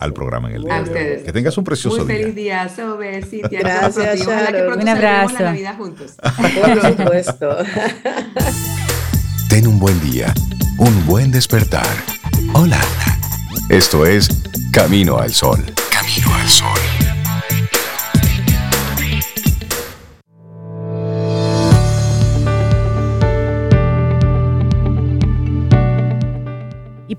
al 0.00 0.12
programa 0.12 0.48
en 0.48 0.56
el 0.56 0.62
día 0.64 0.82
de 0.82 1.16
hoy. 1.18 1.22
Que 1.24 1.32
tengas 1.32 1.56
un 1.58 1.64
precioso 1.64 1.98
Muy 1.98 2.06
día. 2.06 2.16
feliz 2.16 2.34
día, 2.34 2.68
Sobe, 2.68 3.22
Cintia. 3.22 3.60
Gracias, 3.60 4.20
Sharon. 4.20 4.80
un 4.80 4.88
abrazo. 4.88 5.34
La 5.34 5.40
Navidad 5.40 5.76
juntos. 5.76 6.12
Por 6.36 6.82
supuesto. 6.96 7.56
Ten 9.48 9.66
un 9.66 9.78
buen 9.78 10.00
día, 10.00 10.32
un 10.78 11.06
buen 11.06 11.30
despertar. 11.30 11.86
Hola. 12.54 12.80
Esto 13.68 14.06
es 14.06 14.28
Camino 14.72 15.18
al 15.18 15.32
Sol. 15.32 15.64
Camino 15.92 16.34
al 16.34 16.48
Sol. 16.48 16.78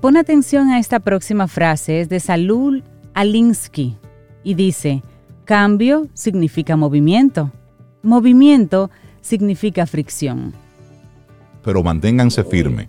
Y 0.02 0.04
pon 0.04 0.16
atención 0.16 0.68
a 0.70 0.80
esta 0.80 0.98
próxima 0.98 1.46
frase, 1.46 2.00
es 2.00 2.08
de 2.08 2.18
Salul 2.18 2.82
Alinsky 3.14 3.96
y 4.42 4.54
dice, 4.54 5.04
cambio 5.44 6.08
significa 6.12 6.74
movimiento, 6.74 7.52
movimiento 8.02 8.90
significa 9.20 9.86
fricción. 9.86 10.54
Pero 11.62 11.84
manténganse 11.84 12.42
firme, 12.42 12.88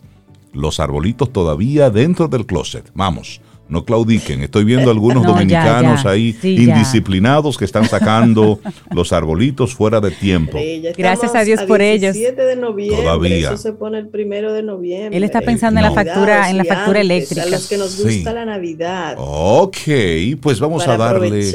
los 0.53 0.79
arbolitos 0.79 1.31
todavía 1.31 1.91
dentro 1.91 2.27
del 2.27 2.47
closet, 2.47 2.89
vamos 2.95 3.41
no 3.73 3.83
claudiquen. 3.83 4.43
Estoy 4.43 4.63
viendo 4.63 4.89
algunos 4.91 5.23
dominicanos 5.27 6.05
ahí 6.05 6.37
indisciplinados 6.43 7.57
que 7.57 7.65
están 7.65 7.89
sacando 7.89 8.59
los 8.91 9.11
arbolitos 9.11 9.73
fuera 9.73 9.99
de 9.99 10.11
tiempo. 10.11 10.57
Gracias 10.95 11.35
a 11.35 11.43
Dios 11.43 11.61
por 11.63 11.81
ellos. 11.81 12.15
de 12.15 12.55
noviembre. 12.55 13.03
Todavía. 13.03 13.49
Eso 13.49 13.57
se 13.57 13.73
pone 13.73 13.97
el 13.97 14.07
primero 14.07 14.53
de 14.53 14.63
noviembre. 14.63 15.17
Él 15.17 15.23
está 15.23 15.41
pensando 15.41 15.79
en 15.79 15.85
la 15.85 15.91
factura, 15.91 16.49
en 16.49 16.57
la 16.57 16.63
factura 16.63 17.01
eléctrica. 17.01 17.43
A 17.43 17.47
los 17.47 17.67
que 17.67 17.77
nos 17.77 18.01
gusta 18.01 18.31
la 18.31 18.45
Navidad. 18.45 19.15
Ok, 19.17 19.77
pues 20.39 20.59
vamos 20.59 20.87
a 20.87 20.95
darle 20.95 21.51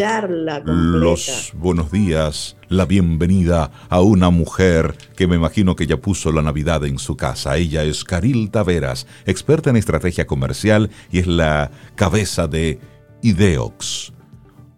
los 0.64 1.52
buenos 1.54 1.90
días 1.90 2.57
la 2.68 2.84
bienvenida 2.84 3.70
a 3.88 4.00
una 4.00 4.30
mujer 4.30 4.94
que 5.16 5.26
me 5.26 5.36
imagino 5.36 5.76
que 5.76 5.86
ya 5.86 5.96
puso 5.96 6.32
la 6.32 6.42
Navidad 6.42 6.84
en 6.84 6.98
su 6.98 7.16
casa. 7.16 7.56
Ella 7.56 7.84
es 7.84 8.04
Caril 8.04 8.50
Taveras, 8.50 9.06
experta 9.26 9.70
en 9.70 9.76
estrategia 9.76 10.26
comercial 10.26 10.90
y 11.10 11.20
es 11.20 11.26
la 11.26 11.70
cabeza 11.94 12.46
de 12.46 12.78
Ideox. 13.22 14.12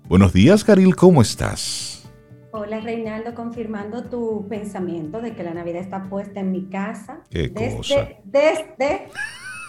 Buenos 0.08 0.32
días, 0.32 0.64
Caril, 0.64 0.96
¿cómo 0.96 1.22
estás? 1.22 2.08
Hola, 2.52 2.80
Reinaldo, 2.80 3.34
confirmando 3.34 4.04
tu 4.04 4.48
pensamiento 4.48 5.20
de 5.20 5.36
que 5.36 5.44
la 5.44 5.54
Navidad 5.54 5.82
está 5.82 6.08
puesta 6.08 6.40
en 6.40 6.50
mi 6.50 6.68
casa. 6.68 7.20
¿Qué 7.30 7.48
desde, 7.48 7.76
cosa? 7.76 8.08
Desde 8.24 9.08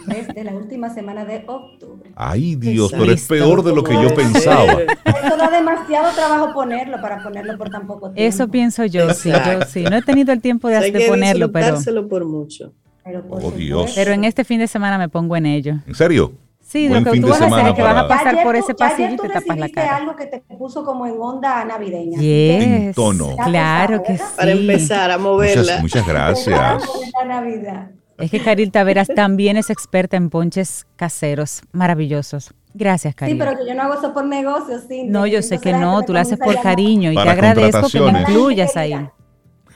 desde 0.05 0.43
la 0.43 0.53
última 0.53 0.89
semana 0.89 1.25
de 1.25 1.43
octubre. 1.47 2.11
Ay 2.15 2.55
Dios, 2.55 2.91
pero 2.91 3.11
es 3.11 3.25
peor 3.27 3.63
de 3.63 3.73
lo 3.73 3.83
que 3.83 3.93
yo 3.93 4.13
pensaba. 4.13 4.73
Eso 4.81 5.37
da 5.37 5.49
demasiado 5.49 6.13
trabajo 6.13 6.53
ponerlo 6.53 6.99
para 7.01 7.21
ponerlo 7.23 7.57
por 7.57 7.69
tan 7.69 7.87
poco 7.87 8.11
tiempo. 8.11 8.21
Eso 8.21 8.47
pienso 8.47 8.85
yo, 8.85 9.13
sí, 9.13 9.29
yo 9.29 9.65
sí. 9.67 9.83
No 9.83 9.97
he 9.97 10.01
tenido 10.01 10.31
el 10.33 10.41
tiempo 10.41 10.67
de, 10.67 10.77
Hay 10.77 11.07
ponerlo, 11.07 11.51
pero... 11.51 11.77
por 12.09 12.25
mucho. 12.25 12.73
Pero, 13.03 13.23
por 13.23 13.43
oh, 13.43 13.51
Dios. 13.51 13.93
pero 13.95 14.11
en 14.11 14.23
este 14.25 14.43
fin 14.43 14.59
de 14.59 14.67
semana 14.67 14.97
me 14.97 15.09
pongo 15.09 15.35
en 15.35 15.47
ello. 15.47 15.75
¿En 15.87 15.95
serio? 15.95 16.33
Sí, 16.71 16.87
lo 16.87 17.03
que 17.03 17.19
tú 17.19 17.27
vas 17.27 17.41
a 17.41 17.47
hacer 17.47 17.67
es 17.67 17.73
que 17.73 17.81
vas 17.81 17.97
a 17.97 18.07
pasar 18.07 18.43
por 18.43 18.55
ese 18.55 18.73
pasillo 18.73 19.15
y 19.15 19.17
te 19.17 19.27
tapas 19.27 19.57
la 19.57 19.67
cara. 19.67 19.97
algo 19.97 20.15
que 20.15 20.27
te 20.27 20.39
puso 20.57 20.85
como 20.85 21.05
en 21.05 21.15
onda 21.19 21.65
navideña. 21.65 22.17
Yes. 22.17 22.63
En 22.63 22.93
tono. 22.93 23.35
Claro 23.43 24.01
que 24.03 24.17
sí. 24.17 24.23
Para 24.37 24.51
empezar 24.51 25.11
a 25.11 25.17
moverla. 25.17 25.61
Muchas, 25.61 25.81
muchas 25.81 26.07
gracias. 26.07 26.83
Navidad. 27.27 27.91
Es 28.21 28.31
que 28.31 28.39
Caril 28.41 28.71
Taveras 28.71 29.07
también 29.07 29.57
es 29.57 29.69
experta 29.69 30.17
en 30.17 30.29
ponches 30.29 30.85
caseros 30.95 31.61
maravillosos. 31.71 32.53
Gracias, 32.73 33.15
Caril. 33.15 33.35
Sí, 33.35 33.39
pero 33.39 33.57
que 33.57 33.67
yo 33.67 33.75
no 33.75 33.83
hago 33.83 33.95
eso 33.95 34.13
por 34.13 34.25
negocios, 34.25 34.83
sí. 34.87 35.03
No, 35.03 35.27
yo 35.27 35.41
sé 35.41 35.59
que 35.59 35.73
no, 35.73 36.01
tú 36.03 36.13
lo 36.13 36.19
haces 36.19 36.37
por 36.37 36.59
cariño 36.61 37.11
y 37.11 37.15
te 37.15 37.21
agradezco 37.21 37.89
que 37.89 37.99
me 37.99 38.21
incluyas 38.21 38.77
ahí. 38.77 38.93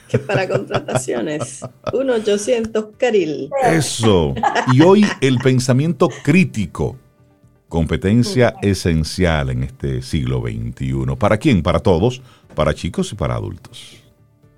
Que 0.07 0.19
para 0.19 0.47
contrataciones, 0.47 1.61
1-800 1.85 2.91
Caril. 2.95 3.49
Eso. 3.63 4.35
Y 4.71 4.81
hoy 4.81 5.05
el 5.19 5.39
pensamiento 5.39 6.09
crítico, 6.23 6.95
competencia 7.67 8.55
esencial 8.61 9.49
en 9.49 9.63
este 9.63 10.01
siglo 10.01 10.41
XXI. 10.41 11.15
¿Para 11.17 11.37
quién? 11.37 11.63
Para 11.63 11.79
todos, 11.79 12.21
para 12.53 12.73
chicos 12.73 13.11
y 13.11 13.15
para 13.15 13.35
adultos. 13.35 14.01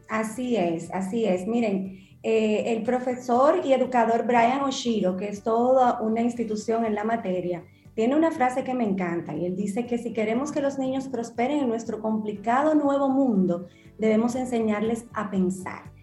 Así 0.10 0.58
es, 0.58 0.92
así 0.92 1.26
es. 1.26 1.48
Miren, 1.48 2.07
eh, 2.30 2.74
el 2.74 2.84
profesor 2.84 3.62
y 3.64 3.72
educador 3.72 4.26
Brian 4.28 4.60
Oshiro, 4.60 5.16
que 5.16 5.30
es 5.30 5.44
toda 5.44 6.02
una 6.02 6.20
institución 6.20 6.84
en 6.84 6.94
la 6.94 7.06
materia, 7.06 7.64
tiene 7.96 8.18
una 8.18 8.32
frase 8.32 8.66
que 8.66 8.74
me 8.74 8.84
encanta 8.84 9.34
y 9.34 9.46
él 9.46 9.56
dice 9.56 9.86
que 9.86 9.98
si 9.98 10.12
queremos 10.12 10.52
que 10.52 10.60
los 10.60 10.78
niños 10.78 11.08
prosperen 11.08 11.60
en 11.60 11.70
nuestro 11.70 12.02
complicado 12.02 12.76
nuevo 12.76 13.08
mundo, 13.08 13.68
debemos 13.98 14.36
enseñarles 14.36 15.06
a 15.14 15.32
pensar. 15.32 15.94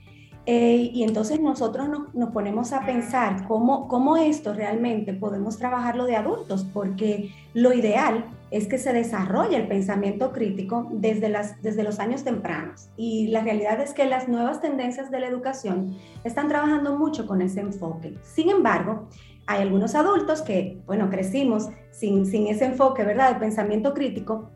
Y 0.46 1.02
entonces 1.02 1.40
nosotros 1.40 1.88
nos, 1.88 2.30
ponemos 2.30 2.72
a 2.72 2.84
pensar 2.84 3.46
cómo, 3.48 3.88
cómo 3.88 4.16
esto 4.18 4.52
realmente 4.52 5.14
podemos 5.14 5.56
trabajarlo 5.56 6.04
de 6.04 6.16
adultos, 6.16 6.66
porque 6.72 7.30
lo 7.54 7.72
ideal 7.72 8.26
es 8.50 8.68
que 8.68 8.78
se 8.78 8.92
desarrolle 8.92 9.56
el 9.56 9.66
pensamiento 9.66 10.32
crítico 10.32 10.88
desde, 10.92 11.28
las, 11.28 11.60
desde 11.62 11.82
los 11.82 11.98
años 11.98 12.24
tempranos. 12.24 12.90
Y 12.96 13.28
la 13.28 13.42
realidad 13.42 13.80
es 13.80 13.94
que 13.94 14.04
las 14.04 14.28
nuevas 14.28 14.60
tendencias 14.60 15.10
de 15.10 15.20
la 15.20 15.28
educación 15.28 15.96
están 16.24 16.48
trabajando 16.48 16.98
mucho 16.98 17.26
con 17.26 17.40
ese 17.40 17.60
enfoque. 17.60 18.18
Sin 18.22 18.50
embargo, 18.50 19.08
hay 19.46 19.62
algunos 19.62 19.94
adultos 19.94 20.42
que, 20.42 20.78
bueno, 20.86 21.10
crecimos 21.10 21.68
sin, 21.90 22.26
sin 22.26 22.46
ese 22.46 22.66
enfoque, 22.66 23.02
¿verdad?, 23.02 23.32
de 23.32 23.40
pensamiento 23.40 23.94
crítico, 23.94 24.50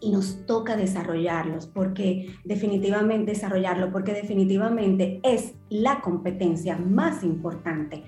y 0.00 0.10
nos 0.10 0.46
toca 0.46 0.76
desarrollarlos 0.76 1.66
porque 1.66 2.34
definitivamente 2.44 3.32
desarrollarlo 3.32 3.92
porque 3.92 4.12
definitivamente 4.12 5.20
es 5.22 5.54
la 5.68 6.00
competencia 6.00 6.76
más 6.76 7.22
importante. 7.22 8.04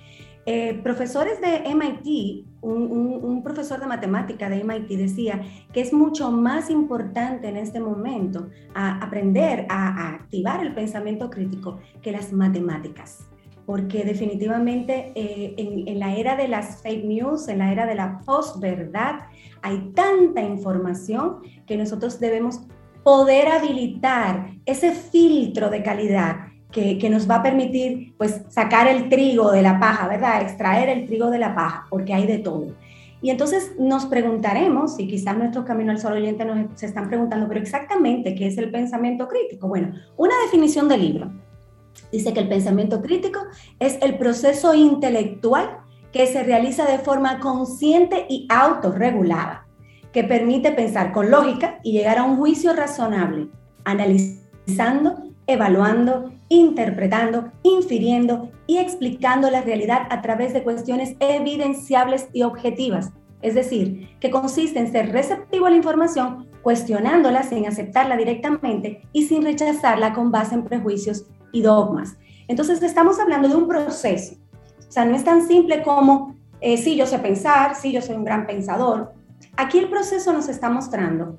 Eh, 0.51 0.81
profesores 0.83 1.41
de 1.43 1.75
MIT, 1.75 2.47
un, 2.63 3.43
profesor 3.45 3.81
de 3.81 3.87
matemática 3.87 4.49
de 4.49 4.65
MIT 4.65 4.89
decía 4.99 5.43
que 5.75 5.83
es 5.83 5.93
mucho 5.93 6.31
más 6.31 6.71
importante 6.71 7.49
en 7.49 7.59
este 7.59 7.81
momento 7.81 8.49
aprender 8.75 9.67
a, 9.69 10.15
activar 10.15 10.65
el 10.65 10.75
pensamiento 10.75 11.29
crítico 11.29 11.81
que 12.01 12.13
las 12.13 12.33
matemáticas 12.33 13.29
porque 13.69 14.03
definitivamente 14.03 15.13
eh, 15.15 15.55
en, 15.59 15.99
la 15.99 16.17
era 16.17 16.37
de 16.37 16.49
las 16.49 16.81
fake 16.81 17.05
news, 17.05 17.49
en 17.49 17.59
la 17.59 17.71
era 17.71 17.85
de 17.85 17.95
la 17.95 18.23
posverdad, 18.25 19.27
hay 19.61 19.93
tanta 19.95 20.41
información 20.41 21.41
que 21.67 21.77
nosotros 21.77 22.19
debemos 22.19 22.63
poder 23.05 23.49
habilitar 23.49 24.53
ese 24.65 24.93
filtro 24.93 25.69
de 25.69 25.83
calidad 25.83 26.47
que, 26.73 27.11
nos 27.11 27.29
va 27.29 27.37
a 27.37 27.43
permitir 27.43 28.15
pues 28.17 28.41
sacar 28.49 28.89
el 28.89 29.11
trigo 29.11 29.53
de 29.53 29.61
la 29.61 29.79
paja, 29.79 30.09
¿verdad? 30.09 30.41
Extraer 30.41 30.89
el 30.89 31.05
trigo 31.05 31.29
de 31.29 31.39
la 31.39 31.55
paja, 31.55 31.87
porque 31.91 32.15
hay 32.15 32.27
de 32.27 32.39
todo. 32.39 32.75
Y 33.21 33.29
entonces 33.29 33.73
nos 33.79 34.07
preguntaremos, 34.07 34.99
y 34.99 35.07
quizás 35.07 35.37
nuestro 35.37 35.67
Camino 35.67 35.93
al 35.93 36.01
Sol 36.01 36.15
oyente 36.15 36.47
nos 36.47 36.71
se 36.81 36.87
están 36.87 37.09
preguntando, 37.09 37.47
pero 37.47 37.61
exactamente, 37.61 38.35
¿qué 38.35 38.47
es 38.47 38.57
el 38.57 38.71
pensamiento 38.71 39.29
crítico? 39.29 39.69
Bueno, 39.69 39.93
una 40.17 40.33
definición 40.47 40.89
del 40.89 41.03
libro 41.03 41.48
dice 42.13 42.33
que 42.33 42.41
el 42.41 42.49
pensamiento 42.49 43.03
crítico 43.03 43.41
es 43.79 43.99
el 44.03 44.19
proceso 44.19 44.75
intelectual 44.75 45.79
que 46.13 46.27
se 46.27 46.43
realiza 46.43 46.87
de 46.87 46.99
forma 46.99 47.39
consciente 47.39 48.27
y 48.29 48.47
autorregulada, 48.49 49.67
que 50.13 50.25
permite 50.25 50.73
pensar 50.73 51.13
con 51.13 51.31
lógica 51.31 51.81
y 51.83 51.93
llegar 51.93 52.19
a 52.19 52.25
un 52.25 52.37
juicio 52.37 52.73
razonable, 52.73 53.49
analizando, 53.85 55.23
evaluando, 55.47 56.33
interpretando, 56.49 57.53
infiriendo 57.63 58.51
y 58.67 58.79
explicando 58.79 59.51
la 59.51 59.61
realidad 59.61 60.07
a 60.11 60.23
través 60.23 60.53
de 60.53 60.63
cuestiones 60.63 61.15
evidenciables 61.21 62.29
y 62.33 62.43
objetivas. 62.43 63.11
Es 63.41 63.55
decir, 63.55 64.09
que 64.19 64.31
consiste 64.31 64.79
en 64.79 64.91
ser 64.91 65.13
receptivo 65.13 65.67
a 65.67 65.71
la 65.71 65.77
información, 65.77 66.49
cuestionándola 66.63 67.45
sin 67.45 67.67
aceptarla 67.67 68.17
directamente 68.17 69.03
y 69.13 69.25
sin 69.25 69.43
rechazarla 69.45 70.13
con 70.13 70.33
base 70.33 70.55
en 70.55 70.65
prejuicios 70.65 71.27
y 71.53 71.63
dogmas. 71.63 72.17
Entonces 72.49 72.83
estamos 72.83 73.19
hablando 73.21 73.49
de 73.49 73.57
un 73.57 73.69
proceso. 73.69 74.37
O 74.89 74.91
sea, 74.93 75.05
no 75.05 75.15
es 75.15 75.25
tan 75.25 75.47
simple 75.47 75.83
como, 75.83 76.35
eh, 76.61 76.77
sí, 76.79 76.97
yo 76.97 77.07
sé 77.07 77.19
pensar, 77.19 77.75
sí, 77.75 77.93
yo 77.93 78.01
soy 78.01 78.17
un 78.17 78.25
gran 78.25 78.47
pensador. 78.47 79.13
Aquí 79.57 79.79
el 79.79 79.89
proceso 79.89 80.33
nos 80.33 80.49
está 80.49 80.71
mostrando 80.71 81.39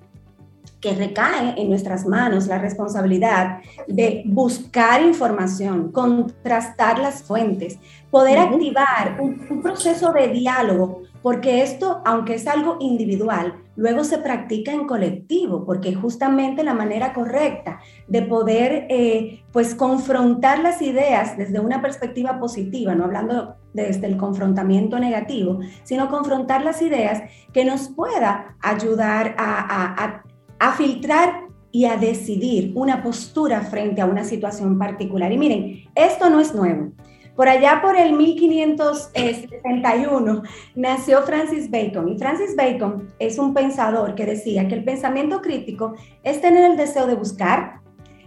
que 0.80 0.94
recae 0.94 1.56
en 1.58 1.70
nuestras 1.70 2.06
manos 2.06 2.48
la 2.48 2.58
responsabilidad 2.58 3.60
de 3.88 4.24
buscar 4.26 5.02
información, 5.02 5.92
contrastar 5.92 7.00
las 7.00 7.24
fuentes, 7.24 7.80
poder 8.10 8.38
activar 8.38 9.18
un, 9.20 9.62
proceso 9.62 10.14
de 10.14 10.30
diálogo, 10.30 11.02
porque 11.22 11.64
esto, 11.64 12.02
aunque 12.06 12.36
es 12.36 12.48
algo 12.48 12.78
individual, 12.80 13.56
luego 13.80 14.04
se 14.04 14.20
practica 14.20 14.72
en 14.72 14.86
colectivo, 14.86 15.66
porque 15.66 15.96
justamente 15.96 16.64
la 16.64 16.74
manera 16.74 17.14
correcta 17.14 17.80
de 18.08 18.22
poder 18.22 18.88
eh, 18.90 19.44
pues 19.52 19.74
confrontar 19.74 20.60
las 20.60 20.82
ideas 20.82 21.38
desde 21.38 21.60
una 21.60 21.82
perspectiva 21.82 22.40
positiva, 22.40 22.94
no 22.94 23.06
hablando 23.06 23.56
desde 23.74 24.08
el 24.08 24.18
confrontamiento 24.18 25.00
negativo, 25.00 25.60
sino 25.84 26.10
confrontar 26.10 26.64
las 26.64 26.82
ideas 26.82 27.24
que 27.54 27.66
nos 27.66 27.88
pueda 27.90 28.58
ayudar 28.62 29.36
a 29.38 30.24
a 30.60 30.74
filtrar 30.74 31.48
y 31.72 31.86
a 31.86 31.96
decidir 31.98 32.74
una 32.76 33.02
postura 33.02 33.62
frente 33.62 34.02
a 34.02 34.06
una 34.06 34.24
situación 34.24 34.78
particular. 34.78 35.32
Y 35.32 35.38
miren, 35.38 35.84
esto 35.96 36.30
no 36.30 36.40
es 36.40 36.54
nuevo. 36.54 36.92
Por 37.40 37.48
allá 37.48 37.80
por 37.82 37.96
el 37.96 38.12
1561 38.18 40.44
nació 40.76 41.22
Francis 41.22 41.72
Bacon 41.72 42.10
y 42.10 42.18
Francis 42.18 42.54
Bacon 42.54 43.08
es 43.18 43.40
un 43.40 43.54
pensador 43.54 44.14
que 44.14 44.26
decía 44.26 44.68
que 44.68 44.76
el 44.76 44.84
pensamiento 44.84 45.42
crítico 45.42 45.94
es 46.24 46.42
tener 46.42 46.70
el 46.70 46.76
deseo 46.76 47.08
de 47.08 47.16
buscar, 47.16 47.80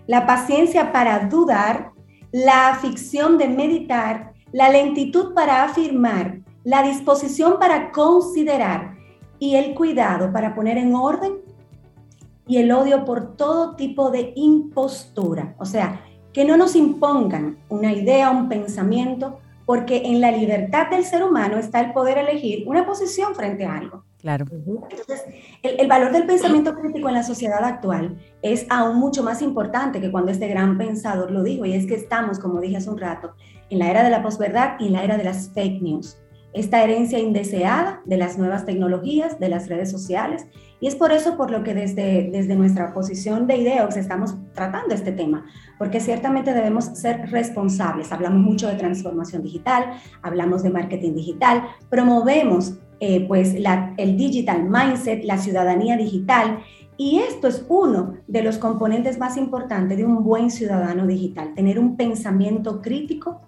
la 0.06 0.24
paciencia 0.24 0.92
para 0.92 1.28
dudar, 1.28 1.90
la 2.30 2.70
afición 2.70 3.36
de 3.36 3.48
meditar, 3.48 4.32
la 4.50 4.70
lentitud 4.70 5.34
para 5.34 5.64
afirmar, 5.64 6.38
la 6.64 6.82
disposición 6.82 7.58
para 7.58 7.92
considerar 7.92 8.96
y 9.38 9.56
el 9.56 9.74
cuidado 9.74 10.32
para 10.32 10.54
poner 10.54 10.78
en 10.78 10.94
orden 10.94 11.34
y 12.46 12.56
el 12.56 12.72
odio 12.72 13.04
por 13.04 13.36
todo 13.36 13.76
tipo 13.76 14.10
de 14.10 14.32
impostura. 14.36 15.54
O 15.58 15.66
sea, 15.66 16.00
que 16.32 16.44
no 16.44 16.56
nos 16.56 16.76
impongan 16.76 17.58
una 17.68 17.92
idea, 17.92 18.30
un 18.30 18.48
pensamiento, 18.48 19.40
porque 19.66 20.02
en 20.04 20.20
la 20.20 20.30
libertad 20.30 20.90
del 20.90 21.04
ser 21.04 21.22
humano 21.22 21.56
está 21.58 21.80
el 21.80 21.92
poder 21.92 22.18
elegir 22.18 22.64
una 22.66 22.84
posición 22.84 23.34
frente 23.34 23.64
a 23.64 23.76
algo. 23.76 24.04
Claro. 24.18 24.46
Entonces, 24.50 25.24
el, 25.62 25.80
el, 25.80 25.88
valor 25.88 26.12
del 26.12 26.26
pensamiento 26.26 26.74
crítico 26.76 27.08
en 27.08 27.14
la 27.14 27.24
sociedad 27.24 27.64
actual 27.64 28.18
es 28.40 28.66
aún 28.70 28.98
mucho 28.98 29.24
más 29.24 29.42
importante 29.42 30.00
que 30.00 30.12
cuando 30.12 30.30
este 30.30 30.46
gran 30.46 30.78
pensador 30.78 31.32
lo 31.32 31.42
dijo, 31.42 31.66
y 31.66 31.72
es 31.72 31.86
que 31.86 31.96
estamos, 31.96 32.38
como 32.38 32.60
dije 32.60 32.76
hace 32.76 32.88
un 32.88 32.98
rato, 32.98 33.34
en 33.68 33.80
la 33.80 33.90
era 33.90 34.04
de 34.04 34.10
la 34.10 34.22
posverdad 34.22 34.76
y 34.78 34.86
en 34.86 34.92
la 34.92 35.02
era 35.02 35.16
de 35.16 35.24
las 35.24 35.50
fake 35.52 35.82
news. 35.82 36.21
Esta 36.52 36.82
herencia 36.82 37.18
indeseada 37.18 38.02
de 38.04 38.16
las 38.16 38.38
nuevas 38.38 38.66
tecnologías, 38.66 39.40
de 39.40 39.48
las 39.48 39.68
redes 39.68 39.90
sociales 39.90 40.46
y 40.82 40.88
es 40.88 40.96
por 40.96 41.12
eso 41.12 41.36
por 41.36 41.52
lo 41.52 41.62
que 41.62 41.74
desde, 41.74 42.28
desde 42.32 42.56
nuestra 42.56 42.92
posición 42.92 43.46
de 43.46 43.56
IDEOX 43.56 43.96
estamos 43.96 44.34
tratando 44.52 44.92
este 44.94 45.12
tema, 45.12 45.46
porque 45.78 46.00
ciertamente 46.00 46.52
debemos 46.52 46.86
ser 46.86 47.30
responsables. 47.30 48.10
Hablamos 48.10 48.42
mucho 48.42 48.66
de 48.66 48.74
transformación 48.74 49.44
digital, 49.44 49.92
hablamos 50.22 50.64
de 50.64 50.70
marketing 50.70 51.14
digital, 51.14 51.62
promovemos 51.88 52.80
eh, 52.98 53.24
pues 53.28 53.54
el 53.96 54.16
digital 54.16 54.68
mindset, 54.68 55.22
la 55.22 55.38
ciudadanía 55.38 55.96
digital, 55.96 56.58
y 56.96 57.20
esto 57.20 57.46
es 57.46 57.64
uno 57.68 58.14
de 58.26 58.42
los 58.42 58.58
componentes 58.58 59.18
más 59.18 59.36
importantes 59.36 59.96
de 59.96 60.04
un 60.04 60.24
buen 60.24 60.50
ciudadano 60.50 61.06
digital, 61.06 61.54
tener 61.54 61.78
un 61.78 61.96
pensamiento 61.96 62.82
crítico 62.82 63.42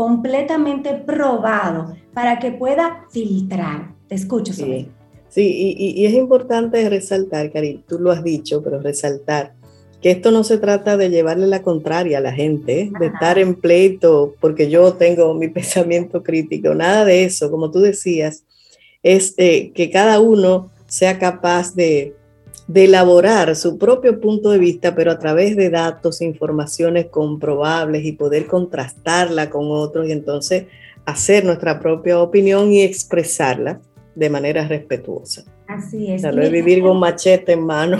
completamente 0.00 0.94
probado 0.94 1.94
para 2.14 2.38
que 2.38 2.52
pueda 2.52 3.04
filtrar. 3.10 3.92
Te 4.08 4.14
escucho, 4.14 4.50
sí. 4.54 4.88
Sí, 5.28 5.76
y, 5.78 6.06
es 6.06 6.14
importante 6.14 6.88
resaltar, 6.88 7.52
Cari, 7.52 7.84
tú 7.86 7.98
lo 7.98 8.10
has 8.10 8.24
dicho, 8.24 8.62
pero 8.62 8.80
resaltar 8.80 9.52
que 10.00 10.12
esto 10.12 10.30
no 10.30 10.42
se 10.42 10.56
trata 10.56 10.96
de 10.96 11.10
llevarle 11.10 11.46
la 11.48 11.60
contraria 11.60 12.16
a 12.16 12.22
la 12.22 12.32
gente, 12.32 12.80
¿eh? 12.80 12.92
de 12.98 13.08
estar 13.08 13.38
en 13.38 13.54
pleito 13.56 14.36
porque 14.40 14.70
yo 14.70 14.94
tengo 14.94 15.34
mi 15.34 15.48
pensamiento 15.58 16.22
crítico, 16.22 16.74
nada 16.74 17.04
de 17.04 17.24
eso, 17.24 17.50
como 17.50 17.70
tú 17.70 17.80
decías, 17.80 18.44
es 19.02 19.34
eh, 19.36 19.70
que 19.74 19.90
cada 19.90 20.18
uno 20.18 20.70
sea 20.86 21.18
capaz 21.18 21.74
de, 21.74 22.14
de 22.72 22.84
elaborar 22.84 23.56
su 23.56 23.78
propio 23.78 24.20
punto 24.20 24.50
de 24.50 24.58
vista, 24.58 24.94
pero 24.94 25.10
a 25.10 25.18
través 25.18 25.56
de 25.56 25.70
datos, 25.70 26.20
informaciones 26.20 27.06
comprobables 27.06 28.04
y 28.04 28.12
poder 28.12 28.46
contrastarla 28.46 29.50
con 29.50 29.66
otros 29.70 30.06
y 30.06 30.12
entonces 30.12 30.66
hacer 31.04 31.44
nuestra 31.44 31.80
propia 31.80 32.20
opinión 32.20 32.70
y 32.70 32.82
expresarla 32.82 33.80
de 34.14 34.30
manera 34.30 34.68
respetuosa. 34.68 35.42
Así 35.66 36.12
es. 36.12 36.24
O 36.24 36.32
sea, 36.32 36.48
vivir 36.48 36.80
con 36.82 37.00
machete 37.00 37.54
en 37.54 37.66
mano. 37.66 37.98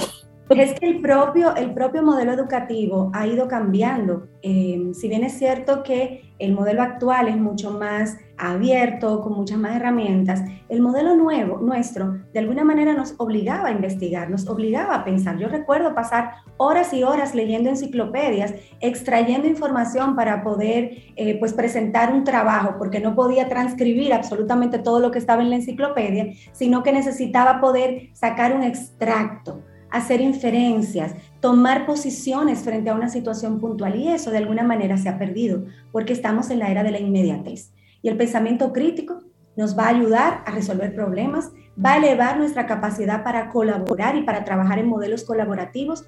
Es 0.51 0.81
que 0.81 0.89
el 0.89 1.01
propio, 1.01 1.55
el 1.55 1.73
propio 1.75 2.03
modelo 2.03 2.33
educativo 2.33 3.13
ha 3.15 3.25
ido 3.25 3.47
cambiando. 3.47 4.27
Eh, 4.43 4.91
si 4.95 5.07
bien 5.07 5.23
es 5.23 5.35
cierto 5.39 5.85
que 5.85 6.35
el 6.41 6.55
modelo 6.55 6.83
actual 6.83 7.29
es 7.29 7.37
mucho 7.37 7.71
más 7.71 8.19
abierto, 8.37 9.21
con 9.21 9.35
muchas 9.35 9.59
más 9.59 9.77
herramientas, 9.77 10.43
el 10.69 10.81
modelo 10.81 11.15
nuevo, 11.15 11.59
nuestro, 11.59 12.19
de 12.33 12.41
alguna 12.41 12.65
manera 12.65 12.95
nos 12.95 13.15
obligaba 13.19 13.69
a 13.69 13.71
investigar, 13.71 14.29
nos 14.29 14.49
obligaba 14.49 14.97
a 14.97 15.05
pensar. 15.05 15.39
Yo 15.39 15.47
recuerdo 15.47 15.95
pasar 15.95 16.33
horas 16.57 16.93
y 16.93 17.05
horas 17.05 17.33
leyendo 17.33 17.71
enciclopedias, 17.71 18.53
extrayendo 18.81 19.47
información 19.47 20.17
para 20.17 20.43
poder 20.43 21.13
eh, 21.15 21.39
pues 21.39 21.53
presentar 21.53 22.13
un 22.13 22.25
trabajo, 22.25 22.75
porque 22.77 22.99
no 22.99 23.15
podía 23.15 23.49
transcribir 23.49 24.13
absolutamente 24.13 24.81
todo 24.81 24.99
lo 24.99 25.13
que 25.13 25.21
estaba 25.21 25.43
en 25.43 25.51
la 25.51 25.57
enciclopedia, 25.57 26.33
sino 26.51 26.83
que 26.83 26.93
necesitaba 26.93 27.61
poder 27.61 28.09
sacar 28.15 28.53
un 28.57 28.65
extracto 28.65 29.63
hacer 29.91 30.21
inferencias, 30.21 31.15
tomar 31.41 31.87
posiciones 31.87 32.61
frente 32.61 32.91
a 32.91 32.95
una 32.95 33.09
situación 33.09 33.61
puntual 33.61 33.97
y 33.97 34.09
eso 34.09 34.31
de 34.31 34.39
alguna 34.39 34.63
manera 34.63 34.97
se 34.97 35.09
ha 35.09 35.19
perdido 35.19 35.65
porque 35.93 36.13
estamos 36.13 36.51
en 36.51 36.59
la 36.59 36.71
era 36.71 36.83
de 36.83 36.91
la 36.91 37.01
inmediatez. 37.01 37.73
Y 38.03 38.09
el 38.09 38.17
pensamiento 38.17 38.73
crítico 38.73 39.19
nos 39.57 39.79
va 39.79 39.85
a 39.85 39.89
ayudar 39.89 40.43
a 40.47 40.53
resolver 40.53 40.95
problemas, 40.95 41.51
va 41.83 41.95
a 41.95 41.97
elevar 41.99 42.39
nuestra 42.39 42.67
capacidad 42.67 43.25
para 43.25 43.51
colaborar 43.51 44.17
y 44.17 44.23
para 44.23 44.45
trabajar 44.45 44.79
en 44.79 44.89
modelos 44.89 45.25
colaborativos 45.25 46.07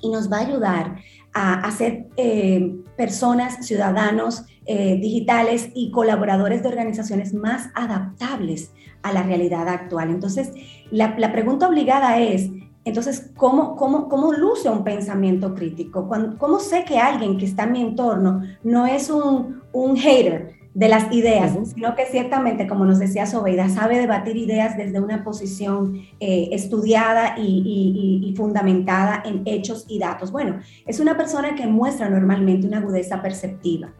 y 0.00 0.10
nos 0.10 0.30
va 0.30 0.38
a 0.38 0.46
ayudar 0.46 0.96
a, 1.32 1.70
ser 1.70 2.06
eh, 2.16 2.76
personas, 2.96 3.66
ciudadanos 3.66 4.44
eh, 4.64 4.98
digitales 4.98 5.68
y 5.74 5.90
colaboradores 5.90 6.62
de 6.62 6.68
organizaciones 6.68 7.34
más 7.34 7.68
adaptables 7.74 8.72
a 9.02 9.12
la 9.12 9.22
realidad 9.22 9.68
actual. 9.68 10.10
Entonces, 10.10 10.50
la 10.90 11.14
pregunta 11.32 11.68
obligada 11.68 12.18
es, 12.18 12.50
entonces, 12.86 13.32
¿cómo, 13.36 13.74
cómo, 13.74 14.08
cómo 14.08 14.32
luce 14.32 14.70
un 14.70 14.84
pensamiento 14.84 15.56
crítico? 15.56 16.08
¿Cómo 16.38 16.60
sé 16.60 16.84
que 16.84 16.98
alguien 16.98 17.36
que 17.36 17.44
está 17.44 17.64
en 17.64 17.72
mi 17.72 17.82
entorno 17.82 18.42
no 18.62 18.86
es 18.86 19.10
un, 19.10 19.60
un 19.72 19.96
hater 19.96 20.54
de 20.72 20.88
las 20.88 21.10
ideas, 21.12 21.52
sino 21.74 21.96
que 21.96 22.06
ciertamente, 22.06 22.68
como 22.68 22.84
nos 22.84 23.00
decía 23.00 23.26
Sobeida, 23.26 23.68
sabe 23.68 23.98
debatir 23.98 24.36
ideas 24.36 24.76
desde 24.76 25.00
una 25.00 25.24
posición 25.24 26.02
eh, 26.20 26.50
estudiada 26.52 27.34
y, 27.38 28.22
y, 28.22 28.36
fundamentada 28.36 29.20
en 29.24 29.42
hechos 29.46 29.86
y 29.88 29.98
datos? 29.98 30.30
Bueno, 30.30 30.60
es 30.86 31.00
una 31.00 31.16
persona 31.16 31.56
que 31.56 31.66
muestra 31.66 32.08
normalmente 32.08 32.68
una 32.68 32.78
agudeza 32.78 33.20
perceptiva. 33.20 33.94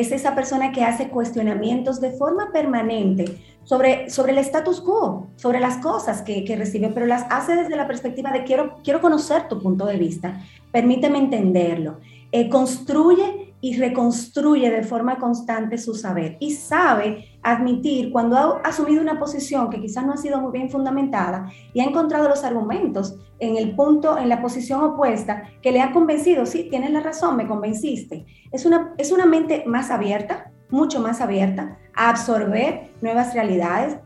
Es 0.00 0.12
esa 0.12 0.34
persona 0.34 0.72
que 0.72 0.84
hace 0.84 1.08
cuestionamientos 1.08 2.00
de 2.00 2.10
forma 2.10 2.52
permanente 2.52 3.38
sobre, 3.64 4.10
sobre 4.10 4.32
el 4.32 4.38
status 4.38 4.80
quo, 4.80 5.28
sobre 5.36 5.58
las 5.58 5.78
cosas 5.78 6.22
que, 6.22 6.44
que, 6.44 6.54
recibe, 6.54 6.90
pero 6.92 7.06
las 7.06 7.24
hace 7.30 7.56
desde 7.56 7.76
la 7.76 7.86
perspectiva 7.86 8.30
de 8.30 8.44
quiero, 8.44 8.76
quiero 8.84 9.00
conocer 9.00 9.48
tu 9.48 9.60
punto 9.60 9.86
de 9.86 9.96
vista, 9.96 10.40
permíteme 10.70 11.18
entenderlo. 11.18 11.98
Eh, 12.30 12.48
construye 12.48 13.54
y 13.60 13.76
reconstruye 13.76 14.70
de 14.70 14.82
forma 14.82 15.18
constante 15.18 15.78
su 15.78 15.94
saber 15.94 16.36
y 16.40 16.52
sabe 16.52 17.35
admitir 17.52 18.10
cuando 18.10 18.36
ha 18.36 18.60
asumido 18.64 19.00
una 19.00 19.18
posición 19.18 19.70
que 19.70 19.80
quizás 19.80 20.04
no 20.04 20.12
ha 20.12 20.16
sido 20.16 20.40
muy 20.40 20.52
bien 20.52 20.68
fundamentada 20.68 21.48
y 21.72 21.80
ha 21.80 21.84
encontrado 21.84 22.28
los 22.28 22.42
argumentos 22.42 23.16
en 23.38 23.56
el 23.56 23.76
punto, 23.76 24.18
en 24.18 24.28
la 24.28 24.42
posición 24.42 24.82
opuesta 24.82 25.44
que 25.62 25.70
le 25.70 25.80
ha 25.80 25.92
convencido, 25.92 26.44
sí, 26.44 26.68
tienes 26.68 26.90
la 26.90 27.00
razón, 27.00 27.36
me 27.36 27.46
convenciste. 27.46 28.26
Es 28.50 28.66
una, 28.66 28.94
es 28.98 29.12
una 29.12 29.26
mente 29.26 29.62
más 29.66 29.90
abierta, 29.90 30.50
mucho 30.70 31.00
más 31.00 31.20
abierta 31.20 31.78
a 31.94 32.10
absorber 32.10 32.90
nuevas 33.00 33.32
realidades, 33.32 33.98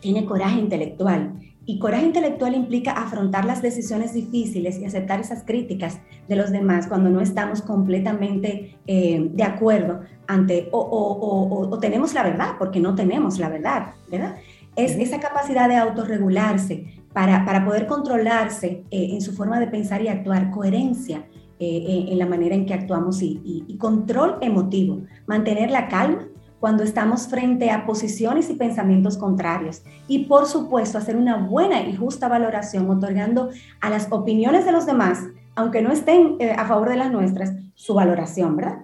tiene 0.00 0.24
coraje 0.24 0.60
intelectual. 0.60 1.38
Y 1.64 1.78
coraje 1.78 2.06
intelectual 2.06 2.54
implica 2.54 2.90
afrontar 2.90 3.44
las 3.44 3.62
decisiones 3.62 4.14
difíciles 4.14 4.78
y 4.78 4.84
aceptar 4.84 5.20
esas 5.20 5.44
críticas 5.44 6.00
de 6.28 6.34
los 6.34 6.50
demás 6.50 6.88
cuando 6.88 7.08
no 7.08 7.20
estamos 7.20 7.62
completamente 7.62 8.78
eh, 8.86 9.30
de 9.32 9.42
acuerdo 9.44 10.00
ante 10.26 10.68
o, 10.72 11.78
tenemos 11.80 12.14
la 12.14 12.24
verdad, 12.24 12.54
porque 12.58 12.80
no 12.80 12.94
tenemos 12.94 13.38
la 13.38 13.48
verdad, 13.48 13.92
¿verdad? 14.10 14.36
Es 14.74 14.92
esa 14.96 15.20
capacidad 15.20 15.68
de 15.68 15.76
autorregularse 15.76 17.02
para, 17.12 17.44
para 17.44 17.64
poder 17.64 17.86
controlarse 17.86 18.84
eh, 18.90 19.08
en 19.12 19.20
su 19.20 19.32
forma 19.32 19.60
de 19.60 19.68
pensar 19.68 20.02
y 20.02 20.08
actuar, 20.08 20.50
coherencia 20.50 21.26
eh, 21.60 22.06
en 22.08 22.18
la 22.18 22.26
manera 22.26 22.56
en 22.56 22.66
que 22.66 22.74
actuamos 22.74 23.22
y, 23.22 23.40
y 23.44 23.76
control 23.76 24.38
emotivo, 24.40 25.02
mantener 25.26 25.70
la 25.70 25.88
calma 25.88 26.26
cuando 26.62 26.84
estamos 26.84 27.26
frente 27.26 27.72
a 27.72 27.84
posiciones 27.86 28.48
y 28.48 28.54
pensamientos 28.54 29.18
contrarios. 29.18 29.82
Y 30.06 30.26
por 30.26 30.46
supuesto, 30.46 30.96
hacer 30.96 31.16
una 31.16 31.36
buena 31.36 31.82
y 31.82 31.96
justa 31.96 32.28
valoración, 32.28 32.88
otorgando 32.88 33.50
a 33.80 33.90
las 33.90 34.06
opiniones 34.10 34.64
de 34.64 34.70
los 34.70 34.86
demás, 34.86 35.24
aunque 35.56 35.82
no 35.82 35.90
estén 35.90 36.36
eh, 36.38 36.52
a 36.56 36.64
favor 36.64 36.88
de 36.88 36.94
las 36.94 37.10
nuestras, 37.10 37.52
su 37.74 37.94
valoración, 37.94 38.54
¿verdad? 38.54 38.78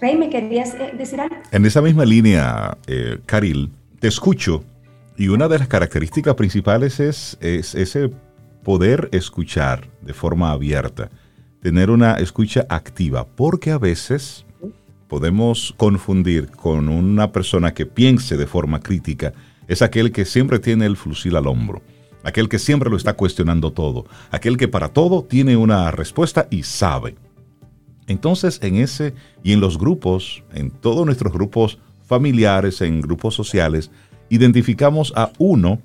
Rey, 0.00 0.16
¿me 0.16 0.30
querías 0.30 0.72
eh, 0.76 0.94
decir 0.96 1.20
algo? 1.20 1.36
En 1.50 1.66
esa 1.66 1.82
misma 1.82 2.06
línea, 2.06 2.78
eh, 2.86 3.18
Caril, 3.26 3.70
te 4.00 4.08
escucho 4.08 4.64
y 5.18 5.28
una 5.28 5.46
de 5.46 5.58
las 5.58 5.68
características 5.68 6.34
principales 6.36 7.00
es, 7.00 7.36
es 7.42 7.74
ese 7.74 8.12
poder 8.62 9.10
escuchar 9.12 9.90
de 10.00 10.14
forma 10.14 10.52
abierta, 10.52 11.10
tener 11.60 11.90
una 11.90 12.14
escucha 12.14 12.64
activa, 12.70 13.26
porque 13.26 13.72
a 13.72 13.78
veces 13.78 14.43
podemos 15.14 15.72
confundir 15.76 16.50
con 16.50 16.88
una 16.88 17.30
persona 17.30 17.72
que 17.72 17.86
piense 17.86 18.36
de 18.36 18.48
forma 18.48 18.80
crítica 18.80 19.32
es 19.68 19.80
aquel 19.80 20.10
que 20.10 20.24
siempre 20.24 20.58
tiene 20.58 20.86
el 20.86 20.96
fusil 20.96 21.36
al 21.36 21.46
hombro, 21.46 21.82
aquel 22.24 22.48
que 22.48 22.58
siempre 22.58 22.90
lo 22.90 22.96
está 22.96 23.12
cuestionando 23.12 23.72
todo, 23.72 24.06
aquel 24.32 24.56
que 24.56 24.66
para 24.66 24.88
todo 24.88 25.22
tiene 25.22 25.56
una 25.56 25.92
respuesta 25.92 26.48
y 26.50 26.64
sabe. 26.64 27.14
Entonces 28.08 28.58
en 28.60 28.74
ese 28.74 29.14
y 29.44 29.52
en 29.52 29.60
los 29.60 29.78
grupos, 29.78 30.42
en 30.52 30.72
todos 30.72 31.06
nuestros 31.06 31.32
grupos 31.32 31.78
familiares, 32.04 32.80
en 32.80 33.00
grupos 33.00 33.36
sociales, 33.36 33.92
identificamos 34.30 35.12
a 35.14 35.30
uno 35.38 35.80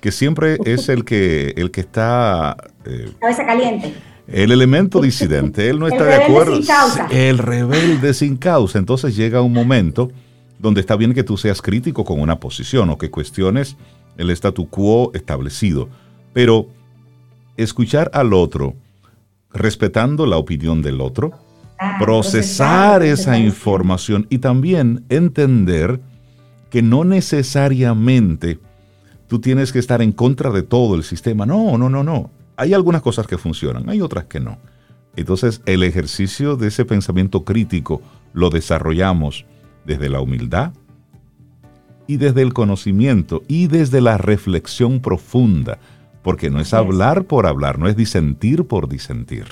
que 0.00 0.10
siempre 0.10 0.58
es 0.64 0.88
el 0.88 1.04
que, 1.04 1.54
el 1.56 1.70
que 1.70 1.82
está... 1.82 2.56
Eh, 2.84 3.12
Cabeza 3.20 3.46
caliente 3.46 3.94
el 4.26 4.52
elemento 4.52 5.00
disidente, 5.00 5.68
él 5.68 5.78
no 5.78 5.86
está 5.88 6.04
de 6.04 6.14
acuerdo. 6.14 6.56
Sin 6.56 6.66
causa. 6.66 7.06
El 7.10 7.38
rebelde 7.38 8.14
sin 8.14 8.36
causa. 8.36 8.78
Entonces 8.78 9.16
llega 9.16 9.42
un 9.42 9.52
momento 9.52 10.10
donde 10.58 10.80
está 10.80 10.96
bien 10.96 11.12
que 11.12 11.24
tú 11.24 11.36
seas 11.36 11.60
crítico 11.60 12.04
con 12.04 12.20
una 12.20 12.38
posición 12.38 12.90
o 12.90 12.98
que 12.98 13.10
cuestiones 13.10 13.76
el 14.16 14.30
statu 14.30 14.68
quo 14.68 15.10
establecido. 15.14 15.88
Pero 16.32 16.68
escuchar 17.56 18.10
al 18.14 18.32
otro, 18.32 18.74
respetando 19.52 20.24
la 20.26 20.36
opinión 20.36 20.82
del 20.82 21.00
otro, 21.00 21.32
ah, 21.78 21.96
procesar 21.98 23.02
esa 23.02 23.38
información 23.38 24.26
y 24.30 24.38
también 24.38 25.04
entender 25.08 26.00
que 26.70 26.80
no 26.80 27.04
necesariamente 27.04 28.58
tú 29.26 29.40
tienes 29.40 29.72
que 29.72 29.78
estar 29.78 30.00
en 30.00 30.12
contra 30.12 30.50
de 30.50 30.62
todo 30.62 30.94
el 30.94 31.02
sistema. 31.02 31.44
No, 31.44 31.76
no, 31.76 31.90
no, 31.90 32.04
no 32.04 32.30
hay 32.62 32.74
algunas 32.74 33.02
cosas 33.02 33.26
que 33.26 33.38
funcionan, 33.38 33.88
hay 33.90 34.00
otras 34.00 34.26
que 34.26 34.38
no. 34.38 34.58
Entonces, 35.16 35.62
el 35.66 35.82
ejercicio 35.82 36.56
de 36.56 36.68
ese 36.68 36.84
pensamiento 36.84 37.44
crítico 37.44 38.00
lo 38.32 38.50
desarrollamos 38.50 39.44
desde 39.84 40.08
la 40.08 40.20
humildad 40.20 40.72
y 42.06 42.18
desde 42.18 42.42
el 42.42 42.54
conocimiento 42.54 43.42
y 43.48 43.66
desde 43.66 44.00
la 44.00 44.16
reflexión 44.16 45.00
profunda, 45.00 45.78
porque 46.22 46.50
no 46.50 46.60
es 46.60 46.72
hablar 46.72 47.24
por 47.24 47.46
hablar, 47.46 47.80
no 47.80 47.88
es 47.88 47.96
disentir 47.96 48.64
por 48.64 48.88
disentir. 48.88 49.46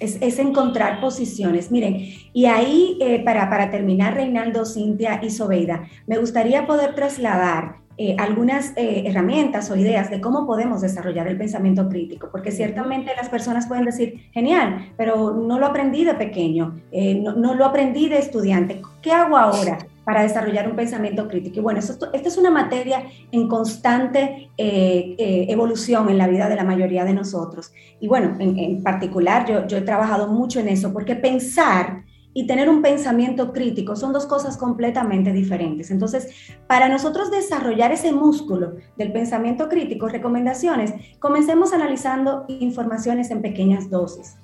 Es, 0.00 0.38
encontrar 0.38 1.00
posiciones. 1.00 1.70
Miren, 1.70 2.06
y 2.34 2.44
ahí 2.44 2.98
eh, 3.00 3.22
para, 3.24 3.48
para 3.48 3.70
terminar, 3.70 4.14
Reinaldo, 4.14 4.66
Cintia 4.66 5.20
y 5.22 5.30
Sobeida, 5.30 5.88
me 6.06 6.18
gustaría 6.18 6.66
poder 6.66 6.94
trasladar 6.94 7.83
eh, 7.96 8.16
algunas 8.18 8.72
eh, 8.76 9.04
herramientas 9.06 9.70
o 9.70 9.76
ideas 9.76 10.10
de 10.10 10.20
cómo 10.20 10.46
podemos 10.46 10.80
desarrollar 10.80 11.28
el 11.28 11.38
pensamiento 11.38 11.88
crítico, 11.88 12.28
porque 12.32 12.50
ciertamente 12.50 13.12
las 13.16 13.28
personas 13.28 13.68
pueden 13.68 13.84
decir, 13.84 14.30
genial, 14.32 14.92
pero 14.96 15.32
no 15.32 15.60
lo 15.60 15.66
aprendí 15.66 16.04
de 16.04 16.14
pequeño, 16.14 16.80
eh, 16.90 17.14
no, 17.14 17.54
lo 17.54 17.64
aprendí 17.64 18.08
de 18.08 18.18
estudiante, 18.18 18.82
¿qué 19.00 19.12
hago 19.12 19.36
ahora? 19.36 19.78
para 20.04 20.22
desarrollar 20.22 20.68
un 20.68 20.76
pensamiento 20.76 21.26
crítico. 21.28 21.60
Y 21.60 21.62
bueno, 21.62 21.78
esto, 21.78 22.12
esta 22.12 22.28
es 22.28 22.36
una 22.36 22.50
materia 22.50 23.04
en 23.32 23.48
constante 23.48 24.50
evolución 24.58 26.10
en 26.10 26.18
la 26.18 26.26
vida 26.26 26.46
de 26.50 26.56
la 26.56 26.62
mayoría 26.62 27.06
de 27.06 27.14
nosotros. 27.14 27.72
Y 28.00 28.06
bueno, 28.06 28.36
en, 28.38 28.82
particular 28.82 29.48
yo, 29.48 29.66
yo 29.66 29.78
he 29.78 29.80
trabajado 29.80 30.28
mucho 30.28 30.60
en 30.60 30.68
eso, 30.68 30.92
porque 30.92 31.16
pensar 31.16 32.04
y 32.34 32.46
tener 32.46 32.68
un 32.68 32.82
pensamiento 32.82 33.52
crítico 33.52 33.96
son 33.96 34.12
dos 34.12 34.26
cosas 34.26 34.56
completamente 34.56 35.32
diferentes. 35.32 35.90
Entonces, 35.90 36.28
para 36.66 36.88
nosotros 36.88 37.30
desarrollar 37.30 37.92
ese 37.92 38.12
músculo 38.12 38.74
del 38.98 39.12
pensamiento 39.12 39.68
crítico, 39.68 40.08
recomendaciones, 40.08 40.92
comencemos 41.20 41.72
analizando 41.72 42.44
informaciones 42.48 43.30
en 43.30 43.40
pequeñas 43.40 43.88
dosis. 43.88 44.36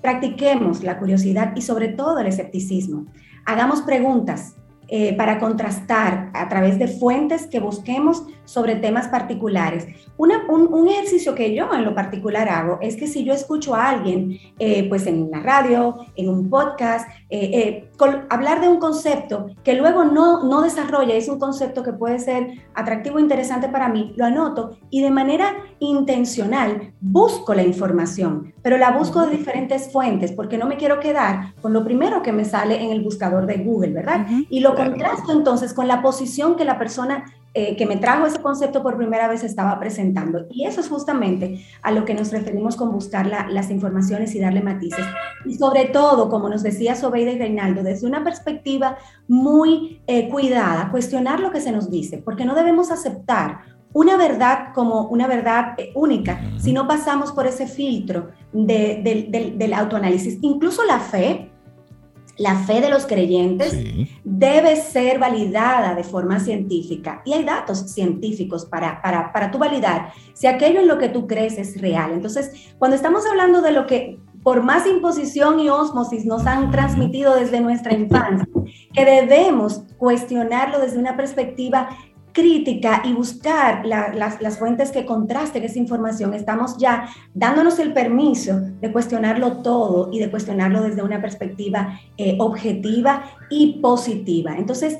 Practiquemos 0.00 0.82
la 0.82 0.98
curiosidad 0.98 1.52
y 1.56 1.62
sobre 1.62 1.88
todo 1.88 2.20
el 2.20 2.26
escepticismo. 2.28 3.06
Hagamos 3.44 3.82
preguntas, 3.82 4.56
eh, 4.94 5.14
para 5.14 5.38
contrastar 5.38 6.28
a 6.34 6.50
través 6.50 6.78
de 6.78 6.86
fuentes 6.86 7.46
que 7.46 7.60
busquemos 7.60 8.24
sobre 8.44 8.76
temas 8.76 9.08
particulares. 9.08 9.86
un, 10.18 10.86
ejercicio 10.86 11.34
que 11.34 11.54
yo 11.54 11.72
en 11.72 11.86
lo 11.86 11.94
particular 11.94 12.46
hago 12.50 12.76
es 12.82 12.96
que 12.96 13.06
si 13.06 13.24
yo 13.24 13.32
escucho 13.32 13.74
a 13.74 13.88
alguien, 13.88 14.38
eh, 14.58 14.86
pues 14.90 15.06
en 15.06 15.30
la 15.30 15.40
radio, 15.40 15.96
en 16.14 16.28
un 16.28 16.50
podcast, 16.50 17.08
eh, 17.30 17.88
hablar 18.30 18.60
de 18.60 18.68
un 18.68 18.78
concepto 18.78 19.46
que 19.62 19.74
luego 19.74 20.04
no, 20.04 20.44
no 20.44 20.62
desarrolla, 20.62 21.14
es 21.14 21.28
un 21.28 21.38
concepto 21.38 21.82
que 21.82 21.92
puede 21.92 22.18
ser 22.18 22.48
atractivo 22.74 23.18
e 23.18 23.22
interesante 23.22 23.68
para 23.68 23.88
mí, 23.88 24.12
lo 24.16 24.24
anoto 24.24 24.78
y 24.90 25.02
de 25.02 25.10
manera 25.10 25.54
intencional 25.78 26.92
busco 27.00 27.54
la 27.54 27.62
información, 27.62 28.52
pero 28.62 28.78
la 28.78 28.92
busco 28.92 29.22
de 29.26 29.36
diferentes 29.36 29.92
fuentes 29.92 30.32
porque 30.32 30.58
no 30.58 30.66
me 30.66 30.76
quiero 30.76 31.00
quedar 31.00 31.54
con 31.60 31.72
lo 31.72 31.84
primero 31.84 32.22
que 32.22 32.32
me 32.32 32.44
sale 32.44 32.82
en 32.82 32.90
el 32.90 33.02
buscador 33.02 33.46
de 33.46 33.58
Google, 33.58 33.92
¿verdad? 33.92 34.26
Y 34.48 34.60
lo 34.60 34.74
contrasto 34.74 35.32
entonces 35.32 35.74
con 35.74 35.88
la 35.88 36.02
posición 36.02 36.56
que 36.56 36.64
la 36.64 36.78
persona 36.78 37.24
eh, 37.54 37.76
que 37.76 37.84
me 37.84 37.98
trajo 37.98 38.24
ese 38.24 38.40
concepto 38.40 38.82
por 38.82 38.96
primera 38.96 39.28
vez 39.28 39.44
estaba 39.44 39.78
presentando. 39.78 40.46
Y 40.50 40.64
eso 40.64 40.80
es 40.80 40.88
justamente 40.88 41.62
a 41.82 41.90
lo 41.90 42.06
que 42.06 42.14
nos 42.14 42.32
referimos 42.32 42.76
con 42.76 42.90
buscar 42.90 43.26
las 43.26 43.70
informaciones 43.70 44.34
y 44.34 44.40
darle 44.40 44.62
matices. 44.62 45.04
Y 45.44 45.56
sobre 45.56 45.84
todo, 45.84 46.30
como 46.30 46.48
nos 46.48 46.62
decía 46.62 46.94
Sobeida 46.94 47.30
y 47.30 47.38
Reinaldo, 47.38 47.82
desde 47.82 48.06
una 48.06 48.24
perspectiva 48.24 48.96
muy 49.28 50.00
eh, 50.06 50.30
cuidada, 50.30 50.90
cuestionar 50.90 51.40
lo 51.40 51.50
que 51.50 51.60
se 51.60 51.72
nos 51.72 51.90
dice, 51.90 52.16
porque 52.16 52.46
no 52.46 52.54
debemos 52.54 52.90
aceptar 52.90 53.60
una 53.92 54.16
verdad 54.16 54.72
como 54.74 55.08
una 55.08 55.26
verdad 55.26 55.74
eh, 55.76 55.92
única 55.94 56.40
si 56.58 56.72
no 56.72 56.88
pasamos 56.88 57.32
por 57.32 57.46
ese 57.46 57.66
filtro 57.66 58.30
del 58.54 59.74
autoanálisis. 59.74 60.38
Incluso 60.40 60.84
la 60.86 60.98
fe 60.98 61.51
la 62.38 62.56
fe 62.56 62.80
de 62.80 62.90
los 62.90 63.06
creyentes 63.06 63.76
debe 64.24 64.76
ser 64.76 65.18
validada 65.18 65.94
de 65.94 66.04
forma 66.04 66.40
científica. 66.40 67.22
Y 67.24 67.32
hay 67.32 67.44
datos 67.44 67.90
científicos 67.92 68.64
para, 68.66 69.02
para, 69.02 69.32
para 69.32 69.50
tu 69.50 69.58
validar 69.58 70.12
si 70.34 70.46
aquello 70.46 70.80
en 70.80 70.88
lo 70.88 70.98
que 70.98 71.08
tú 71.08 71.26
crees 71.26 71.58
es 71.58 71.80
real. 71.80 72.12
Entonces, 72.12 72.72
cuando 72.78 72.96
estamos 72.96 73.24
hablando 73.26 73.60
de 73.60 73.72
lo 73.72 73.86
que 73.86 74.18
por 74.42 74.62
más 74.62 74.86
imposición 74.86 75.60
y 75.60 75.68
osmosis 75.68 76.24
nos 76.24 76.46
han 76.46 76.70
transmitido 76.70 77.36
desde 77.36 77.60
nuestra 77.60 77.94
infancia, 77.94 78.46
que 78.92 79.04
debemos 79.04 79.84
cuestionarlo 79.98 80.80
desde 80.80 80.98
una 80.98 81.16
perspectiva 81.16 81.90
crítica 82.32 83.02
y 83.04 83.12
buscar 83.12 83.84
las, 83.84 84.58
fuentes 84.58 84.90
que 84.90 85.04
contrasten 85.06 85.64
esa 85.64 85.78
información, 85.78 86.34
estamos 86.34 86.76
ya 86.78 87.08
dándonos 87.34 87.78
el 87.78 87.92
permiso 87.92 88.60
de 88.80 88.92
cuestionarlo 88.92 89.62
todo 89.62 90.10
y 90.12 90.18
de 90.18 90.30
cuestionarlo 90.30 90.82
desde 90.82 91.02
una 91.02 91.20
perspectiva 91.20 92.00
eh, 92.16 92.36
objetiva 92.38 93.24
y 93.50 93.80
positiva. 93.80 94.56
Entonces, 94.56 94.98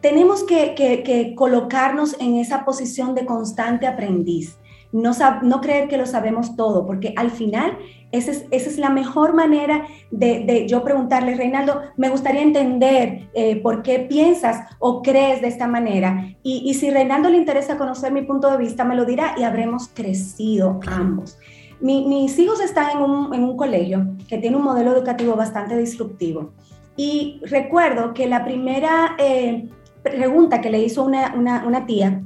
tenemos 0.00 0.44
que, 0.44 1.34
colocarnos 1.36 2.16
en 2.20 2.36
esa 2.36 2.64
posición 2.64 3.14
de 3.14 3.26
constante 3.26 3.86
aprendiz. 3.86 4.56
No, 4.92 5.12
no 5.42 5.60
creer 5.60 5.88
que 5.88 5.98
lo 5.98 6.06
sabemos 6.06 6.56
todo, 6.56 6.86
porque 6.86 7.12
al 7.16 7.30
final 7.30 7.78
esa 8.10 8.30
es, 8.30 8.46
esa 8.50 8.70
es 8.70 8.78
la 8.78 8.88
mejor 8.88 9.34
manera 9.34 9.86
de, 10.10 10.66
yo 10.68 10.82
preguntarle, 10.82 11.34
Reinaldo, 11.34 11.82
me 11.96 12.08
gustaría 12.08 12.42
entender 12.42 13.28
eh, 13.34 13.56
por 13.56 13.82
qué 13.82 14.00
piensas 14.00 14.64
o 14.78 15.02
crees 15.02 15.42
de 15.42 15.48
esta 15.48 15.66
manera. 15.66 16.34
Y, 16.42 16.62
y 16.64 16.74
si 16.74 16.90
Reinaldo 16.90 17.28
le 17.28 17.36
interesa 17.36 17.76
conocer 17.76 18.12
mi 18.12 18.22
punto 18.22 18.50
de 18.50 18.56
vista, 18.56 18.84
me 18.84 18.96
lo 18.96 19.04
dirá 19.04 19.34
y 19.36 19.42
habremos 19.42 19.88
crecido 19.88 20.80
ambos. 20.86 21.38
mis 21.80 22.38
hijos 22.38 22.60
están 22.60 22.96
en 22.96 23.02
un, 23.02 23.34
en 23.34 23.44
un, 23.44 23.56
colegio 23.56 24.06
que 24.26 24.38
tiene 24.38 24.56
un 24.56 24.64
modelo 24.64 24.92
educativo 24.92 25.36
bastante 25.36 25.76
disruptivo. 25.76 26.52
Y 26.96 27.40
recuerdo 27.44 28.14
que 28.14 28.26
la 28.26 28.42
primera 28.42 29.16
eh, 29.18 29.68
pregunta 30.02 30.60
que 30.60 30.70
le 30.70 30.80
hizo 30.80 31.04
una, 31.04 31.34
una, 31.36 31.64
una 31.66 31.86
tía 31.86 32.22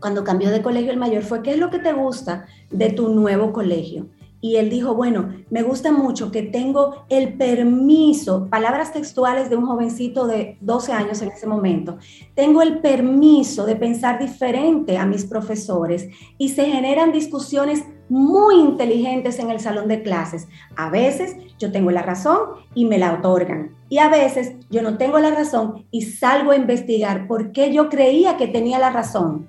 cuando 0.00 0.24
cambió 0.24 0.50
de 0.50 0.62
colegio 0.62 0.90
el 0.90 0.98
mayor 0.98 1.22
fue, 1.22 1.42
¿qué 1.42 1.52
es 1.52 1.58
lo 1.58 1.70
que 1.70 1.78
te 1.78 1.92
gusta 1.92 2.46
de 2.70 2.90
tu 2.90 3.08
nuevo 3.08 3.52
colegio? 3.52 4.08
Y 4.40 4.56
él 4.56 4.70
dijo, 4.70 4.94
bueno, 4.94 5.34
me 5.50 5.62
gusta 5.62 5.90
mucho 5.90 6.30
que 6.30 6.42
tengo 6.42 7.04
el 7.08 7.36
permiso, 7.36 8.46
palabras 8.48 8.92
textuales 8.92 9.50
de 9.50 9.56
un 9.56 9.66
jovencito 9.66 10.28
de 10.28 10.56
12 10.60 10.92
años 10.92 11.22
en 11.22 11.30
ese 11.30 11.46
momento, 11.46 11.98
tengo 12.34 12.62
el 12.62 12.78
permiso 12.78 13.66
de 13.66 13.74
pensar 13.74 14.20
diferente 14.20 14.96
a 14.96 15.06
mis 15.06 15.24
profesores 15.24 16.08
y 16.38 16.50
se 16.50 16.66
generan 16.66 17.10
discusiones 17.10 17.82
muy 18.08 18.60
inteligentes 18.60 19.38
en 19.38 19.50
el 19.50 19.60
salón 19.60 19.88
de 19.88 20.02
clases. 20.02 20.48
A 20.76 20.88
veces 20.88 21.36
yo 21.58 21.72
tengo 21.72 21.90
la 21.90 22.02
razón 22.02 22.38
y 22.74 22.84
me 22.84 22.98
la 22.98 23.14
otorgan. 23.14 23.76
Y 23.88 23.98
a 23.98 24.08
veces 24.08 24.54
yo 24.70 24.82
no 24.82 24.98
tengo 24.98 25.18
la 25.18 25.30
razón 25.30 25.86
y 25.90 26.02
salgo 26.02 26.52
a 26.52 26.56
investigar 26.56 27.26
por 27.26 27.52
qué 27.52 27.72
yo 27.72 27.88
creía 27.88 28.36
que 28.36 28.46
tenía 28.46 28.78
la 28.78 28.90
razón. 28.90 29.48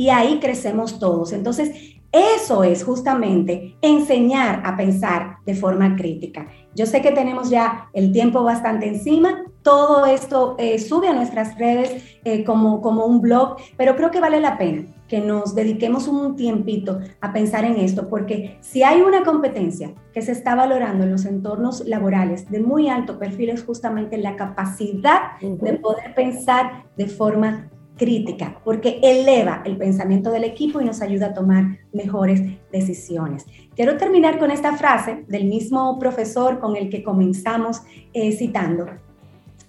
Y 0.00 0.08
ahí 0.08 0.40
crecemos 0.40 0.98
todos. 0.98 1.34
Entonces, 1.34 1.72
eso 2.10 2.64
es 2.64 2.84
justamente 2.84 3.76
enseñar 3.82 4.62
a 4.64 4.74
pensar 4.74 5.36
de 5.44 5.54
forma 5.54 5.94
crítica. 5.94 6.46
Yo 6.74 6.86
sé 6.86 7.02
que 7.02 7.12
tenemos 7.12 7.50
ya 7.50 7.90
el 7.92 8.10
tiempo 8.10 8.42
bastante 8.42 8.88
encima, 8.88 9.44
todo 9.60 10.06
esto 10.06 10.56
eh, 10.58 10.78
sube 10.78 11.08
a 11.08 11.12
nuestras 11.12 11.58
redes 11.58 12.18
eh, 12.24 12.44
como, 12.44 12.80
como 12.80 13.04
un 13.04 13.20
blog, 13.20 13.58
pero 13.76 13.94
creo 13.94 14.10
que 14.10 14.20
vale 14.20 14.40
la 14.40 14.56
pena 14.56 14.86
que 15.06 15.20
nos 15.20 15.54
dediquemos 15.54 16.08
un 16.08 16.34
tiempito 16.34 16.98
a 17.20 17.34
pensar 17.34 17.66
en 17.66 17.76
esto, 17.76 18.08
porque 18.08 18.56
si 18.62 18.82
hay 18.82 19.02
una 19.02 19.22
competencia 19.22 19.92
que 20.14 20.22
se 20.22 20.32
está 20.32 20.54
valorando 20.54 21.04
en 21.04 21.12
los 21.12 21.26
entornos 21.26 21.86
laborales 21.86 22.50
de 22.50 22.60
muy 22.60 22.88
alto 22.88 23.18
perfil 23.18 23.50
es 23.50 23.64
justamente 23.64 24.16
la 24.16 24.36
capacidad 24.36 25.38
de 25.42 25.74
poder 25.74 26.14
pensar 26.14 26.84
de 26.96 27.06
forma 27.06 27.68
crítica, 28.00 28.58
porque 28.64 28.98
eleva 29.02 29.62
el 29.66 29.76
pensamiento 29.76 30.30
del 30.30 30.44
equipo 30.44 30.80
y 30.80 30.86
nos 30.86 31.02
ayuda 31.02 31.26
a 31.26 31.34
tomar 31.34 31.80
mejores 31.92 32.40
decisiones. 32.72 33.44
Quiero 33.76 33.98
terminar 33.98 34.38
con 34.38 34.50
esta 34.50 34.74
frase 34.74 35.26
del 35.28 35.44
mismo 35.44 35.98
profesor 35.98 36.60
con 36.60 36.76
el 36.76 36.88
que 36.88 37.02
comenzamos 37.02 37.82
eh, 38.14 38.32
citando. 38.32 38.86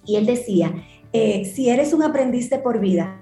Y 0.06 0.16
él 0.16 0.24
decía, 0.24 0.72
eh, 1.12 1.44
si 1.44 1.68
eres 1.68 1.92
un 1.92 2.02
aprendiz 2.02 2.48
de 2.48 2.58
por 2.58 2.80
vida, 2.80 3.20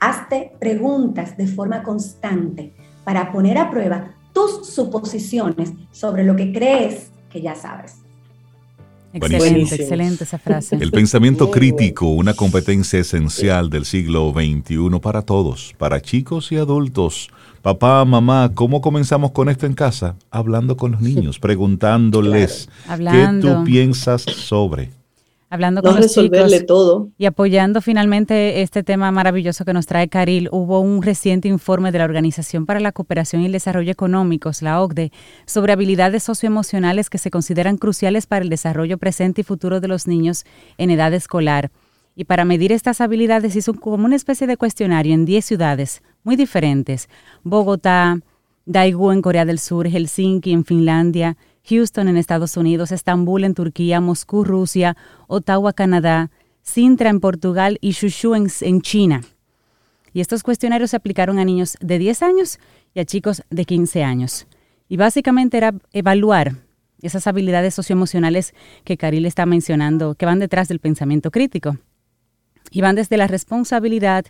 hazte 0.00 0.52
preguntas 0.58 1.36
de 1.36 1.46
forma 1.46 1.82
constante 1.82 2.72
para 3.04 3.32
poner 3.32 3.58
a 3.58 3.70
prueba 3.70 4.14
tus 4.32 4.66
suposiciones 4.66 5.74
sobre 5.90 6.24
lo 6.24 6.36
que 6.36 6.54
crees 6.54 7.10
que 7.28 7.42
ya 7.42 7.54
sabes. 7.54 8.01
Excelente, 9.12 9.74
excelente 9.74 10.24
esa 10.24 10.38
frase. 10.38 10.76
El 10.76 10.90
pensamiento 10.90 11.50
crítico, 11.50 12.06
una 12.06 12.34
competencia 12.34 12.98
esencial 12.98 13.68
del 13.68 13.84
siglo 13.84 14.32
XXI 14.32 15.00
para 15.00 15.22
todos, 15.22 15.74
para 15.78 16.00
chicos 16.00 16.50
y 16.52 16.56
adultos. 16.56 17.28
Papá, 17.60 18.04
mamá, 18.04 18.50
¿cómo 18.54 18.80
comenzamos 18.80 19.32
con 19.32 19.48
esto 19.48 19.66
en 19.66 19.74
casa? 19.74 20.16
Hablando 20.30 20.76
con 20.76 20.92
los 20.92 21.00
niños, 21.00 21.38
preguntándoles 21.40 22.68
qué 22.88 23.28
tú 23.40 23.64
piensas 23.64 24.22
sobre 24.22 24.90
hablando 25.52 25.82
con 25.82 25.96
los 25.96 26.14
chicos 26.14 26.50
todo. 26.66 27.10
y 27.18 27.26
apoyando 27.26 27.82
finalmente 27.82 28.62
este 28.62 28.82
tema 28.82 29.10
maravilloso 29.10 29.66
que 29.66 29.74
nos 29.74 29.84
trae 29.84 30.08
Caril, 30.08 30.48
hubo 30.50 30.80
un 30.80 31.02
reciente 31.02 31.46
informe 31.46 31.92
de 31.92 31.98
la 31.98 32.06
Organización 32.06 32.64
para 32.64 32.80
la 32.80 32.90
Cooperación 32.90 33.42
y 33.42 33.46
el 33.46 33.52
Desarrollo 33.52 33.92
Económicos, 33.92 34.62
la 34.62 34.80
OCDE, 34.80 35.12
sobre 35.44 35.74
habilidades 35.74 36.22
socioemocionales 36.22 37.10
que 37.10 37.18
se 37.18 37.30
consideran 37.30 37.76
cruciales 37.76 38.26
para 38.26 38.42
el 38.42 38.48
desarrollo 38.48 38.96
presente 38.96 39.42
y 39.42 39.44
futuro 39.44 39.80
de 39.80 39.88
los 39.88 40.06
niños 40.06 40.44
en 40.78 40.88
edad 40.88 41.12
escolar. 41.12 41.70
Y 42.16 42.24
para 42.24 42.46
medir 42.46 42.72
estas 42.72 43.02
habilidades 43.02 43.54
hizo 43.54 43.74
como 43.74 44.06
una 44.06 44.16
especie 44.16 44.46
de 44.46 44.56
cuestionario 44.56 45.12
en 45.12 45.26
10 45.26 45.44
ciudades 45.44 46.02
muy 46.24 46.36
diferentes. 46.36 47.10
Bogotá, 47.42 48.18
Daegu 48.64 49.10
en 49.12 49.20
Corea 49.20 49.44
del 49.44 49.58
Sur, 49.58 49.86
Helsinki 49.86 50.52
en 50.52 50.64
Finlandia, 50.64 51.36
Houston 51.68 52.08
en 52.08 52.16
Estados 52.16 52.56
Unidos, 52.56 52.92
Estambul 52.92 53.44
en 53.44 53.54
Turquía, 53.54 54.00
Moscú, 54.00 54.44
Rusia, 54.44 54.96
Ottawa, 55.28 55.72
Canadá, 55.72 56.30
Sintra 56.62 57.10
en 57.10 57.20
Portugal 57.20 57.78
y 57.80 57.92
Shushu 57.92 58.34
en, 58.34 58.80
China. 58.82 59.22
Y 60.12 60.20
estos 60.20 60.42
cuestionarios 60.42 60.90
se 60.90 60.96
aplicaron 60.96 61.38
a 61.38 61.44
niños 61.44 61.76
de 61.80 61.98
10 61.98 62.22
años 62.22 62.58
y 62.94 63.00
a 63.00 63.04
chicos 63.04 63.42
de 63.50 63.64
15 63.64 64.04
años. 64.04 64.46
Y 64.88 64.96
básicamente 64.96 65.56
era 65.56 65.74
evaluar 65.92 66.54
esas 67.00 67.26
habilidades 67.26 67.74
socioemocionales 67.74 68.54
que 68.84 68.96
Caril 68.96 69.26
está 69.26 69.44
mencionando, 69.46 70.14
que 70.14 70.26
van 70.26 70.38
detrás 70.38 70.68
del 70.68 70.78
pensamiento 70.78 71.30
crítico. 71.30 71.78
Y 72.70 72.80
van 72.80 72.94
desde 72.94 73.16
la 73.16 73.26
responsabilidad, 73.26 74.24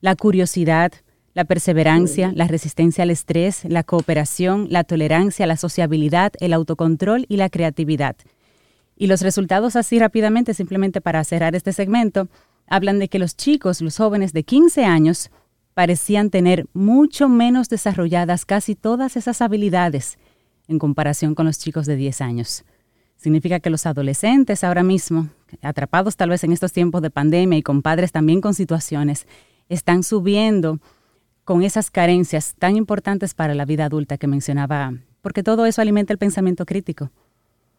la 0.00 0.14
curiosidad, 0.14 0.92
la 1.34 1.44
perseverancia, 1.44 2.32
la 2.34 2.46
resistencia 2.46 3.02
al 3.02 3.10
estrés, 3.10 3.64
la 3.64 3.82
cooperación, 3.82 4.66
la 4.70 4.84
tolerancia, 4.84 5.46
la 5.46 5.56
sociabilidad, 5.56 6.32
el 6.40 6.52
autocontrol 6.52 7.24
y 7.28 7.36
la 7.36 7.48
creatividad. 7.48 8.16
Y 8.96 9.06
los 9.06 9.22
resultados 9.22 9.76
así 9.76 9.98
rápidamente, 9.98 10.54
simplemente 10.54 11.00
para 11.00 11.24
cerrar 11.24 11.54
este 11.54 11.72
segmento, 11.72 12.28
hablan 12.66 12.98
de 12.98 13.08
que 13.08 13.18
los 13.18 13.36
chicos, 13.36 13.80
los 13.80 13.96
jóvenes 13.96 14.32
de 14.32 14.44
15 14.44 14.84
años, 14.84 15.30
parecían 15.74 16.30
tener 16.30 16.66
mucho 16.74 17.28
menos 17.28 17.68
desarrolladas 17.68 18.44
casi 18.44 18.74
todas 18.74 19.16
esas 19.16 19.40
habilidades 19.40 20.18
en 20.68 20.78
comparación 20.78 21.34
con 21.34 21.46
los 21.46 21.58
chicos 21.58 21.86
de 21.86 21.96
10 21.96 22.20
años. 22.20 22.64
Significa 23.16 23.60
que 23.60 23.70
los 23.70 23.86
adolescentes 23.86 24.64
ahora 24.64 24.82
mismo, 24.82 25.28
atrapados 25.62 26.16
tal 26.16 26.30
vez 26.30 26.44
en 26.44 26.52
estos 26.52 26.72
tiempos 26.72 27.00
de 27.02 27.10
pandemia 27.10 27.58
y 27.58 27.62
con 27.62 27.80
padres 27.80 28.12
también 28.12 28.40
con 28.40 28.52
situaciones, 28.52 29.26
están 29.68 30.02
subiendo 30.02 30.80
con 31.44 31.62
esas 31.62 31.90
carencias 31.90 32.54
tan 32.58 32.76
importantes 32.76 33.34
para 33.34 33.54
la 33.54 33.64
vida 33.64 33.86
adulta 33.86 34.18
que 34.18 34.26
mencionaba, 34.26 34.94
porque 35.20 35.42
todo 35.42 35.66
eso 35.66 35.82
alimenta 35.82 36.12
el 36.12 36.18
pensamiento 36.18 36.64
crítico. 36.64 37.10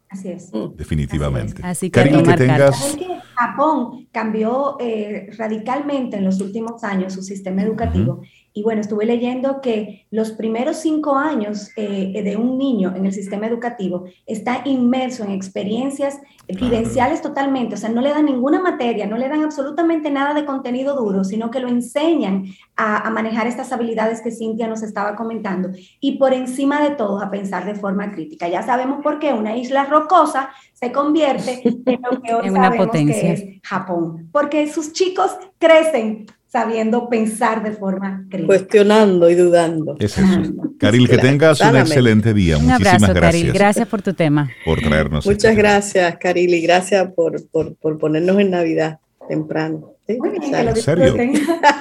Así 0.09 0.29
es. 0.29 0.53
Mm. 0.53 0.75
Definitivamente. 0.75 1.61
Así, 1.63 1.89
que, 1.89 2.03
que 2.03 2.33
tengas... 2.33 2.97
Japón 3.35 4.07
cambió 4.11 4.77
eh, 4.79 5.29
radicalmente 5.37 6.17
en 6.17 6.23
los 6.23 6.39
últimos 6.39 6.83
años 6.83 7.13
su 7.13 7.23
sistema 7.23 7.63
educativo 7.63 8.21
y 8.53 8.61
bueno, 8.61 8.81
estuve 8.81 9.05
leyendo 9.05 9.61
que 9.61 10.05
los 10.11 10.31
primeros 10.31 10.77
cinco 10.77 11.15
años 11.15 11.71
eh, 11.75 12.21
de 12.23 12.37
un 12.37 12.59
niño 12.59 12.93
en 12.95 13.07
el 13.07 13.13
sistema 13.13 13.47
educativo 13.47 14.05
está 14.27 14.61
inmerso 14.65 15.23
en 15.23 15.31
experiencias 15.31 16.19
vivenciales 16.47 17.21
totalmente, 17.21 17.75
o 17.75 17.77
sea, 17.77 17.89
no 17.89 18.01
le 18.01 18.09
dan 18.09 18.25
ninguna 18.25 18.61
materia, 18.61 19.07
no 19.07 19.17
le 19.17 19.29
dan 19.29 19.43
absolutamente 19.43 20.11
nada 20.11 20.33
de 20.33 20.45
contenido 20.45 20.95
duro, 20.95 21.23
sino 21.23 21.49
que 21.49 21.59
lo 21.59 21.67
enseñan 21.67 22.45
a, 22.75 23.09
manejar 23.09 23.47
estas 23.47 23.71
habilidades 23.71 24.21
que 24.21 24.31
Cintia 24.31 24.67
nos 24.67 24.83
estaba 24.83 25.15
comentando 25.15 25.69
y 25.99 26.17
por 26.17 26.33
encima 26.33 26.81
de 26.81 26.95
todo 26.95 27.21
a 27.21 27.31
pensar 27.31 27.65
de 27.65 27.75
forma 27.75 28.11
crítica. 28.11 28.47
Ya 28.47 28.61
sabemos 28.61 29.01
por 29.01 29.19
qué 29.19 29.33
una 29.33 29.55
isla 29.55 29.85
rocosa 29.85 30.49
se 30.73 30.91
convierte 30.91 31.61
en 31.63 32.01
lo 32.01 32.21
que 32.21 32.33
hoy 32.33 32.49
sabemos 32.49 32.85
potencia. 32.85 33.15
que 33.15 33.31
es 33.31 33.45
Japón, 33.63 34.29
porque 34.31 34.67
sus 34.67 34.93
chicos 34.93 35.31
crecen 35.57 36.25
sabiendo 36.53 37.09
pensar 37.09 37.63
de 37.63 37.71
forma 37.71 38.25
crítica. 38.29 38.45
Cuestionando 38.45 39.27
y 39.27 39.33
dudando. 39.33 39.95
Es 39.99 40.19
eso. 40.19 40.39
Caril, 40.79 41.09
que 41.09 41.17
tengas 41.17 41.59
un 41.61 41.75
excelente 41.75 42.31
día. 42.31 42.57
Un 42.57 42.65
Muchísimas 42.65 42.93
abrazo, 42.93 43.13
gracias. 43.15 43.41
Caril. 43.41 43.53
Gracias 43.53 43.87
por 43.87 44.01
tu 44.03 44.13
tema. 44.13 44.51
Por 44.63 44.79
traernos. 44.79 45.25
Muchas 45.25 45.45
este 45.45 45.55
gracias, 45.55 46.15
Caril, 46.17 46.53
y 46.53 46.61
gracias 46.61 47.11
por, 47.15 47.43
por, 47.49 47.75
por, 47.77 47.97
ponernos 47.97 48.39
en 48.39 48.51
Navidad 48.51 48.99
temprano. 49.27 49.93
¿En 50.05 50.75
serio? 50.75 51.15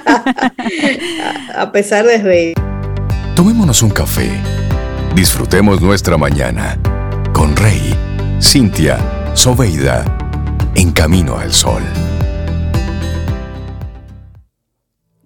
a, 0.07 0.25
a 1.63 1.73
pesar 1.73 2.07
de 2.07 2.17
reír. 2.19 2.55
Tomémonos 3.37 3.83
un 3.83 3.91
café. 3.91 4.31
Disfrutemos 5.15 5.83
nuestra 5.83 6.17
mañana 6.17 6.79
con 7.35 7.55
Rey, 7.57 7.95
Cintia, 8.41 8.97
Soveida, 9.35 10.05
en 10.75 10.93
camino 10.93 11.37
al 11.37 11.53
sol. 11.53 11.83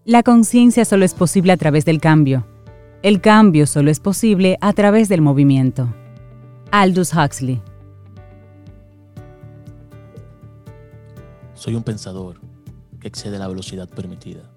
La 0.09 0.22
conciencia 0.22 0.84
solo 0.84 1.04
es 1.04 1.14
posible 1.14 1.50
a 1.50 1.57
través 1.57 1.84
del 1.84 2.00
cambio. 2.00 2.46
El 3.02 3.20
cambio 3.20 3.66
solo 3.66 3.90
es 3.90 3.98
posible 3.98 4.57
a 4.61 4.72
través 4.72 5.09
del 5.09 5.20
movimiento. 5.20 5.92
Aldous 6.70 7.12
Huxley. 7.12 7.61
Soy 11.54 11.74
un 11.74 11.82
pensador 11.82 12.40
que 13.00 13.09
excede 13.09 13.36
la 13.36 13.48
velocidad 13.48 13.88
permitida. 13.88 14.48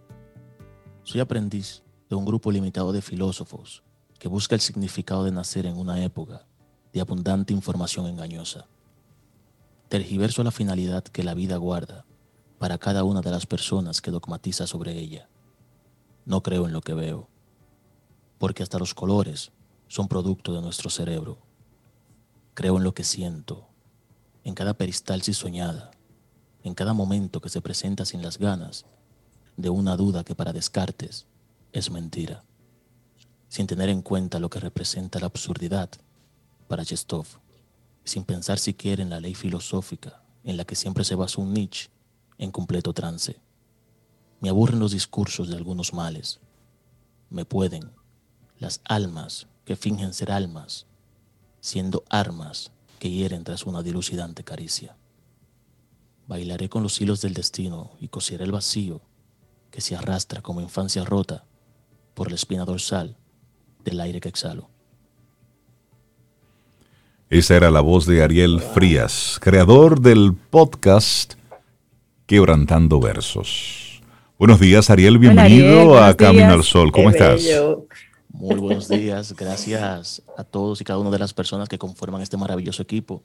Soy 1.02 1.20
aprendiz 1.20 1.82
de 2.12 2.16
un 2.16 2.26
grupo 2.26 2.52
limitado 2.52 2.92
de 2.92 3.02
filósofos 3.02 3.82
que 4.20 4.28
busca 4.28 4.54
el 4.54 4.62
significado 4.62 5.24
de 5.24 5.32
nacer 5.32 5.66
en 5.66 5.78
una 5.78 6.04
época 6.04 6.46
de 6.94 7.02
abundante 7.02 7.54
información 7.54 8.06
engañosa. 8.06 8.68
Tergiverso 9.88 10.44
la 10.44 10.52
finalidad 10.52 11.06
que 11.06 11.24
la 11.24 11.34
vida 11.34 11.58
guarda 11.58 12.06
para 12.60 12.78
cada 12.78 13.04
una 13.04 13.22
de 13.22 13.32
las 13.32 13.48
personas 13.48 14.00
que 14.00 14.12
dogmatiza 14.12 14.68
sobre 14.68 14.92
ella. 14.92 15.28
No 16.26 16.44
creo 16.44 16.66
en 16.66 16.74
lo 16.74 16.82
que 16.82 16.94
veo, 16.94 17.28
porque 18.38 18.64
hasta 18.64 18.80
los 18.80 18.94
colores 18.94 19.52
son 19.88 20.08
producto 20.08 20.54
de 20.54 20.62
nuestro 20.62 20.90
cerebro. 20.90 21.40
Creo 22.54 22.78
en 22.78 22.84
lo 22.84 22.94
que 22.94 23.04
siento, 23.04 23.68
en 24.44 24.54
cada 24.54 24.74
peristalsis 24.74 25.38
soñada, 25.38 25.92
en 26.64 26.76
cada 26.76 26.94
momento 26.94 27.42
que 27.42 27.50
se 27.50 27.62
presenta 27.62 28.06
sin 28.06 28.22
las 28.22 28.38
ganas 28.38 28.86
de 29.58 29.70
una 29.70 29.96
duda 29.98 30.24
que 30.24 30.36
para 30.36 30.54
Descartes 30.54 31.26
es 31.72 31.92
mentira, 31.92 32.44
sin 33.48 33.68
tener 33.68 33.90
en 33.90 34.02
cuenta 34.02 34.40
lo 34.40 34.50
que 34.50 34.60
representa 34.60 35.20
la 35.20 35.28
absurdidad 35.28 35.90
para 36.68 36.86
Chestov, 36.86 37.26
sin 38.04 38.24
pensar 38.24 38.60
siquiera 38.60 39.02
en 39.02 39.10
la 39.10 39.20
ley 39.20 39.36
filosófica 39.36 40.24
en 40.44 40.58
la 40.58 40.66
que 40.66 40.76
siempre 40.76 41.04
se 41.04 41.16
basa 41.16 41.42
un 41.42 41.54
Nietzsche 41.54 41.90
en 42.38 42.52
completo 42.52 42.94
trance. 42.94 43.40
Me 44.42 44.50
aburren 44.50 44.80
los 44.80 44.92
discursos 44.92 45.50
de 45.50 45.56
algunos 45.56 45.94
males. 45.94 46.40
Me 47.30 47.46
pueden 47.46 47.92
las 48.58 48.82
almas 48.86 49.48
que 49.66 49.76
fingen 49.76 50.14
ser 50.14 50.32
almas, 50.32 50.86
siendo 51.62 52.04
armas 52.10 52.72
que 53.00 53.10
hieren 53.10 53.44
tras 53.44 53.66
una 53.66 53.84
dilucidante 53.84 54.44
caricia. 54.44 54.96
Bailaré 56.28 56.70
con 56.70 56.84
los 56.84 57.00
hilos 57.02 57.22
del 57.22 57.34
destino 57.34 57.92
y 58.00 58.10
cosiré 58.10 58.44
el 58.44 58.52
vacío 58.52 59.02
que 59.72 59.82
se 59.82 59.96
arrastra 59.96 60.42
como 60.42 60.62
infancia 60.62 61.04
rota 61.06 61.44
por 62.14 62.30
la 62.30 62.36
espina 62.36 62.66
dorsal 62.66 63.18
del 63.84 64.00
aire 64.00 64.20
que 64.20 64.30
exhalo. 64.30 64.70
Esa 67.30 67.56
era 67.56 67.70
la 67.72 67.82
voz 67.82 68.06
de 68.06 68.24
Ariel 68.24 68.60
Frías, 68.60 69.38
creador 69.40 70.02
del 70.02 70.34
podcast 70.34 71.36
Quebrantando 72.26 73.00
Versos. 73.00 73.79
Buenos 74.40 74.62
días, 74.62 74.90
Ariel, 74.90 75.18
bienvenido 75.18 76.02
a 76.02 76.16
Camino 76.16 76.54
al 76.54 76.64
Sol. 76.64 76.94
¿Cómo 76.94 77.10
estás? 77.10 77.44
Muy 78.30 78.56
buenos 78.56 78.88
días, 78.88 79.36
gracias 79.36 80.22
a 80.38 80.46
todos 80.46 80.80
y 80.80 80.86
cada 80.86 80.98
una 80.98 81.10
de 81.10 81.20
las 81.20 81.34
personas 81.34 81.68
que 81.68 81.78
conforman 81.78 82.22
este 82.22 82.38
maravilloso 82.38 82.82
equipo 82.82 83.22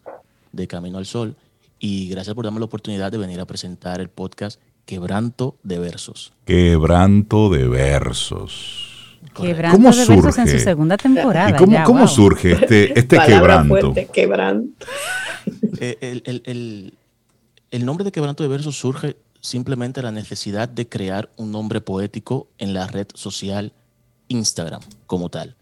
de 0.51 0.67
Camino 0.67 0.99
al 0.99 1.07
Sol 1.07 1.37
y 1.79 2.09
gracias 2.09 2.35
por 2.35 2.45
darme 2.45 2.59
la 2.59 2.65
oportunidad 2.65 3.13
de 3.13 3.19
venir 3.19 3.39
a 3.39 3.45
presentar 3.45 4.01
el 4.01 4.09
podcast 4.09 4.61
Quebranto 4.87 5.55
de 5.63 5.79
Versos. 5.79 6.33
Quebranto 6.47 7.49
de 7.49 7.69
Versos. 7.69 9.21
Quebranto 9.37 9.77
¿Cómo 9.77 9.91
de 9.91 10.05
surge? 10.05 10.21
Versos 10.21 10.39
en 10.39 10.49
su 10.49 10.59
segunda 10.59 10.97
temporada. 10.97 11.51
¿Y 11.51 11.85
cómo, 11.85 12.09
surge 12.09 12.55
este, 12.55 12.99
este 12.99 13.21
quebranto? 13.25 13.95
quebranto. 14.13 14.85
Eh, 15.79 15.97
el, 16.25 16.43
el, 16.45 16.95
el 17.71 17.85
nombre 17.85 18.05
de 18.05 18.11
Quebranto 18.11 18.43
de 18.43 18.49
Versos 18.49 18.77
surge 18.77 19.17
simplemente 19.45 20.01
la 20.01 20.11
necesidad 20.11 20.71
de 20.71 20.89
crear 20.89 21.31
un 21.37 21.53
nombre 21.53 21.83
poético 21.83 22.49
en 22.57 22.73
la 22.73 22.87
red 22.87 23.09
social 23.13 23.75
Instagram 24.29 24.81
como 25.07 25.29
tal, 25.29 25.55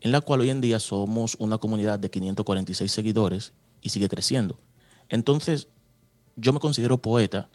en 0.00 0.10
la 0.10 0.22
cual 0.22 0.40
hoy 0.40 0.48
en 0.48 0.62
día 0.62 0.80
somos 0.80 1.36
una 1.38 1.58
comunidad 1.58 1.98
de 1.98 2.08
546 2.08 2.90
seguidores 2.90 3.52
y 3.82 3.90
sigue 3.90 4.08
creciendo. 4.08 4.58
Entonces, 5.10 5.68
yo 6.34 6.54
me 6.54 6.60
considero 6.60 6.96
poeta 6.96 7.50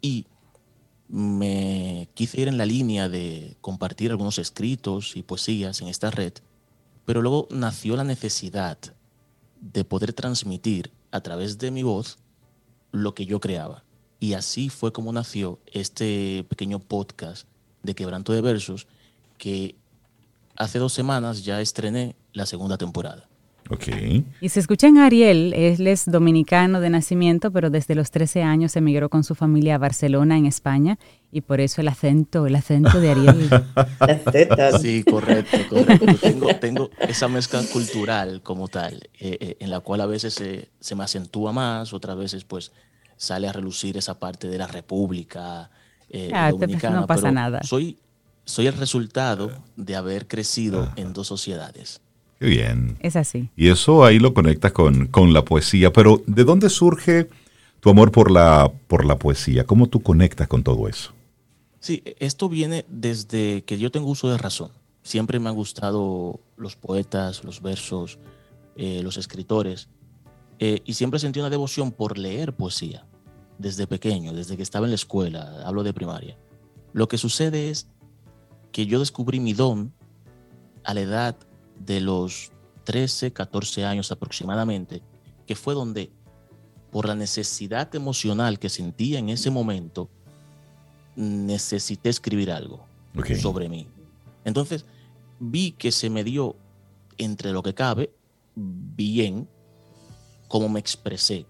y 0.00 0.26
me 1.08 2.08
quise 2.14 2.40
ir 2.40 2.46
en 2.46 2.56
la 2.56 2.64
línea 2.64 3.08
de 3.08 3.56
compartir 3.60 4.12
algunos 4.12 4.38
escritos 4.38 5.16
y 5.16 5.24
poesías 5.24 5.80
en 5.80 5.88
esta 5.88 6.12
red, 6.12 6.34
pero 7.04 7.22
luego 7.22 7.48
nació 7.50 7.96
la 7.96 8.04
necesidad 8.04 8.78
de 9.60 9.84
poder 9.84 10.12
transmitir 10.12 10.92
a 11.10 11.22
través 11.22 11.58
de 11.58 11.72
mi 11.72 11.82
voz 11.82 12.18
lo 12.92 13.16
que 13.16 13.26
yo 13.26 13.40
creaba. 13.40 13.85
Y 14.18 14.34
así 14.34 14.68
fue 14.68 14.92
como 14.92 15.12
nació 15.12 15.58
este 15.72 16.44
pequeño 16.48 16.78
podcast 16.78 17.46
de 17.82 17.94
Quebranto 17.94 18.32
de 18.32 18.40
Versos, 18.40 18.86
que 19.38 19.74
hace 20.56 20.78
dos 20.78 20.92
semanas 20.92 21.44
ya 21.44 21.60
estrené 21.60 22.16
la 22.32 22.46
segunda 22.46 22.78
temporada. 22.78 23.28
Ok. 23.68 23.88
Y 24.40 24.48
se 24.48 24.60
escuchan 24.60 24.96
a 24.98 25.06
Ariel, 25.06 25.52
él 25.54 25.86
es 25.86 26.04
dominicano 26.06 26.80
de 26.80 26.88
nacimiento, 26.88 27.50
pero 27.50 27.68
desde 27.68 27.94
los 27.94 28.10
13 28.10 28.42
años 28.42 28.76
emigró 28.76 29.08
con 29.08 29.24
su 29.24 29.34
familia 29.34 29.74
a 29.74 29.78
Barcelona, 29.78 30.38
en 30.38 30.46
España, 30.46 30.98
y 31.32 31.40
por 31.40 31.60
eso 31.60 31.80
el 31.80 31.88
acento, 31.88 32.46
el 32.46 32.54
acento 32.54 33.00
de 33.00 33.10
Ariel. 33.10 33.50
sí, 34.80 35.02
correcto, 35.02 35.58
correcto. 35.68 36.14
Tengo, 36.20 36.54
tengo, 36.56 36.90
esa 37.00 37.26
mezcla 37.26 37.60
cultural 37.72 38.40
como 38.42 38.68
tal, 38.68 38.94
eh, 39.18 39.36
eh, 39.40 39.56
en 39.58 39.70
la 39.70 39.80
cual 39.80 40.00
a 40.00 40.06
veces 40.06 40.34
se, 40.34 40.68
se, 40.78 40.94
me 40.94 41.02
acentúa 41.02 41.52
más, 41.52 41.92
otras 41.92 42.16
veces 42.16 42.44
pues 42.44 42.70
sale 43.16 43.48
a 43.48 43.52
relucir 43.52 43.96
esa 43.96 44.18
parte 44.18 44.48
de 44.48 44.58
la 44.58 44.66
República 44.66 45.70
eh, 46.08 46.30
ah, 46.34 46.50
Dominicana. 46.50 47.00
No 47.00 47.06
pasa 47.06 47.30
nada. 47.30 47.62
Soy 47.62 47.98
soy 48.46 48.68
el 48.68 48.74
resultado 48.74 49.50
de 49.76 49.96
haber 49.96 50.26
crecido 50.26 50.88
en 50.96 51.12
dos 51.12 51.26
sociedades. 51.26 52.00
Qué 52.38 52.46
bien. 52.46 52.96
Es 53.00 53.16
así. 53.16 53.50
Y 53.56 53.68
eso 53.68 54.04
ahí 54.04 54.18
lo 54.18 54.32
conectas 54.34 54.72
con, 54.72 55.08
con, 55.08 55.32
la 55.32 55.44
poesía. 55.44 55.92
Pero, 55.92 56.22
¿de 56.26 56.44
dónde 56.44 56.70
surge 56.70 57.28
tu 57.80 57.90
amor 57.90 58.12
por 58.12 58.30
la, 58.30 58.70
por 58.86 59.04
la 59.04 59.18
poesía? 59.18 59.64
¿Cómo 59.64 59.88
tú 59.88 60.00
conectas 60.00 60.46
con 60.46 60.62
todo 60.62 60.88
eso? 60.88 61.12
Sí, 61.80 62.02
esto 62.20 62.48
viene 62.48 62.84
desde 62.88 63.62
que 63.62 63.78
yo 63.78 63.90
tengo 63.90 64.08
uso 64.08 64.30
de 64.30 64.38
razón. 64.38 64.70
Siempre 65.02 65.40
me 65.40 65.48
han 65.48 65.54
gustado 65.54 66.40
los 66.56 66.76
poetas, 66.76 67.42
los 67.42 67.60
versos, 67.62 68.18
eh, 68.76 69.00
los 69.02 69.16
escritores. 69.16 69.88
Eh, 70.58 70.82
y 70.84 70.94
siempre 70.94 71.20
sentí 71.20 71.40
una 71.40 71.50
devoción 71.50 71.92
por 71.92 72.18
leer 72.18 72.54
poesía. 72.54 73.06
Desde 73.58 73.86
pequeño, 73.86 74.32
desde 74.32 74.56
que 74.56 74.62
estaba 74.62 74.86
en 74.86 74.90
la 74.90 74.96
escuela, 74.96 75.62
hablo 75.64 75.82
de 75.82 75.94
primaria. 75.94 76.36
Lo 76.92 77.08
que 77.08 77.16
sucede 77.16 77.70
es 77.70 77.88
que 78.70 78.86
yo 78.86 78.98
descubrí 78.98 79.40
mi 79.40 79.54
don 79.54 79.94
a 80.84 80.92
la 80.92 81.00
edad 81.00 81.36
de 81.78 82.00
los 82.00 82.52
13, 82.84 83.32
14 83.32 83.84
años 83.84 84.12
aproximadamente, 84.12 85.02
que 85.46 85.56
fue 85.56 85.74
donde, 85.74 86.10
por 86.90 87.06
la 87.06 87.14
necesidad 87.14 87.94
emocional 87.94 88.58
que 88.58 88.68
sentía 88.68 89.18
en 89.18 89.30
ese 89.30 89.50
momento, 89.50 90.10
necesité 91.16 92.10
escribir 92.10 92.50
algo 92.50 92.86
sobre 93.40 93.68
mí. 93.68 93.88
Entonces, 94.44 94.84
vi 95.40 95.72
que 95.72 95.90
se 95.90 96.10
me 96.10 96.24
dio, 96.24 96.56
entre 97.18 97.52
lo 97.52 97.62
que 97.62 97.74
cabe, 97.74 98.12
bien 98.54 99.48
como 100.48 100.68
me 100.68 100.80
expresé. 100.80 101.46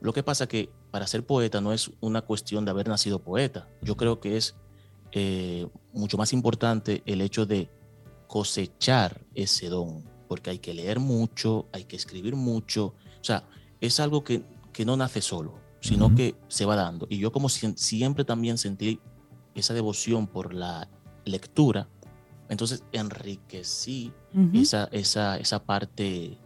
Lo 0.00 0.12
que 0.12 0.22
pasa 0.22 0.46
que 0.46 0.70
para 0.90 1.06
ser 1.06 1.24
poeta 1.24 1.60
no 1.60 1.72
es 1.72 1.90
una 2.00 2.22
cuestión 2.22 2.64
de 2.64 2.70
haber 2.70 2.88
nacido 2.88 3.18
poeta. 3.18 3.68
Yo 3.80 3.96
creo 3.96 4.20
que 4.20 4.36
es 4.36 4.56
eh, 5.12 5.68
mucho 5.92 6.18
más 6.18 6.32
importante 6.32 7.02
el 7.06 7.20
hecho 7.20 7.46
de 7.46 7.70
cosechar 8.26 9.20
ese 9.34 9.68
don, 9.68 10.04
porque 10.26 10.50
hay 10.50 10.58
que 10.58 10.74
leer 10.74 10.98
mucho, 10.98 11.66
hay 11.72 11.84
que 11.84 11.96
escribir 11.96 12.34
mucho, 12.34 12.86
o 12.86 13.24
sea, 13.24 13.46
es 13.80 14.00
algo 14.00 14.24
que, 14.24 14.42
que 14.72 14.86
no 14.86 14.96
nace 14.96 15.20
solo, 15.20 15.54
sino 15.80 16.14
que 16.14 16.34
se 16.48 16.64
va 16.64 16.76
dando. 16.76 17.06
Y 17.10 17.18
yo 17.18 17.30
como 17.30 17.50
siempre 17.50 18.24
también 18.24 18.56
sentí 18.56 19.00
esa 19.54 19.74
devoción 19.74 20.26
por 20.26 20.54
la 20.54 20.88
lectura, 21.24 21.88
entonces 22.48 22.84
enriquecí 22.92 24.12
esa, 24.54 24.88
esa, 24.92 25.36
esa, 25.36 25.64
parte 25.64 26.38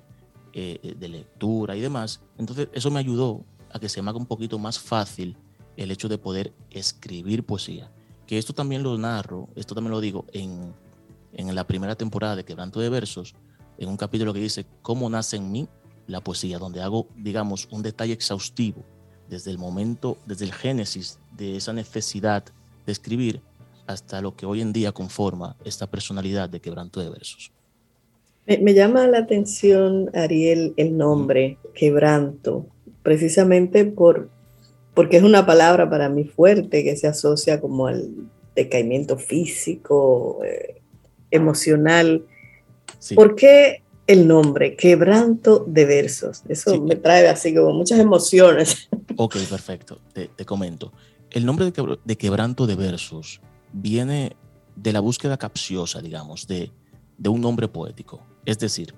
eh, 0.59 0.97
de 0.99 1.09
lectura 1.09 1.77
y 1.77 1.81
demás. 1.81 2.21
Entonces 2.39 2.69
eso 2.73 2.91
me 2.91 2.99
ayudó 2.99 3.45
a 3.71 3.79
que 3.79 3.91
se 3.91 4.01
me 4.01 4.09
haga 4.09 4.19
un 4.19 4.27
poquito 4.27 4.59
más 4.59 4.79
fácil 4.79 5.37
el 5.77 5.91
hecho 5.91 6.09
de 6.09 6.17
poder 6.17 6.55
escribir 6.71 7.45
poesía 7.45 7.91
que 8.27 8.39
esto 8.39 8.53
también 8.53 8.83
lo 8.83 8.99
narro, 8.99 9.49
esto 9.55 9.75
también 9.75 9.93
lo 9.93 10.01
digo 10.01 10.27
en, 10.33 10.75
en 11.33 11.55
la 11.55 11.67
primera 11.67 11.95
temporada 11.95 12.37
de 12.37 12.45
Quebranto 12.45 12.81
de 12.81 12.89
Versos, 12.89 13.35
en 13.79 13.89
un 13.89 13.97
capítulo 13.97 14.33
que 14.33 14.41
dice 14.41 14.67
cómo 14.83 15.09
nace 15.09 15.37
en 15.37 15.53
mí 15.53 15.69
la 16.07 16.21
poesía, 16.21 16.59
donde 16.59 16.83
hago, 16.83 17.09
digamos, 17.17 17.69
un 17.71 17.83
detalle 17.83 18.13
exhaustivo 18.13 18.85
desde 19.29 19.51
el 19.51 19.59
momento, 19.59 20.19
desde 20.27 20.45
el 20.45 20.53
génesis 20.53 21.19
de 21.37 21.57
esa 21.57 21.73
necesidad 21.73 22.45
de 22.85 22.93
escribir 22.93 23.43
hasta 23.87 24.21
lo 24.21 24.35
que 24.35 24.47
hoy 24.47 24.61
en 24.61 24.73
día 24.73 24.93
conforma 24.93 25.57
esta 25.65 25.89
personalidad 25.89 26.49
de 26.49 26.61
Quebranto 26.61 27.01
de 27.01 27.11
Versos. 27.11 27.53
Me, 28.47 28.59
me 28.59 28.75
llama 28.75 29.07
la 29.07 29.19
atención, 29.19 30.11
Ariel, 30.15 30.75
el 30.77 30.97
nombre, 30.97 31.59
Quebranto, 31.75 32.67
precisamente 33.03 33.85
por 33.85 34.31
porque 34.97 35.19
es 35.19 35.23
una 35.23 35.45
palabra 35.45 35.91
para 35.91 36.09
mí 36.09 36.25
fuerte 36.25 36.83
que 36.83 36.97
se 36.97 37.07
asocia 37.07 37.61
como 37.61 37.87
al 37.87 38.15
decaimiento 38.55 39.19
físico, 39.19 40.41
eh, 40.43 40.81
emocional. 41.31 42.25
¿Por 43.15 43.35
qué 43.35 43.83
el 44.07 44.27
nombre, 44.27 44.75
quebranto 44.75 45.67
de 45.69 45.85
versos? 45.85 46.45
Eso 46.49 46.81
me 46.81 46.97
trae 46.97 47.29
así 47.29 47.55
como 47.55 47.75
muchas 47.75 48.01
emociones. 48.01 48.89
Ok, 49.19 49.37
perfecto, 49.49 49.99
te, 50.13 50.45
comento. 50.45 50.93
El 51.31 51.47
nombre 51.47 51.73
de, 52.05 52.17
quebranto 52.17 52.67
de 52.67 52.75
versos 52.75 53.41
viene 53.73 54.37
de 54.75 54.93
la 54.93 55.01
búsqueda 55.01 55.39
capciosa, 55.39 56.03
digamos, 56.03 56.47
de, 56.47 56.71
de 57.17 57.29
un 57.31 57.41
nombre 57.41 57.67
poético. 57.67 58.21
Es 58.47 58.59
decir, 58.59 58.95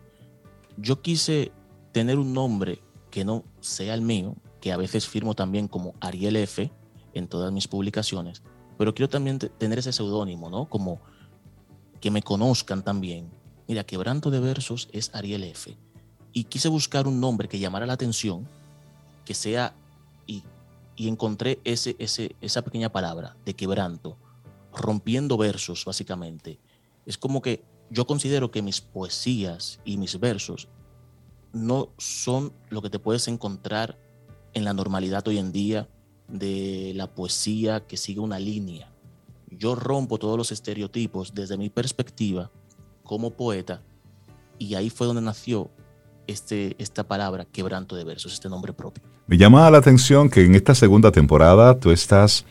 yo 0.76 1.00
quise 1.02 1.50
tener 1.92 2.18
un 2.18 2.32
nombre 2.32 2.80
que 3.10 3.24
no 3.24 3.44
sea 3.60 3.94
el 3.94 4.02
mío, 4.02 4.36
que 4.60 4.72
a 4.72 4.76
veces 4.76 5.08
firmo 5.08 5.34
también 5.34 5.66
como 5.66 5.94
Ariel 6.00 6.36
F 6.36 6.70
en 7.14 7.26
todas 7.26 7.50
mis 7.50 7.66
publicaciones, 7.66 8.42
pero 8.76 8.94
quiero 8.94 9.08
también 9.08 9.38
tener 9.38 9.78
ese 9.78 9.92
seudónimo, 9.92 10.50
¿no? 10.50 10.68
Como 10.68 11.00
que 12.00 12.10
me 12.10 12.22
conozcan 12.22 12.84
también. 12.84 13.28
Mira, 13.66 13.84
Quebranto 13.84 14.30
de 14.30 14.38
Versos 14.38 14.88
es 14.92 15.10
Ariel 15.14 15.44
F. 15.44 15.76
Y 16.32 16.44
quise 16.44 16.68
buscar 16.68 17.08
un 17.08 17.20
nombre 17.20 17.48
que 17.48 17.58
llamara 17.58 17.86
la 17.86 17.94
atención, 17.94 18.46
que 19.24 19.34
sea, 19.34 19.74
y, 20.26 20.44
y 20.94 21.08
encontré 21.08 21.58
ese, 21.64 21.96
ese, 21.98 22.36
esa 22.40 22.62
pequeña 22.62 22.90
palabra 22.90 23.36
de 23.44 23.54
quebranto, 23.54 24.16
rompiendo 24.72 25.36
versos, 25.36 25.84
básicamente. 25.84 26.60
Es 27.06 27.18
como 27.18 27.42
que 27.42 27.64
yo 27.90 28.06
considero 28.06 28.50
que 28.50 28.62
mis 28.62 28.80
poesías 28.80 29.80
y 29.84 29.96
mis 29.96 30.18
versos 30.20 30.68
no 31.52 31.90
son 31.96 32.52
lo 32.68 32.82
que 32.82 32.90
te 32.90 32.98
puedes 32.98 33.28
encontrar 33.28 33.98
en 34.54 34.64
la 34.64 34.74
normalidad 34.74 35.26
hoy 35.28 35.38
en 35.38 35.52
día 35.52 35.88
de 36.28 36.92
la 36.94 37.14
poesía 37.14 37.86
que 37.86 37.96
sigue 37.96 38.20
una 38.20 38.38
línea. 38.38 38.92
Yo 39.50 39.74
rompo 39.74 40.18
todos 40.18 40.36
los 40.36 40.52
estereotipos 40.52 41.34
desde 41.34 41.56
mi 41.56 41.70
perspectiva 41.70 42.50
como 43.02 43.30
poeta 43.30 43.82
y 44.58 44.74
ahí 44.74 44.90
fue 44.90 45.06
donde 45.06 45.22
nació 45.22 45.70
este, 46.26 46.76
esta 46.78 47.04
palabra, 47.04 47.46
quebranto 47.46 47.96
de 47.96 48.04
versos, 48.04 48.34
este 48.34 48.50
nombre 48.50 48.74
propio. 48.74 49.02
Me 49.26 49.38
llama 49.38 49.70
la 49.70 49.78
atención 49.78 50.28
que 50.28 50.44
en 50.44 50.54
esta 50.54 50.74
segunda 50.74 51.10
temporada 51.10 51.78
tú 51.78 51.90
estás 51.90 52.44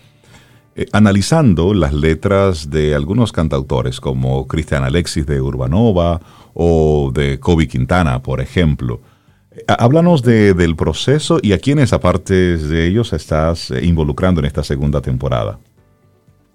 eh, 0.77 0.85
analizando 0.91 1.73
las 1.73 1.91
letras 1.91 2.69
de 2.69 2.93
algunos 2.93 3.31
cantautores 3.31 3.99
como 3.99 4.47
Cristian 4.47 4.83
Alexis 4.83 5.25
de 5.25 5.41
Urbanova 5.41 6.21
o 6.53 7.09
de 7.11 7.39
Kobe 7.39 7.67
Quintana, 7.67 8.21
por 8.21 8.41
ejemplo. 8.41 9.01
Eh, 9.49 9.63
háblanos 9.67 10.21
del 10.21 10.75
proceso 10.75 11.39
y 11.41 11.53
a 11.53 11.57
quiénes, 11.57 11.93
aparte 11.93 12.57
de 12.57 12.85
ellos, 12.85 13.11
estás 13.11 13.71
eh, 13.71 13.83
involucrando 13.83 14.39
en 14.39 14.45
esta 14.45 14.63
segunda 14.63 15.01
temporada. 15.01 15.57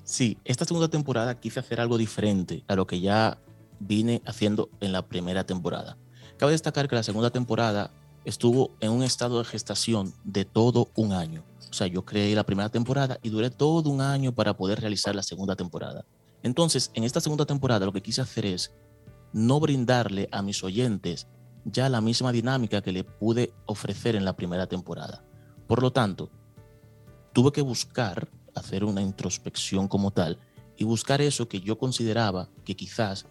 Sí, 0.04 0.38
esta 0.44 0.66
segunda 0.66 0.86
temporada 0.86 1.40
quise 1.40 1.58
hacer 1.58 1.80
algo 1.80 1.98
diferente 1.98 2.62
a 2.68 2.76
lo 2.76 2.86
que 2.86 3.00
ya 3.00 3.38
vine 3.80 4.22
haciendo 4.24 4.70
en 4.80 4.92
la 4.92 5.02
primera 5.02 5.44
temporada. 5.46 5.96
Cabe 6.36 6.52
destacar 6.52 6.88
que 6.88 6.94
la 6.94 7.02
segunda 7.02 7.30
temporada 7.30 7.90
estuvo 8.24 8.70
en 8.78 8.92
un 8.92 9.02
estado 9.02 9.38
de 9.40 9.46
gestación 9.46 10.14
de 10.22 10.44
todo 10.44 10.90
un 10.94 11.12
año. 11.12 11.42
O 11.72 11.74
sea, 11.74 11.86
yo 11.86 12.04
creé 12.04 12.34
la 12.34 12.44
primera 12.44 12.68
temporada 12.68 13.18
y 13.22 13.30
duré 13.30 13.48
todo 13.48 13.88
un 13.88 14.02
año 14.02 14.34
para 14.34 14.54
poder 14.54 14.78
realizar 14.78 15.14
la 15.16 15.22
segunda 15.22 15.56
temporada. 15.56 16.04
Entonces, 16.42 16.90
en 16.92 17.04
esta 17.04 17.18
segunda 17.18 17.46
temporada 17.46 17.86
lo 17.86 17.94
que 17.94 18.02
quise 18.02 18.20
hacer 18.20 18.44
es 18.44 18.74
no 19.32 19.58
brindarle 19.58 20.28
a 20.32 20.42
mis 20.42 20.62
oyentes 20.62 21.28
ya 21.64 21.88
la 21.88 22.02
misma 22.02 22.30
dinámica 22.30 22.82
que 22.82 22.92
le 22.92 23.04
pude 23.04 23.54
ofrecer 23.64 24.16
en 24.16 24.26
la 24.26 24.36
primera 24.36 24.66
temporada. 24.66 25.24
Por 25.66 25.80
lo 25.80 25.90
tanto, 25.94 26.28
tuve 27.32 27.52
que 27.52 27.62
buscar, 27.62 28.28
hacer 28.54 28.84
una 28.84 29.00
introspección 29.00 29.88
como 29.88 30.10
tal, 30.10 30.38
y 30.76 30.84
buscar 30.84 31.22
eso 31.22 31.48
que 31.48 31.62
yo 31.62 31.78
consideraba 31.78 32.50
que 32.66 32.76
quizás 32.76 33.24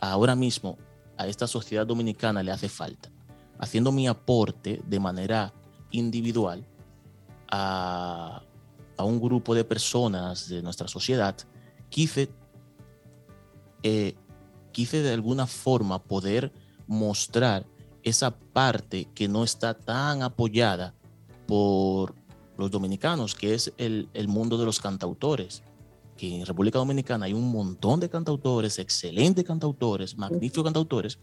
ahora 0.00 0.34
mismo 0.34 0.78
a 1.16 1.28
esta 1.28 1.46
sociedad 1.46 1.86
dominicana 1.86 2.42
le 2.42 2.50
hace 2.50 2.68
falta, 2.68 3.12
haciendo 3.60 3.92
mi 3.92 4.08
aporte 4.08 4.82
de 4.84 4.98
manera 4.98 5.54
individual 5.92 6.66
a, 7.54 9.04
un 9.04 9.20
grupo 9.20 9.54
de 9.54 9.64
personas 9.64 10.48
de 10.48 10.62
nuestra 10.62 10.88
sociedad, 10.88 11.36
quise, 11.88 12.30
eh, 13.82 14.14
quise 14.72 15.02
de 15.02 15.12
alguna 15.12 15.46
forma 15.46 16.02
poder 16.02 16.52
mostrar 16.86 17.66
esa 18.02 18.30
parte 18.36 19.08
que 19.14 19.28
no 19.28 19.44
está 19.44 19.74
tan 19.74 20.22
apoyada 20.22 20.94
por 21.46 22.14
los 22.56 22.70
dominicanos, 22.70 23.34
que 23.34 23.54
es 23.54 23.72
el, 23.78 24.08
el, 24.14 24.28
mundo 24.28 24.58
de 24.58 24.64
los 24.64 24.80
cantautores. 24.80 25.62
Que 26.16 26.40
en 26.40 26.46
República 26.46 26.78
Dominicana 26.78 27.26
hay 27.26 27.32
un 27.32 27.50
montón 27.50 27.98
de 28.00 28.08
cantautores, 28.08 28.78
excelentes 28.78 29.44
cantautores, 29.44 30.16
magníficos 30.16 30.64
cantautores. 30.64 31.18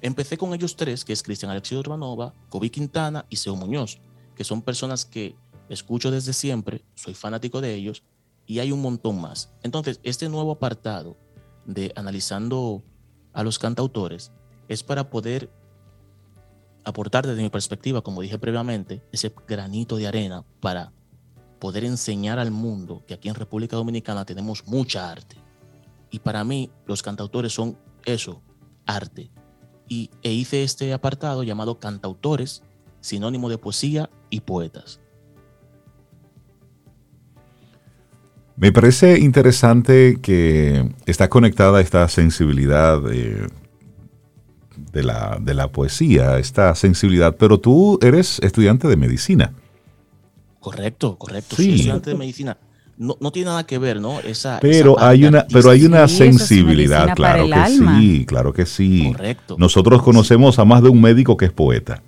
Empecé 0.00 0.38
con 0.38 0.54
ellos 0.54 0.76
tres, 0.76 1.04
que 1.04 1.12
es 1.12 1.22
Cristian 1.22 1.50
Alexis 1.50 1.78
Urbanova, 1.78 2.32
Kobe 2.48 2.70
Quintana 2.70 3.26
y 3.28 3.36
Seo 3.36 3.56
Muñoz, 3.56 3.98
que 4.36 4.44
son 4.44 4.62
personas 4.62 5.04
que 5.04 5.34
escucho 5.68 6.10
desde 6.10 6.32
siempre, 6.32 6.84
soy 6.94 7.14
fanático 7.14 7.60
de 7.60 7.74
ellos 7.74 8.02
y 8.46 8.60
hay 8.60 8.72
un 8.72 8.80
montón 8.80 9.20
más. 9.20 9.50
Entonces, 9.62 10.00
este 10.02 10.28
nuevo 10.28 10.52
apartado 10.52 11.16
de 11.66 11.92
analizando 11.96 12.82
a 13.32 13.42
los 13.42 13.58
cantautores 13.58 14.32
es 14.68 14.82
para 14.82 15.10
poder 15.10 15.50
aportar 16.84 17.26
desde 17.26 17.42
mi 17.42 17.50
perspectiva, 17.50 18.02
como 18.02 18.22
dije 18.22 18.38
previamente, 18.38 19.02
ese 19.12 19.32
granito 19.46 19.96
de 19.96 20.06
arena 20.06 20.44
para 20.60 20.92
poder 21.58 21.84
enseñar 21.84 22.38
al 22.38 22.50
mundo 22.50 23.02
que 23.06 23.14
aquí 23.14 23.28
en 23.28 23.34
República 23.34 23.76
Dominicana 23.76 24.24
tenemos 24.24 24.66
mucha 24.66 25.10
arte. 25.10 25.36
Y 26.10 26.20
para 26.20 26.44
mí 26.44 26.70
los 26.86 27.02
cantautores 27.02 27.52
son 27.52 27.76
eso, 28.04 28.40
arte. 28.86 29.30
Y 29.88 30.10
e 30.22 30.32
hice 30.32 30.62
este 30.62 30.92
apartado 30.92 31.42
llamado 31.42 31.78
Cantautores, 31.78 32.62
sinónimo 33.00 33.48
de 33.48 33.58
poesía 33.58 34.08
y 34.30 34.40
poetas. 34.40 35.00
Me 38.58 38.72
parece 38.72 39.20
interesante 39.20 40.18
que 40.20 40.90
está 41.06 41.28
conectada 41.28 41.80
esta 41.80 42.08
sensibilidad 42.08 43.00
de, 43.00 43.48
la, 44.94 45.38
de 45.40 45.54
la 45.54 45.68
poesía, 45.68 46.38
esta 46.38 46.74
sensibilidad, 46.74 47.36
pero 47.36 47.60
tú 47.60 48.00
eres 48.02 48.40
estudiante 48.40 48.88
de 48.88 48.96
medicina. 48.96 49.52
Correcto, 50.58 51.16
correcto. 51.16 51.54
Sí. 51.54 51.66
Soy 51.66 51.74
estudiante 51.76 52.10
de 52.10 52.16
medicina. 52.16 52.58
No, 52.96 53.16
no, 53.20 53.30
tiene 53.30 53.50
nada 53.50 53.64
que 53.64 53.78
ver, 53.78 54.00
¿no? 54.00 54.18
Esa, 54.18 54.58
pero, 54.60 54.98
hay 54.98 55.24
una, 55.24 55.46
pero 55.46 55.70
hay 55.70 55.84
una 55.84 56.08
sensibilidad, 56.08 57.14
claro 57.14 57.46
que 57.48 57.70
sí, 57.70 58.26
claro 58.26 58.52
que 58.52 58.66
sí. 58.66 59.12
Correcto. 59.12 59.54
Nosotros 59.56 60.02
conocemos 60.02 60.58
a 60.58 60.64
más 60.64 60.82
de 60.82 60.88
un 60.88 61.00
médico 61.00 61.36
que 61.36 61.44
es 61.44 61.52
poeta 61.52 62.02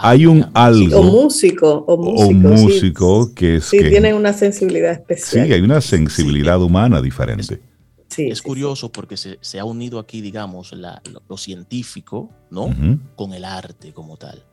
hay 0.00 0.26
un 0.26 0.46
algo. 0.54 1.00
O 1.00 1.02
músico. 1.02 1.84
O 1.86 2.32
músico, 2.32 3.34
que 3.34 3.56
es. 3.56 3.64
Sí, 3.64 3.78
tienen 3.78 4.14
una 4.14 4.32
sensibilidad 4.32 4.92
especial. 4.92 5.46
Sí, 5.46 5.52
hay 5.52 5.60
una 5.60 5.80
sensibilidad 5.80 6.60
humana 6.60 7.00
diferente. 7.00 7.60
Sí, 8.08 8.28
es 8.28 8.40
curioso 8.42 8.90
porque 8.90 9.16
se, 9.16 9.58
ha 9.58 9.64
unido 9.64 9.98
aquí, 9.98 10.20
digamos, 10.20 10.72
lo, 10.72 11.36
científico, 11.36 12.30
¿no? 12.50 12.74
Con 13.16 13.34
el 13.34 13.44
arte 13.44 13.92
como 13.92 14.16
tal. 14.16 14.44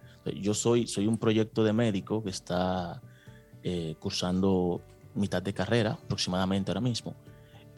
Yo 0.41 0.53
soy, 0.53 0.87
soy 0.87 1.07
un 1.07 1.17
proyecto 1.17 1.63
de 1.63 1.71
médico 1.71 2.23
que 2.23 2.31
está 2.31 3.01
eh, 3.63 3.95
cursando 3.99 4.81
mitad 5.13 5.41
de 5.41 5.53
carrera, 5.53 5.97
aproximadamente 6.03 6.71
ahora 6.71 6.81
mismo. 6.81 7.15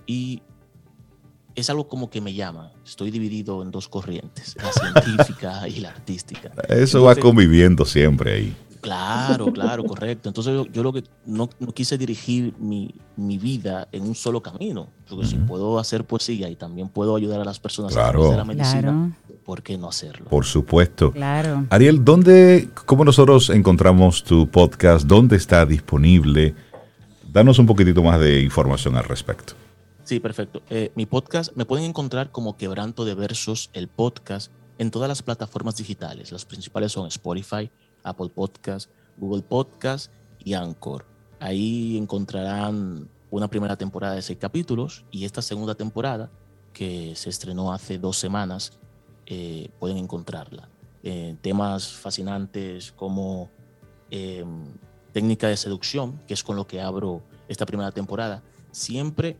Y 0.06 0.42
es 1.58 1.72
algo 1.72 1.88
como 1.88 2.10
que 2.10 2.22
me 2.22 2.34
llama. 2.36 2.72
Estoy 2.86 3.10
dividido 3.10 3.64
en 3.64 3.72
dos 3.72 3.90
corrientes, 3.90 4.56
la 4.62 4.72
científica 4.72 5.68
y 5.68 5.80
la 5.80 5.90
artística. 5.90 6.52
Eso 6.70 7.04
va 7.04 7.16
conviviendo 7.16 7.84
siempre 7.84 8.34
ahí. 8.34 8.56
Claro, 8.80 9.52
claro, 9.52 9.84
correcto. 9.84 10.30
Entonces 10.30 10.68
yo, 10.72 10.84
lo 10.84 10.94
que 10.94 11.04
no, 11.26 11.50
quise 11.74 11.98
dirigir 11.98 12.54
mi, 12.60 12.94
vida 13.18 13.88
en 13.92 14.04
un 14.04 14.14
solo 14.14 14.42
camino, 14.42 14.88
porque 15.10 15.26
si 15.26 15.36
puedo 15.36 15.80
hacer 15.80 16.06
poesía 16.06 16.48
y 16.48 16.56
también 16.56 16.90
puedo 16.90 17.16
ayudar 17.16 17.42
a 17.42 17.44
las 17.44 17.60
personas 17.60 17.98
a 17.98 18.10
hacer 18.10 18.38
la 18.38 18.46
medicina, 18.46 19.18
¿por 19.44 19.64
qué 19.64 19.80
no 19.80 19.90
hacerlo? 19.90 20.30
Por 20.30 20.46
supuesto. 20.46 21.12
Claro. 21.12 21.66
Ariel, 21.72 22.06
¿dónde, 22.06 22.70
cómo 22.86 23.04
nosotros 23.04 23.50
encontramos 23.50 24.24
tu 24.24 24.48
podcast? 24.48 25.08
¿Dónde 25.08 25.38
está 25.38 25.66
disponible? 25.66 26.54
Danos 27.28 27.58
un 27.58 27.66
poquitito 27.66 28.04
más 28.04 28.20
de 28.20 28.44
información 28.44 28.96
al 28.96 29.06
respecto. 29.06 29.54
Sí, 30.08 30.22
perfecto. 30.22 30.62
Eh, 30.70 30.94
mi 30.96 31.06
podcast 31.06 31.54
me 31.58 31.66
pueden 31.66 31.84
encontrar 31.84 32.32
como 32.32 32.56
Quebranto 32.56 33.04
de 33.04 33.14
Versos, 33.14 33.70
el 33.74 33.90
podcast, 33.90 34.54
en 34.78 34.90
todas 34.90 35.10
las 35.10 35.22
plataformas 35.22 35.76
digitales. 35.76 36.32
Las 36.32 36.46
principales 36.46 36.94
son 36.94 37.08
Spotify, 37.08 37.70
Apple 38.04 38.30
Podcast, 38.30 38.90
Google 39.18 39.42
Podcast 39.42 40.10
y 40.40 40.54
Anchor. 40.54 41.06
Ahí 41.42 41.98
encontrarán 41.98 43.10
una 43.32 43.50
primera 43.50 43.76
temporada 43.76 44.16
de 44.16 44.22
seis 44.22 44.40
capítulos 44.40 45.04
y 45.12 45.26
esta 45.26 45.42
segunda 45.42 45.76
temporada, 45.76 46.32
que 46.72 47.14
se 47.18 47.30
estrenó 47.30 47.74
hace 47.74 47.98
dos 47.98 48.18
semanas, 48.18 48.80
eh, 49.26 49.72
pueden 49.78 49.98
encontrarla. 49.98 50.70
Eh, 51.04 51.36
temas 51.42 51.92
fascinantes 51.92 52.94
como 52.94 53.52
técnica 55.12 55.50
de 55.50 55.58
seducción, 55.58 56.22
que 56.26 56.34
es 56.34 56.46
con 56.46 56.56
lo 56.56 56.66
que 56.66 56.80
abro 56.80 57.24
esta 57.50 57.66
primera 57.66 57.92
temporada, 57.92 58.42
siempre 58.72 59.38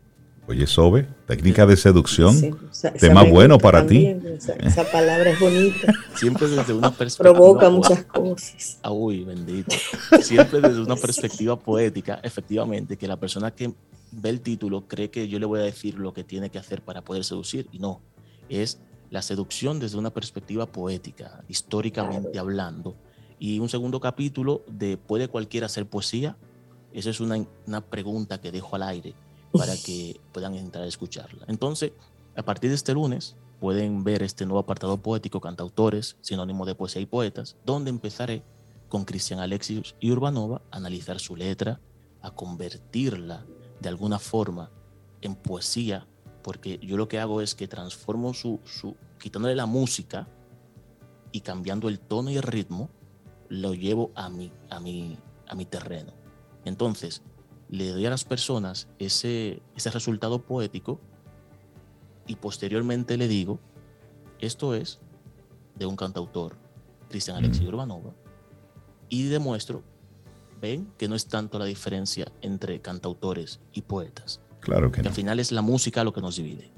Oye, 0.50 0.66
Sobe, 0.66 1.06
técnica 1.26 1.66
de 1.66 1.76
seducción, 1.76 2.58
tema 2.98 3.24
bueno 3.24 3.58
para 3.58 3.86
ti. 3.86 4.16
Esa, 4.60 4.90
palabra 4.90 5.32
es 5.32 5.40
bonita. 5.42 5.94
Siempre 6.16 6.48
desde 6.48 6.72
una 6.72 6.90
perspectiva. 6.98 7.34
Provoca 7.34 7.70
muchas 7.70 8.06
cosas. 8.06 8.80
Ah, 8.82 8.92
uy, 8.92 9.26
bendito. 9.26 9.76
Siempre 10.22 10.62
desde 10.62 10.80
una 10.80 10.96
perspectiva 10.96 11.60
poética, 11.60 12.22
efectivamente, 12.24 12.96
que 12.96 13.10
la 13.10 13.18
persona 13.18 13.52
que 13.52 13.74
ve 14.12 14.30
el 14.30 14.40
título 14.40 14.88
cree 14.88 15.10
que 15.10 15.28
yo 15.28 15.38
le 15.38 15.46
voy 15.46 15.60
a 15.60 15.64
decir 15.64 15.96
lo 15.96 16.14
que 16.14 16.24
tiene 16.24 16.50
que 16.50 16.60
hacer 16.60 16.82
para 16.82 17.02
poder 17.02 17.26
seducir, 17.26 17.68
y 17.74 17.80
no. 17.80 18.00
Es 18.48 18.80
la 19.10 19.22
seducción 19.22 19.82
desde 19.82 19.98
una 19.98 20.12
perspectiva 20.12 20.66
poética, 20.66 21.44
históricamente 21.50 22.40
hablando. 22.40 22.96
Y 23.38 23.60
un 23.60 23.68
segundo 23.68 24.00
capítulo 24.00 24.64
de 24.70 24.96
¿puede 24.96 25.28
cualquiera 25.28 25.66
hacer 25.66 25.88
poesía? 25.88 26.38
Esa 26.94 27.10
es 27.10 27.20
una, 27.20 27.46
una 27.66 27.82
pregunta 27.82 28.40
que 28.40 28.50
dejo 28.50 28.78
al 28.78 28.84
aire 28.84 29.14
para 29.52 29.76
que 29.78 30.20
puedan 30.32 30.56
entrar 30.56 30.84
a 30.84 30.88
escucharla. 30.88 31.46
Entonces, 31.48 31.92
a 32.36 32.44
partir 32.44 32.70
de 32.70 32.76
este 32.76 32.94
lunes, 32.94 33.36
pueden 33.60 34.04
ver 34.04 34.24
este 34.24 34.46
nuevo 34.46 34.60
apartado 34.60 34.98
poético, 34.98 35.42
cantautores, 35.42 36.18
sinónimo 36.22 36.66
de 36.66 36.76
poesía 36.76 37.02
y 37.02 37.06
poetas, 37.06 37.56
donde 37.66 37.90
empezaré 37.90 38.44
con 38.88 39.06
Cristian 39.06 39.40
Alexius 39.40 39.96
y 40.00 40.12
Urbanova 40.12 40.62
a 40.72 40.78
analizar 40.78 41.20
su 41.20 41.36
letra, 41.36 41.80
a 42.22 42.32
convertirla 42.32 43.46
de 43.80 43.90
alguna 43.90 44.20
forma 44.20 44.72
en 45.22 45.36
poesía, 45.36 46.08
porque 46.44 46.80
yo 46.82 46.98
lo 46.98 47.08
que 47.08 47.20
hago 47.20 47.42
es 47.42 47.56
que 47.56 47.68
transformo 47.68 48.34
su, 48.34 48.60
su 48.64 48.96
quitándole 49.20 49.56
la 49.56 49.66
música 49.66 50.28
y 51.32 51.42
cambiando 51.42 51.90
el 51.90 52.00
tono 52.00 52.30
y 52.30 52.38
el 52.38 52.44
ritmo, 52.44 52.90
lo 53.50 53.74
llevo 53.74 54.12
a 54.16 54.30
mi, 54.30 54.52
a 54.70 54.80
mi, 54.80 55.18
a 55.48 55.56
mi 55.56 55.66
terreno. 55.66 56.14
Entonces, 56.66 57.22
le 57.70 57.90
doy 57.90 58.06
a 58.06 58.10
las 58.10 58.24
personas 58.24 58.88
ese, 59.00 59.62
ese 59.76 59.92
resultado 59.92 60.42
poético 60.42 61.00
y 62.26 62.36
posteriormente 62.36 63.18
le 63.18 63.28
digo, 63.28 63.60
esto 64.40 64.76
es 64.76 65.00
de 65.76 65.86
un 65.86 65.96
cantautor, 65.96 66.56
Cristian 67.10 67.38
Alexis 67.38 67.64
mm. 67.64 67.68
Urbanova, 67.68 68.12
y 69.10 69.28
demuestro, 69.28 69.84
ven, 70.62 70.92
que 70.98 71.08
no 71.08 71.16
es 71.16 71.28
tanto 71.28 71.60
la 71.60 71.66
diferencia 71.66 72.32
entre 72.42 72.82
cantautores 72.82 73.60
y 73.74 73.82
poetas. 73.82 74.42
Claro 74.60 74.92
que, 74.92 75.02
que 75.02 75.08
al 75.08 75.14
final 75.14 75.40
es 75.40 75.52
la 75.52 75.62
música 75.62 76.04
lo 76.04 76.14
que 76.14 76.22
nos 76.22 76.36
divide. 76.36 76.72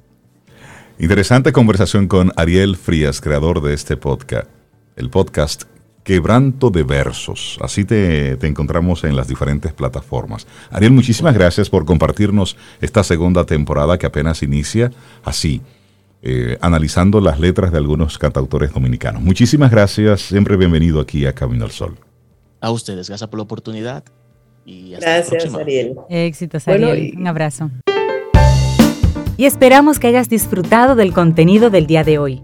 Interesante 0.99 1.53
conversación 1.53 2.07
con 2.07 2.31
Ariel 2.35 2.75
Frías, 2.75 3.21
creador 3.21 3.61
de 3.61 3.73
este 3.73 3.95
podcast. 3.97 4.49
El 4.95 5.09
podcast 5.09 5.63
Quebranto 6.03 6.69
de 6.69 6.83
Versos. 6.83 7.57
Así 7.61 7.85
te, 7.85 8.33
encontramos 8.45 9.03
en 9.03 9.15
las 9.15 9.27
diferentes 9.27 9.73
plataformas. 9.73 10.47
Ariel, 10.71 10.91
muchísimas 10.91 11.33
gracias 11.33 11.69
por 11.69 11.85
compartirnos 11.85 12.57
esta 12.81 13.03
segunda 13.03 13.45
temporada 13.45 13.97
que 13.97 14.05
apenas 14.05 14.41
inicia 14.41 14.91
así, 15.23 15.61
eh, 16.21 16.57
analizando 16.61 17.21
las 17.21 17.39
letras 17.39 17.71
de 17.71 17.77
algunos 17.77 18.17
cantautores 18.17 18.73
dominicanos. 18.73 19.21
Muchísimas 19.21 19.71
gracias, 19.71 20.21
siempre 20.21 20.57
bienvenido 20.57 20.99
aquí 20.99 21.25
a 21.25 21.33
Camino 21.33 21.65
al 21.65 21.71
Sol. 21.71 21.95
A 22.61 22.71
ustedes, 22.71 23.07
gracias 23.07 23.29
por 23.29 23.37
la 23.37 23.43
oportunidad. 23.43 24.03
Y 24.65 24.91
gracias, 24.91 25.53
Ariel. 25.53 25.95
Éxitos, 26.09 26.67
Ariel. 26.67 27.13
Un 27.17 27.27
abrazo. 27.27 27.71
Y 29.37 29.45
esperamos 29.45 29.99
que 29.99 30.07
hayas 30.07 30.27
disfrutado 30.27 30.95
del 30.95 31.13
contenido 31.13 31.69
del 31.69 31.87
día 31.87 32.03
de 32.03 32.17
hoy. 32.17 32.43